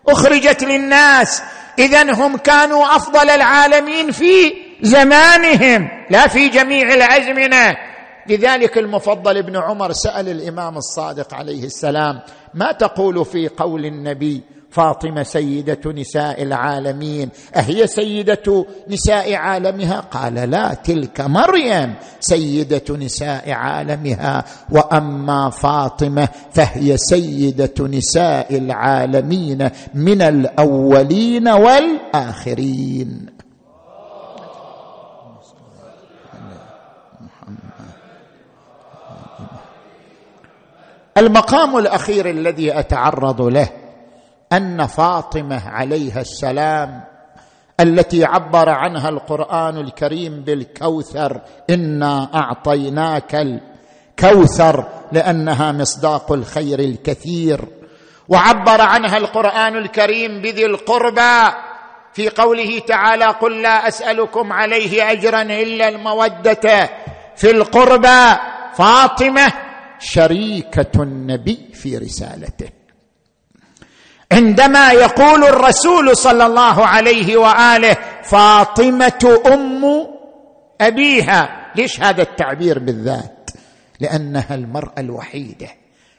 أخرجت 0.07 0.63
للناس. 0.63 1.43
اذا 1.79 2.11
هم 2.13 2.37
كانوا 2.37 2.95
أفضل 2.95 3.29
العالمين 3.29 4.11
في 4.11 4.53
زمانهم 4.81 5.89
لا 6.09 6.27
في 6.27 6.47
جميع 6.47 6.93
الازمنه 6.93 7.77
لذلك 8.29 8.77
المفضل 8.77 9.37
ابن 9.37 9.57
عمر 9.57 9.91
سأل 9.91 10.29
الإمام 10.29 10.77
الصادق 10.77 11.33
عليه 11.33 11.63
السلام 11.63 12.19
ما 12.53 12.71
تقول 12.71 13.25
في 13.25 13.47
قول 13.47 13.85
النبي 13.85 14.41
فاطمة 14.71 15.23
سيدة 15.23 15.91
نساء 15.91 16.43
العالمين 16.43 17.29
أهي 17.55 17.87
سيدة 17.87 18.65
نساء 18.87 19.33
عالمها؟ 19.33 19.99
قال 19.99 20.33
لا 20.33 20.73
تلك 20.73 21.21
مريم 21.21 21.93
سيدة 22.19 22.95
نساء 22.97 23.51
عالمها 23.51 24.45
وأما 24.71 25.49
فاطمة 25.49 26.27
فهي 26.53 26.97
سيدة 26.97 27.87
نساء 27.87 28.57
العالمين 28.57 29.69
من 29.93 30.21
الأولين 30.21 31.47
والآخرين. 31.47 33.25
المقام 41.17 41.77
الأخير 41.77 42.29
الذي 42.29 42.79
أتعرض 42.79 43.41
له 43.41 43.69
أن 44.53 44.85
فاطمة 44.87 45.69
عليها 45.69 46.21
السلام 46.21 47.03
التي 47.79 48.25
عبر 48.25 48.69
عنها 48.69 49.09
القرآن 49.09 49.77
الكريم 49.77 50.41
بالكوثر 50.41 51.41
إنا 51.69 52.29
أعطيناك 52.35 53.35
الكوثر 53.35 54.85
لأنها 55.11 55.71
مصداق 55.71 56.31
الخير 56.31 56.79
الكثير 56.79 57.61
وعبر 58.29 58.81
عنها 58.81 59.17
القرآن 59.17 59.77
الكريم 59.77 60.41
بذي 60.41 60.65
القربى 60.65 61.55
في 62.13 62.29
قوله 62.29 62.79
تعالى 62.79 63.25
قل 63.25 63.61
لا 63.61 63.87
أسألكم 63.87 64.53
عليه 64.53 65.11
أجرا 65.11 65.41
إلا 65.41 65.89
المودة 65.89 66.89
في 67.35 67.51
القربى 67.51 68.39
فاطمة 68.73 69.53
شريكة 70.01 71.03
النبي 71.03 71.69
في 71.73 71.97
رسالته. 71.97 72.69
عندما 74.31 74.91
يقول 74.91 75.43
الرسول 75.43 76.17
صلى 76.17 76.45
الله 76.45 76.85
عليه 76.85 77.37
وآله 77.37 77.97
فاطمة 78.23 79.41
أم 79.45 80.07
أبيها 80.81 81.71
ليش 81.75 82.01
هذا 82.01 82.21
التعبير 82.21 82.79
بالذات؟ 82.79 83.49
لأنها 83.99 84.55
المرأة 84.55 84.93
الوحيدة 84.97 85.67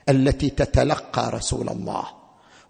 التي 0.08 0.50
تتلقى 0.50 1.30
رسول 1.30 1.68
الله 1.68 2.04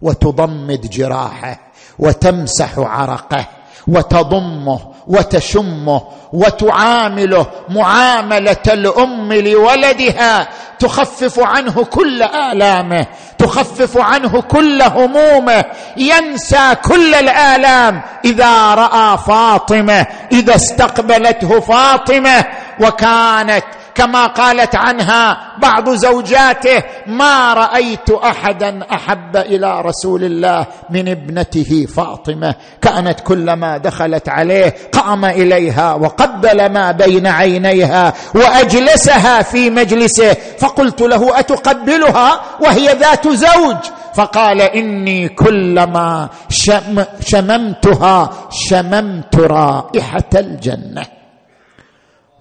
وتضمد 0.01 0.89
جراحه 0.89 1.71
وتمسح 1.99 2.79
عرقه 2.79 3.47
وتضمه 3.87 4.92
وتشمه 5.07 6.01
وتعامله 6.33 7.45
معاملة 7.69 8.63
الأم 8.67 9.33
لولدها 9.33 10.47
تخفف 10.79 11.39
عنه 11.39 11.83
كل 11.83 12.23
آلامه 12.23 13.05
تخفف 13.37 13.97
عنه 13.97 14.41
كل 14.41 14.81
همومه 14.81 15.65
ينسى 15.97 16.75
كل 16.83 17.15
الآلام. 17.15 18.01
إذا 18.25 18.75
رأى 18.75 19.17
فاطمة 19.17 20.05
إذا 20.31 20.55
استقبلته 20.55 21.59
فاطمة 21.59 22.45
وكانت 22.81 23.63
كما 23.95 24.27
قالت 24.27 24.75
عنها 24.75 25.37
بعض 25.61 25.89
زوجاته 25.89 26.83
ما 27.07 27.53
رأيت 27.53 28.11
أحدا 28.11 28.93
أحب 28.93 29.37
إلى 29.37 29.81
رسول 29.81 30.23
الله 30.23 30.67
من 30.89 31.07
ابنته 31.07 31.85
فاطمة. 31.95 32.55
كانت 32.81 33.19
كلما 33.19 33.77
دخلت 33.77 34.29
عليه 34.29 34.75
قام 34.91 35.25
إليها 35.25 35.93
وقبل 35.93 36.69
ما 36.69 36.91
بين 36.91 37.27
عينيها 37.27 38.13
وأجلسها 38.35 39.41
في 39.41 39.69
مجلسه 39.69 40.33
فقلت 40.59 41.01
له 41.01 41.39
أتقبلها؟ 41.39 42.41
وهي 42.59 42.93
ذات 42.93 43.27
زوج. 43.27 43.77
فقال 44.13 44.61
إني 44.61 45.29
كلما 45.29 46.29
شم 46.49 47.03
شممتها 47.25 48.29
شممت 48.51 49.35
رائحة 49.35 50.31
الجنة. 50.35 51.22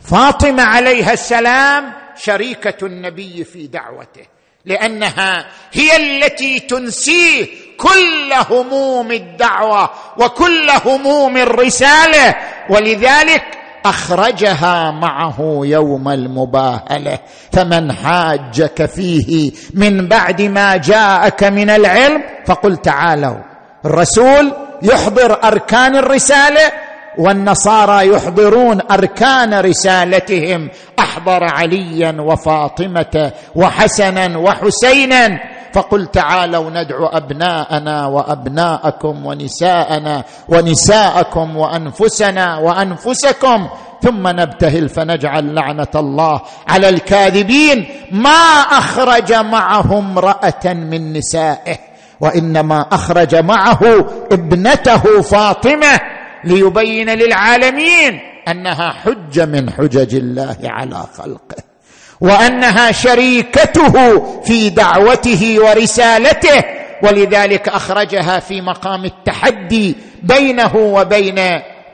فاطمة 0.05 0.63
عليها 0.63 1.13
السلام 1.13 1.93
شريكة 2.17 2.87
النبي 2.87 3.45
في 3.45 3.67
دعوته 3.67 4.23
لأنها 4.65 5.47
هي 5.73 5.97
التي 5.97 6.61
تنسيه 6.61 7.47
كل 7.79 8.33
هموم 8.51 9.13
الدعوة 9.13 9.91
وكل 10.19 10.71
هموم 10.87 11.37
الرسالة 11.37 12.35
ولذلك 12.71 13.43
أخرجها 13.85 14.91
معه 14.91 15.61
يوم 15.65 16.09
المباهلة. 16.09 17.19
فمن 17.53 17.93
حاجك 17.93 18.87
فيه 18.87 19.53
من 19.75 20.09
بعد 20.09 20.43
ما 20.43 20.77
جاءك 20.77 21.45
من 21.45 21.71
العلم 21.71 22.23
فقل 22.47 22.77
تعالوا 22.77 23.37
الرسول 23.85 24.53
يحضر 24.83 25.45
أركان 25.45 25.97
الرسالة 25.97 26.73
والنصارى 27.19 28.09
يحضرون 28.09 28.81
أركان 28.91 29.61
رسالتهم. 29.61 30.71
أحضر 30.99 31.45
عليا 31.45 32.17
وفاطمة 32.21 33.33
وحسنا 33.55 34.39
وحسينا. 34.39 35.41
فقل 35.73 36.07
تعالوا 36.07 36.71
ندعو 36.71 37.07
أبناءنا 37.07 38.07
وأبناءكم 38.07 39.27
ونساءنا 39.27 40.25
ونساءكم 40.49 41.57
وأنفسنا 41.57 42.59
وأنفسكم. 42.59 43.69
ثم 44.03 44.29
نبتهل 44.29 44.89
فنجعل 44.89 45.55
لعنة 45.55 45.95
الله 45.95 46.41
على 46.69 46.89
الكاذبين. 46.89 47.87
ما 48.11 48.61
أخرج 48.71 49.33
معه 49.33 49.99
امراه 49.99 50.65
من 50.65 51.13
نسائه 51.13 51.79
وإنما 52.21 52.87
أخرج 52.93 53.35
معه 53.37 53.81
ابنته 54.33 55.21
فاطمة. 55.23 56.01
ليبين 56.45 57.11
للعالمين 57.11 58.21
أنها 58.49 58.91
حجة 58.91 59.47
من 59.47 59.71
حجج 59.71 60.15
الله 60.15 60.57
على 60.65 61.07
خلقه 61.19 61.63
وأنها 62.21 62.93
شريكته 62.93 64.19
في 64.41 64.71
دعوته 64.71 65.57
ورسالته 65.59 66.65
ولذلك 67.03 67.69
أخرجها 67.69 68.41
في 68.41 68.61
مقام 68.61 69.05
التحدي 69.05 69.97
بينه 70.23 70.77
وبين 70.77 71.41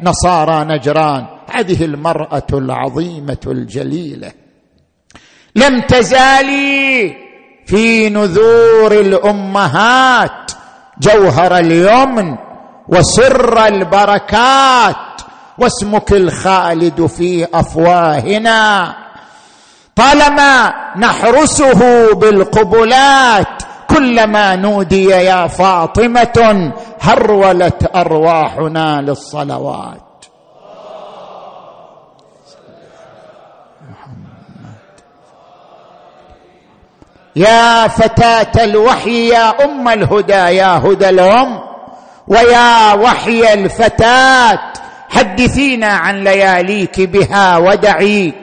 نصارى 0.02 0.64
نجران 0.64 1.26
هذه 1.52 1.84
المرأة 1.84 2.46
العظيمة 2.52 3.38
الجليلة. 3.46 4.32
لم 5.56 5.80
تزالي 5.80 7.16
في 7.66 8.08
نذور 8.08 8.92
الأمهات 8.92 10.52
جوهر 11.00 11.58
اليمن 11.58 12.36
وسر 12.88 13.66
البركات 13.66 14.96
واسمك 15.58 16.12
الخالد 16.12 17.06
في 17.06 17.46
أفواهنا. 17.54 18.94
طالما 19.96 20.74
نحرسه 20.96 22.14
بالقبلات 22.14 23.62
كلما 23.90 24.56
نودي 24.56 25.04
يا 25.04 25.46
فاطمة 25.46 26.72
هرولت 27.00 27.90
أرواحنا 27.96 29.00
للصلوات. 29.00 30.24
يا 37.36 37.88
فتاة 37.88 38.64
الوحي 38.64 39.28
يا 39.28 39.64
أم 39.64 39.88
الهدى 39.88 40.32
يا 40.32 40.78
هدى 40.78 41.08
الأم. 41.08 41.67
ويا 42.28 42.92
وحي 42.92 43.54
الفتاة 43.54 44.72
حدثينا 45.08 45.86
عن 45.86 46.24
لياليك 46.24 47.00
بها 47.00 47.56
ودعي. 47.58 48.34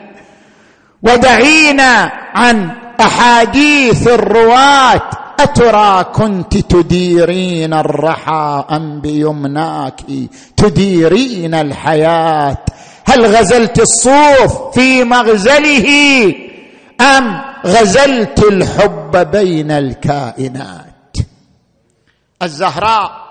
ودعينا 1.03 2.11
عن 2.36 2.69
أحاديث 3.01 4.07
الرواة. 4.07 5.01
أترى 5.39 6.03
كنت 6.03 6.57
تديرين 6.57 7.73
الرحى 7.73 8.65
أم 8.71 9.01
بيمناك؟ 9.01 10.01
تديرين 10.57 11.53
الحياة. 11.53 12.57
هل 13.05 13.25
غزلت 13.25 13.79
الصوف 13.79 14.73
في 14.73 15.03
مغزله 15.03 15.88
أم 17.01 17.41
غزلت 17.65 18.43
الحب 18.43 19.31
بين 19.31 19.71
الكائنات؟ 19.71 21.17
الزهراء 22.43 23.24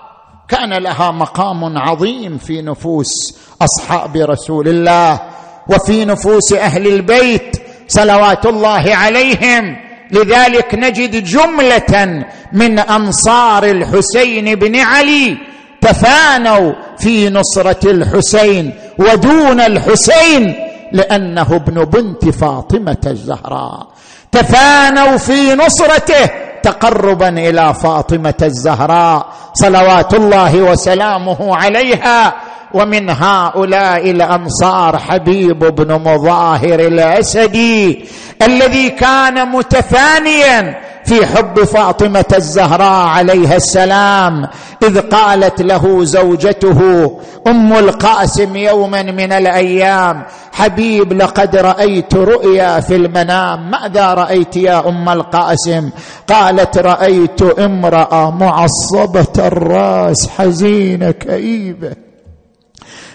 كان 0.47 0.73
لها 0.73 1.11
مقام 1.11 1.77
عظيم 1.77 2.37
في 2.37 2.61
نفوس 2.61 3.13
أصحاب 3.61 4.17
رسول 4.17 4.67
الله 4.67 5.21
وفي 5.69 6.05
نفوس 6.05 6.53
أهل 6.53 6.87
البيت 6.87 7.57
صلوات 7.87 8.45
الله 8.45 8.95
عليهم. 8.95 9.75
لذلك 10.11 10.75
نجد 10.75 11.23
جملة 11.23 12.25
من 12.53 12.79
أنصار 12.79 13.63
الحسين 13.63 14.55
بن 14.55 14.79
علي 14.79 15.37
تفانوا 15.81 16.73
في 16.97 17.29
نصرة 17.29 17.91
الحسين 17.91 18.73
ودون 18.99 19.59
الحسين 19.59 20.55
لأنه 20.91 21.55
ابن 21.55 21.83
بنت 21.83 22.29
فاطمة 22.29 22.97
الزهراء. 23.07 23.87
تفانوا 24.31 25.17
في 25.17 25.55
نصرته 25.55 26.29
تقربا 26.65 27.29
إلى 27.29 27.73
فاطمة 27.73 28.33
الزهراء 28.41 29.25
صلوات 29.53 30.13
الله 30.13 30.61
وسلامه 30.61 31.55
عليها. 31.55 32.33
ومن 32.75 33.09
هؤلاء 33.09 34.11
الأنصار 34.11 34.97
حبيب 34.97 35.59
بن 35.59 36.01
مظاهر 36.01 36.79
الأسدي 36.79 38.05
الذي 38.41 38.89
كان 38.89 39.51
متفانيا 39.51 40.75
في 41.05 41.25
حب 41.25 41.63
فاطمة 41.63 42.25
الزهراء 42.35 43.07
عليها 43.07 43.55
السلام 43.55 44.47
إذ 44.83 44.99
قالت 44.99 45.61
له 45.61 46.03
زوجته 46.03 47.11
أم 47.47 47.73
القاسم 47.73 48.55
يوما 48.55 49.01
من 49.01 49.31
الأيام 49.31 50.23
حبيب 50.53 51.13
لقد 51.13 51.55
رأيت 51.55 52.15
رؤيا 52.15 52.79
في 52.79 52.95
المنام 52.95 53.71
ماذا 53.71 54.13
رأيت 54.13 54.57
يا 54.57 54.89
أم 54.89 55.09
القاسم؟ 55.09 55.89
قالت 56.27 56.77
رأيت 56.77 57.41
امرأة 57.41 58.31
معصبة 58.31 59.47
الراس 59.47 60.29
حزينة 60.37 61.11
كئيبة. 61.11 62.04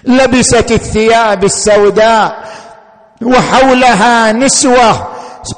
لبست 0.05 0.71
الثياب 0.73 1.45
السوداء 1.45 2.45
وحولها 3.23 4.33
نسوة 4.33 5.10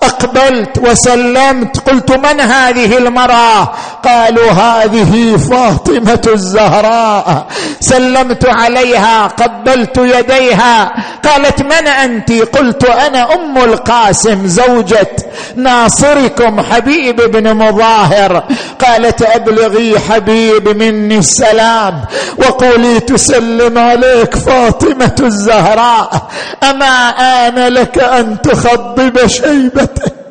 اقبلت 0.03 0.79
وسلمت. 0.79 1.91
قلت 1.91 2.11
من 2.13 2.41
هذه 2.41 2.99
المرأة؟ 2.99 3.73
قالوا 4.05 4.51
هذه 4.51 5.37
فاطمة 5.37 6.23
الزهراء. 6.27 7.47
سلمت 7.81 8.47
عليها 8.47 9.27
قبلت 9.27 9.99
يديها. 9.99 10.93
قالت 11.25 11.63
من 11.63 11.87
أنت؟ 11.87 12.33
قلت 12.33 12.85
أنا 12.85 13.35
أم 13.35 13.59
القاسم 13.59 14.47
زوجة 14.47 15.17
ناصركم 15.57 16.61
حبيب 16.61 17.17
بن 17.17 17.55
مظاهر. 17.55 18.45
قالت 18.87 19.23
أبلغي 19.23 19.99
حبيب 19.99 20.69
مني 20.69 21.19
السلام 21.19 22.01
وقولي 22.39 23.01
تسلم 23.01 23.79
عليك 23.79 24.37
فاطمة 24.37 25.17
الزهراء. 25.21 26.29
أما 26.71 27.09
آن 27.09 27.59
لك 27.59 27.99
أن 27.99 28.43
تخضب 28.43 29.27
liberté. 29.73 30.22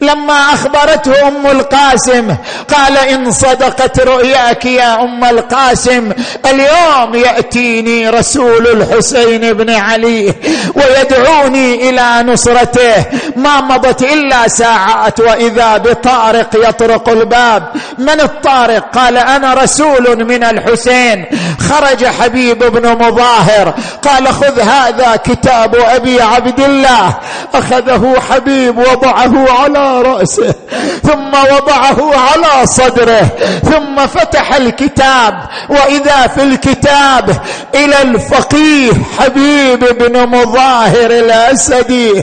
لما 0.00 0.54
أخبرته 0.54 1.28
أم 1.28 1.46
القاسم 1.46 2.36
قال 2.74 2.98
إن 2.98 3.30
صدقت 3.30 4.00
رؤياك 4.00 4.64
يا 4.64 5.02
أم 5.02 5.24
القاسم 5.24 6.12
اليوم 6.46 7.14
يأتيني 7.14 8.08
رسول 8.08 8.66
الحسين 8.66 9.52
بن 9.52 9.70
علي 9.70 10.34
ويدعوني 10.74 11.90
إلى 11.90 12.32
نصرته. 12.32 13.04
ما 13.36 13.60
مضت 13.60 14.02
إلا 14.02 14.48
ساعات 14.48 15.20
وإذا 15.20 15.76
بطارق 15.76 16.68
يطرق 16.68 17.08
الباب. 17.08 17.62
من 17.98 18.20
الطارق؟ 18.20 18.84
قال 18.94 19.16
أنا 19.16 19.54
رسول 19.54 20.24
من 20.24 20.44
الحسين. 20.44 21.26
خرج 21.70 22.06
حبيب 22.06 22.58
بن 22.58 23.06
مظاهر 23.06 23.74
قال 24.02 24.28
خذ 24.28 24.60
هذا 24.60 25.16
كتاب 25.16 25.74
أبي 25.74 26.22
عبد 26.22 26.60
الله. 26.60 27.14
أخذه 27.54 28.14
حبيب 28.30 28.78
وضعه 28.78 29.62
على 29.62 29.89
رأسه 29.90 30.54
ثم 31.02 31.34
وضعه 31.54 32.12
على 32.16 32.66
صدره 32.66 33.28
ثم 33.64 34.06
فتح 34.06 34.54
الكتاب 34.54 35.34
وإذا 35.68 36.26
في 36.26 36.42
الكتاب 36.42 37.36
إلى 37.74 38.02
الفقيه 38.02 38.92
حبيب 39.18 39.78
بن 39.98 40.26
مظاهر 40.26 41.10
الأسدي 41.10 42.22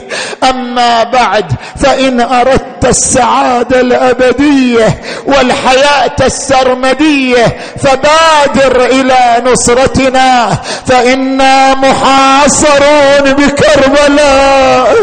أما 0.50 1.04
بعد 1.04 1.52
فإن 1.76 2.20
أردت 2.20 2.84
السعادة 2.84 3.80
الأبدية 3.80 5.00
والحياة 5.26 6.16
السرمدية 6.20 7.56
فبادر 7.82 8.84
إلى 8.84 9.42
نصرتنا 9.52 10.58
فإنا 10.86 11.74
محاصرون 11.74 13.32
بكربلاء. 13.32 14.96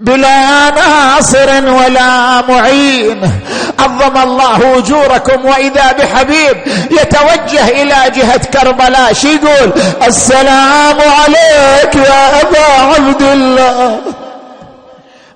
بلا 0.00 0.70
ناصر 0.70 1.50
ولا 1.66 2.42
معين. 2.48 3.30
عظم 3.78 4.16
الله 4.22 4.78
أجوركم 4.78 5.46
وإذا 5.46 5.92
بحبيب 5.92 6.56
يتوجه 6.90 7.68
إلى 7.68 8.10
جهة 8.10 8.44
كربلاء. 8.54 9.12
شي 9.12 9.34
يقول 9.34 9.72
السلام 10.06 10.96
عليك 11.00 11.94
يا 11.94 12.40
أبا 12.40 12.94
عبد 12.94 13.22
الله. 13.22 14.00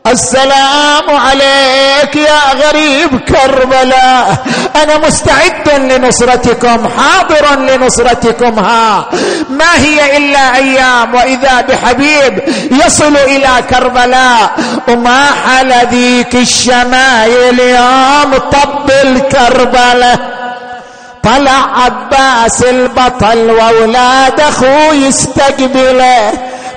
السلام 0.06 1.10
عليك 1.10 2.16
يا 2.16 2.40
غريب 2.62 3.20
كربلاء. 3.28 4.36
أنا 4.82 4.98
مستعد 4.98 5.68
لنصرتكم 5.68 6.88
حاضر 6.88 7.58
لنصرتكم 7.58 8.58
ها. 8.58 9.06
ما 9.50 9.74
هي 9.76 10.16
إلا 10.16 10.56
أيام 10.56 11.14
وإذا 11.14 11.60
بحبيب 11.60 12.42
يصل 12.86 13.16
إلى 13.16 13.48
كربلاء. 13.70 14.50
وما 14.88 15.26
حل 15.46 15.72
ذيك 15.90 16.34
الشمايل 16.34 17.60
يوم 17.60 18.38
طب 18.52 18.90
الكربلاء؟ 19.04 20.18
طلع 21.22 21.66
عباس 21.84 22.62
البطل 22.62 23.50
وأولاد 23.50 24.40
أخوه 24.40 24.94
يستقبله. 24.94 26.32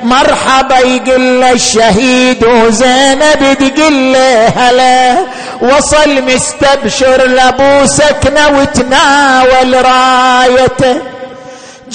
مرحبا 0.06 0.78
يقول 0.78 1.42
له 1.42 1.52
الشهيد 1.52 2.44
وزينب 2.44 3.58
تقول 3.60 4.14
له 4.14 4.48
هلا 4.48 5.18
وصل 5.62 6.22
مستبشر 6.22 7.26
لأبو 7.28 7.86
سكنة 7.86 8.60
وتناول 8.60 9.86
رايته. 9.86 11.15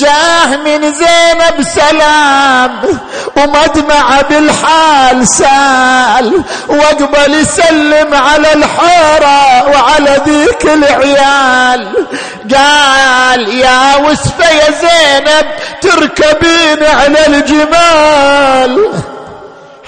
جاه 0.01 0.57
من 0.57 0.95
زينب 0.95 1.63
سلام 1.63 2.81
ومدمع 3.37 4.21
بالحال 4.31 5.29
سال 5.29 6.43
واقبل 6.69 7.35
يسلم 7.35 8.15
على 8.15 8.53
الحارة 8.53 9.69
وعلى 9.69 10.21
ذيك 10.27 10.65
العيال. 10.65 12.07
قال 12.55 13.49
يا 13.49 13.97
وسفة 13.97 14.51
يا 14.51 14.71
زينب 14.71 15.47
تركبين 15.81 16.87
على 16.87 17.27
الجمال. 17.27 18.93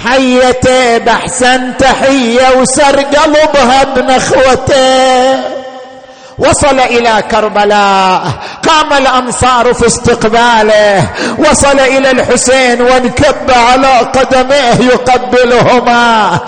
حيته 0.04 0.98
بأحسن 0.98 1.76
تحية 1.76 2.50
وسر 2.58 3.00
قلبها 3.00 3.84
بنخوته 3.84 5.61
وصل 6.38 6.80
إلى 6.80 7.22
كربلاء. 7.30 8.22
قام 8.68 8.92
الأنصار 8.92 9.74
في 9.74 9.86
استقباله. 9.86 11.08
وصل 11.38 11.80
إلى 11.80 12.10
الحسين 12.10 12.82
وانكب 12.82 13.50
على 13.50 13.98
قدميه 13.98 14.74
يقبلهما. 14.80 16.38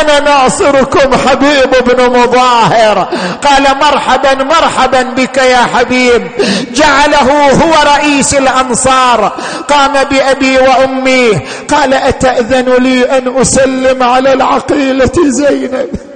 أنا 0.00 0.20
ناصركم 0.20 1.14
حبيب 1.28 1.70
بن 1.86 2.20
مظاهر. 2.20 3.08
قال 3.44 3.62
مرحبا 3.80 4.34
مرحبا 4.34 5.02
بك 5.02 5.36
يا 5.36 5.66
حبيب. 5.74 6.30
جعله 6.74 7.50
هو 7.50 7.94
رئيس 7.96 8.34
الأنصار. 8.34 9.32
قام 9.68 9.92
بأبي 10.04 10.58
وأمي. 10.58 11.40
قال 11.70 11.94
أتأذن 11.94 12.74
لي 12.78 13.18
أن 13.18 13.40
أسلم 13.40 14.02
على 14.02 14.32
العقيلة 14.32 15.12
زينب؟ 15.28 16.13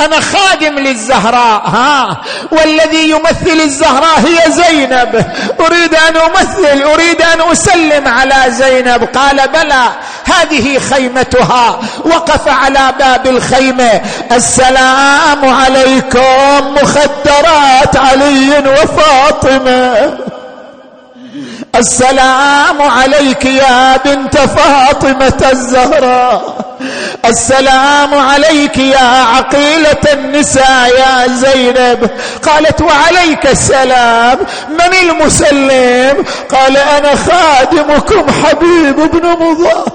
أنا 0.00 0.20
خادم 0.20 0.78
للزهراء 0.78 1.62
ها؟ 1.66 2.20
والذي 2.52 3.10
يمثل 3.10 3.60
الزهراء 3.60 4.18
هي 4.18 4.52
زينب. 4.52 5.24
أريد 5.60 5.94
أن 5.94 6.16
أمثل 6.16 6.82
أريد 6.82 7.22
أن 7.22 7.40
أسلم 7.52 8.08
على 8.08 8.44
زينب. 8.48 9.04
قال 9.04 9.48
بلى 9.48 9.88
هذه 10.24 10.78
خيمتها. 10.78 11.80
وقف 12.04 12.48
على 12.48 12.94
باب 12.98 13.26
الخيمة. 13.26 14.00
السلام 14.32 15.44
عليكم 15.44 16.74
مخدرات 16.82 17.96
علي 17.96 18.58
وفاطمة. 18.58 20.18
السلام 21.76 22.82
عليك 22.82 23.44
يا 23.44 23.96
بنت 23.96 24.36
فاطمة 24.36 25.50
الزهراء. 25.52 26.69
السلام 27.24 28.14
عليك 28.14 28.78
يا 28.78 29.24
عقيلة 29.36 30.02
النساء 30.12 30.88
يا 30.98 31.28
زينب. 31.28 32.10
قالت 32.42 32.80
وعليك 32.80 33.46
السلام 33.46 34.38
من 34.68 34.94
المسلم؟ 35.02 36.24
قال 36.50 36.76
أنا 36.76 37.14
خادمكم 37.14 38.26
حبيب 38.44 38.96
بن 38.96 39.28
مضاف. 39.28 39.88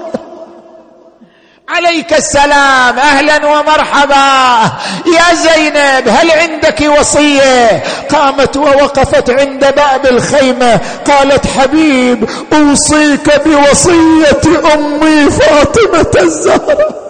عليك 1.68 2.12
السلام 2.12 2.98
أهلا 2.98 3.46
ومرحبا. 3.46 4.70
يا 5.06 5.34
زينب 5.34 6.08
هل 6.08 6.30
عندك 6.30 6.80
وصية؟ 6.98 7.82
قامت 8.10 8.56
ووقفت 8.56 9.30
عند 9.30 9.74
باب 9.76 10.06
الخيمة. 10.06 10.80
قالت 11.06 11.46
حبيب 11.46 12.30
أوصيك 12.52 13.42
بوصية 13.46 14.74
أمي 14.74 15.30
فاطمة 15.30 16.22
الزهراء. 16.22 17.06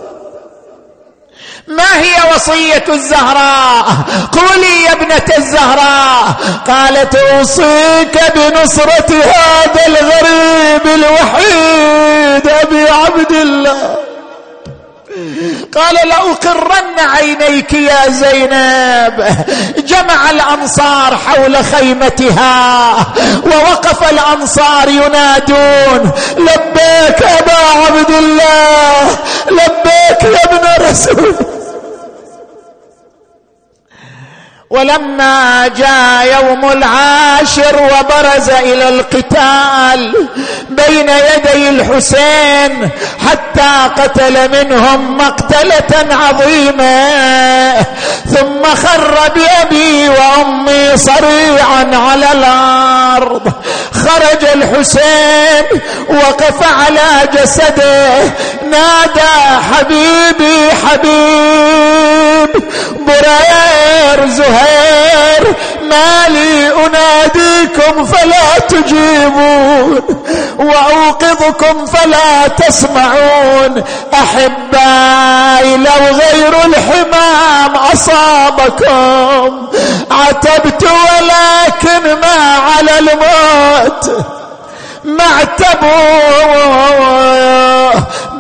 ما 1.69 1.97
هي 1.97 2.35
وصية 2.35 2.85
الزهراء؟ 2.89 3.85
قولي 4.33 4.83
يا 4.87 4.93
ابنة 4.93 5.37
الزهراء. 5.39 6.33
قالت 6.67 7.15
أوصيك 7.15 8.19
بنصرة 8.35 9.23
هذا 9.23 9.87
الغريب 9.87 10.87
الوحيد 10.95 12.49
أبي 12.49 12.89
عبد 12.89 13.33
الله. 13.33 13.97
قال 15.75 15.95
لأقرن 16.09 16.99
عينيك 17.17 17.73
يا 17.73 18.09
زينب. 18.11 19.37
جمع 19.79 20.31
الأنصار 20.31 21.17
حول 21.17 21.57
خيمتها 21.65 22.95
ووقف 23.45 24.11
الأنصار 24.11 24.89
ينادون 24.89 26.11
لبيك 26.39 27.23
أبا 27.23 27.57
عبد 27.87 28.11
الله 28.11 29.17
لبيك 29.51 30.23
يا 30.23 30.45
ابن 30.45 30.85
رسول 30.91 31.56
ولما 34.71 35.69
جاء 35.77 36.43
يوم 36.43 36.71
العاشر 36.71 37.83
وبرز 37.83 38.51
إلى 38.51 38.89
القتال 38.89 40.29
بين 40.71 41.09
يدي 41.09 41.69
الحسين 41.69 42.89
حتى 43.29 44.03
قتل 44.03 44.51
منهم 44.51 45.17
مقتلة 45.17 46.15
عظيمة. 46.15 47.75
ثم 48.27 48.65
خر 48.75 49.31
بأبي 49.35 50.09
وأمي 50.09 50.97
صريعا 50.97 51.91
على 52.11 52.33
الأرض. 52.33 53.53
خرج 53.93 54.45
الحسين 54.55 55.81
وقف 56.09 56.63
على 56.63 57.29
جسده. 57.33 58.25
نادى 58.71 59.35
حبيبي 59.73 60.71
حبيب. 60.87 62.26
برير 62.99 64.29
زهير. 64.29 65.55
ما 65.83 66.29
لي 66.29 66.69
أناديكم 66.87 68.05
فلا 68.05 68.59
تجيبون 68.69 70.03
وأوقظكم 70.59 71.87
فلا 71.87 72.49
تسمعون. 72.49 73.85
أحبائي 74.15 75.77
لو 75.77 76.07
غير 76.07 76.55
الحمام 76.65 77.77
أصابكم. 77.93 79.69
عتبت 80.11 80.83
ولكن 80.83 82.21
ما 82.21 82.59
على 82.59 82.99
الموت. 82.99 84.27
ما 85.07 85.25
اعتبوا 85.25 85.91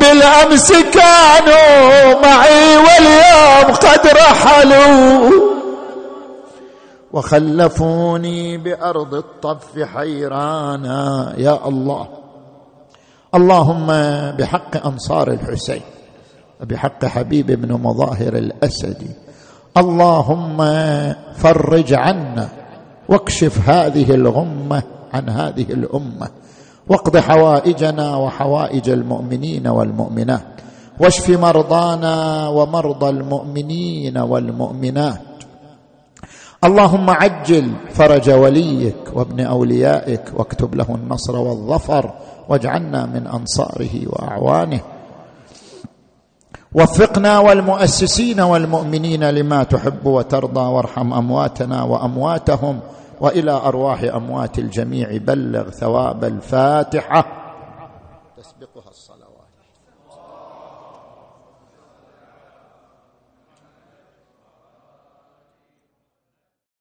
بالأمس 0.00 0.72
كانوا 0.72 2.20
معي 2.22 2.76
واليوم 2.76 3.74
قد 3.74 4.06
رحلوا. 4.06 5.30
وخلفوني 7.12 8.58
بأرض 8.58 9.14
الطف 9.14 9.78
حيرانا. 9.94 11.34
يا 11.38 11.68
الله. 11.68 12.08
اللهم 13.34 13.86
بحق 14.36 14.86
أنصار 14.86 15.30
الحسين 15.30 15.82
وبحق 16.60 17.04
حبيب 17.04 17.46
بن 17.46 17.72
مظاهر 17.72 18.36
الاسدي 18.36 19.10
اللهم 19.76 20.56
فرج 21.36 21.94
عنا 21.94 22.48
واكشف 23.08 23.68
هذه 23.68 24.14
الغمة 24.14 24.82
عن 25.12 25.28
هذه 25.28 25.72
الأمة. 25.72 26.28
واقض 26.88 27.16
حوائجنا 27.16 28.16
وحوائج 28.16 28.90
المؤمنين 28.90 29.66
والمؤمنات 29.66 30.46
واشف 31.00 31.30
مرضانا 31.30 32.48
ومرضى 32.48 33.08
المؤمنين 33.08 34.18
والمؤمنات. 34.18 35.20
اللهم 36.64 37.10
عجل 37.10 37.70
فرج 37.94 38.30
وليك 38.30 38.96
وابن 39.14 39.40
أوليائك 39.40 40.22
واكتب 40.36 40.74
له 40.74 40.86
النصر 40.94 41.36
والظفر 41.36 42.10
واجعلنا 42.48 43.06
من 43.06 43.26
أنصاره 43.26 43.94
وأعوانه. 44.06 44.80
وفقنا 46.74 47.38
والمؤسسين 47.38 48.40
والمؤمنين 48.40 49.30
لما 49.30 49.62
تحب 49.62 50.06
وترضى 50.06 50.60
وارحم 50.60 51.12
أمواتنا 51.12 51.82
وأمواتهم. 51.82 52.80
وإلى 53.20 53.50
أرواح 53.50 54.02
أموات 54.02 54.58
الجميع 54.58 55.16
بلغ 55.16 55.70
ثواب 55.70 56.24
الفاتحة. 56.24 57.26
الصلوات 58.38 58.75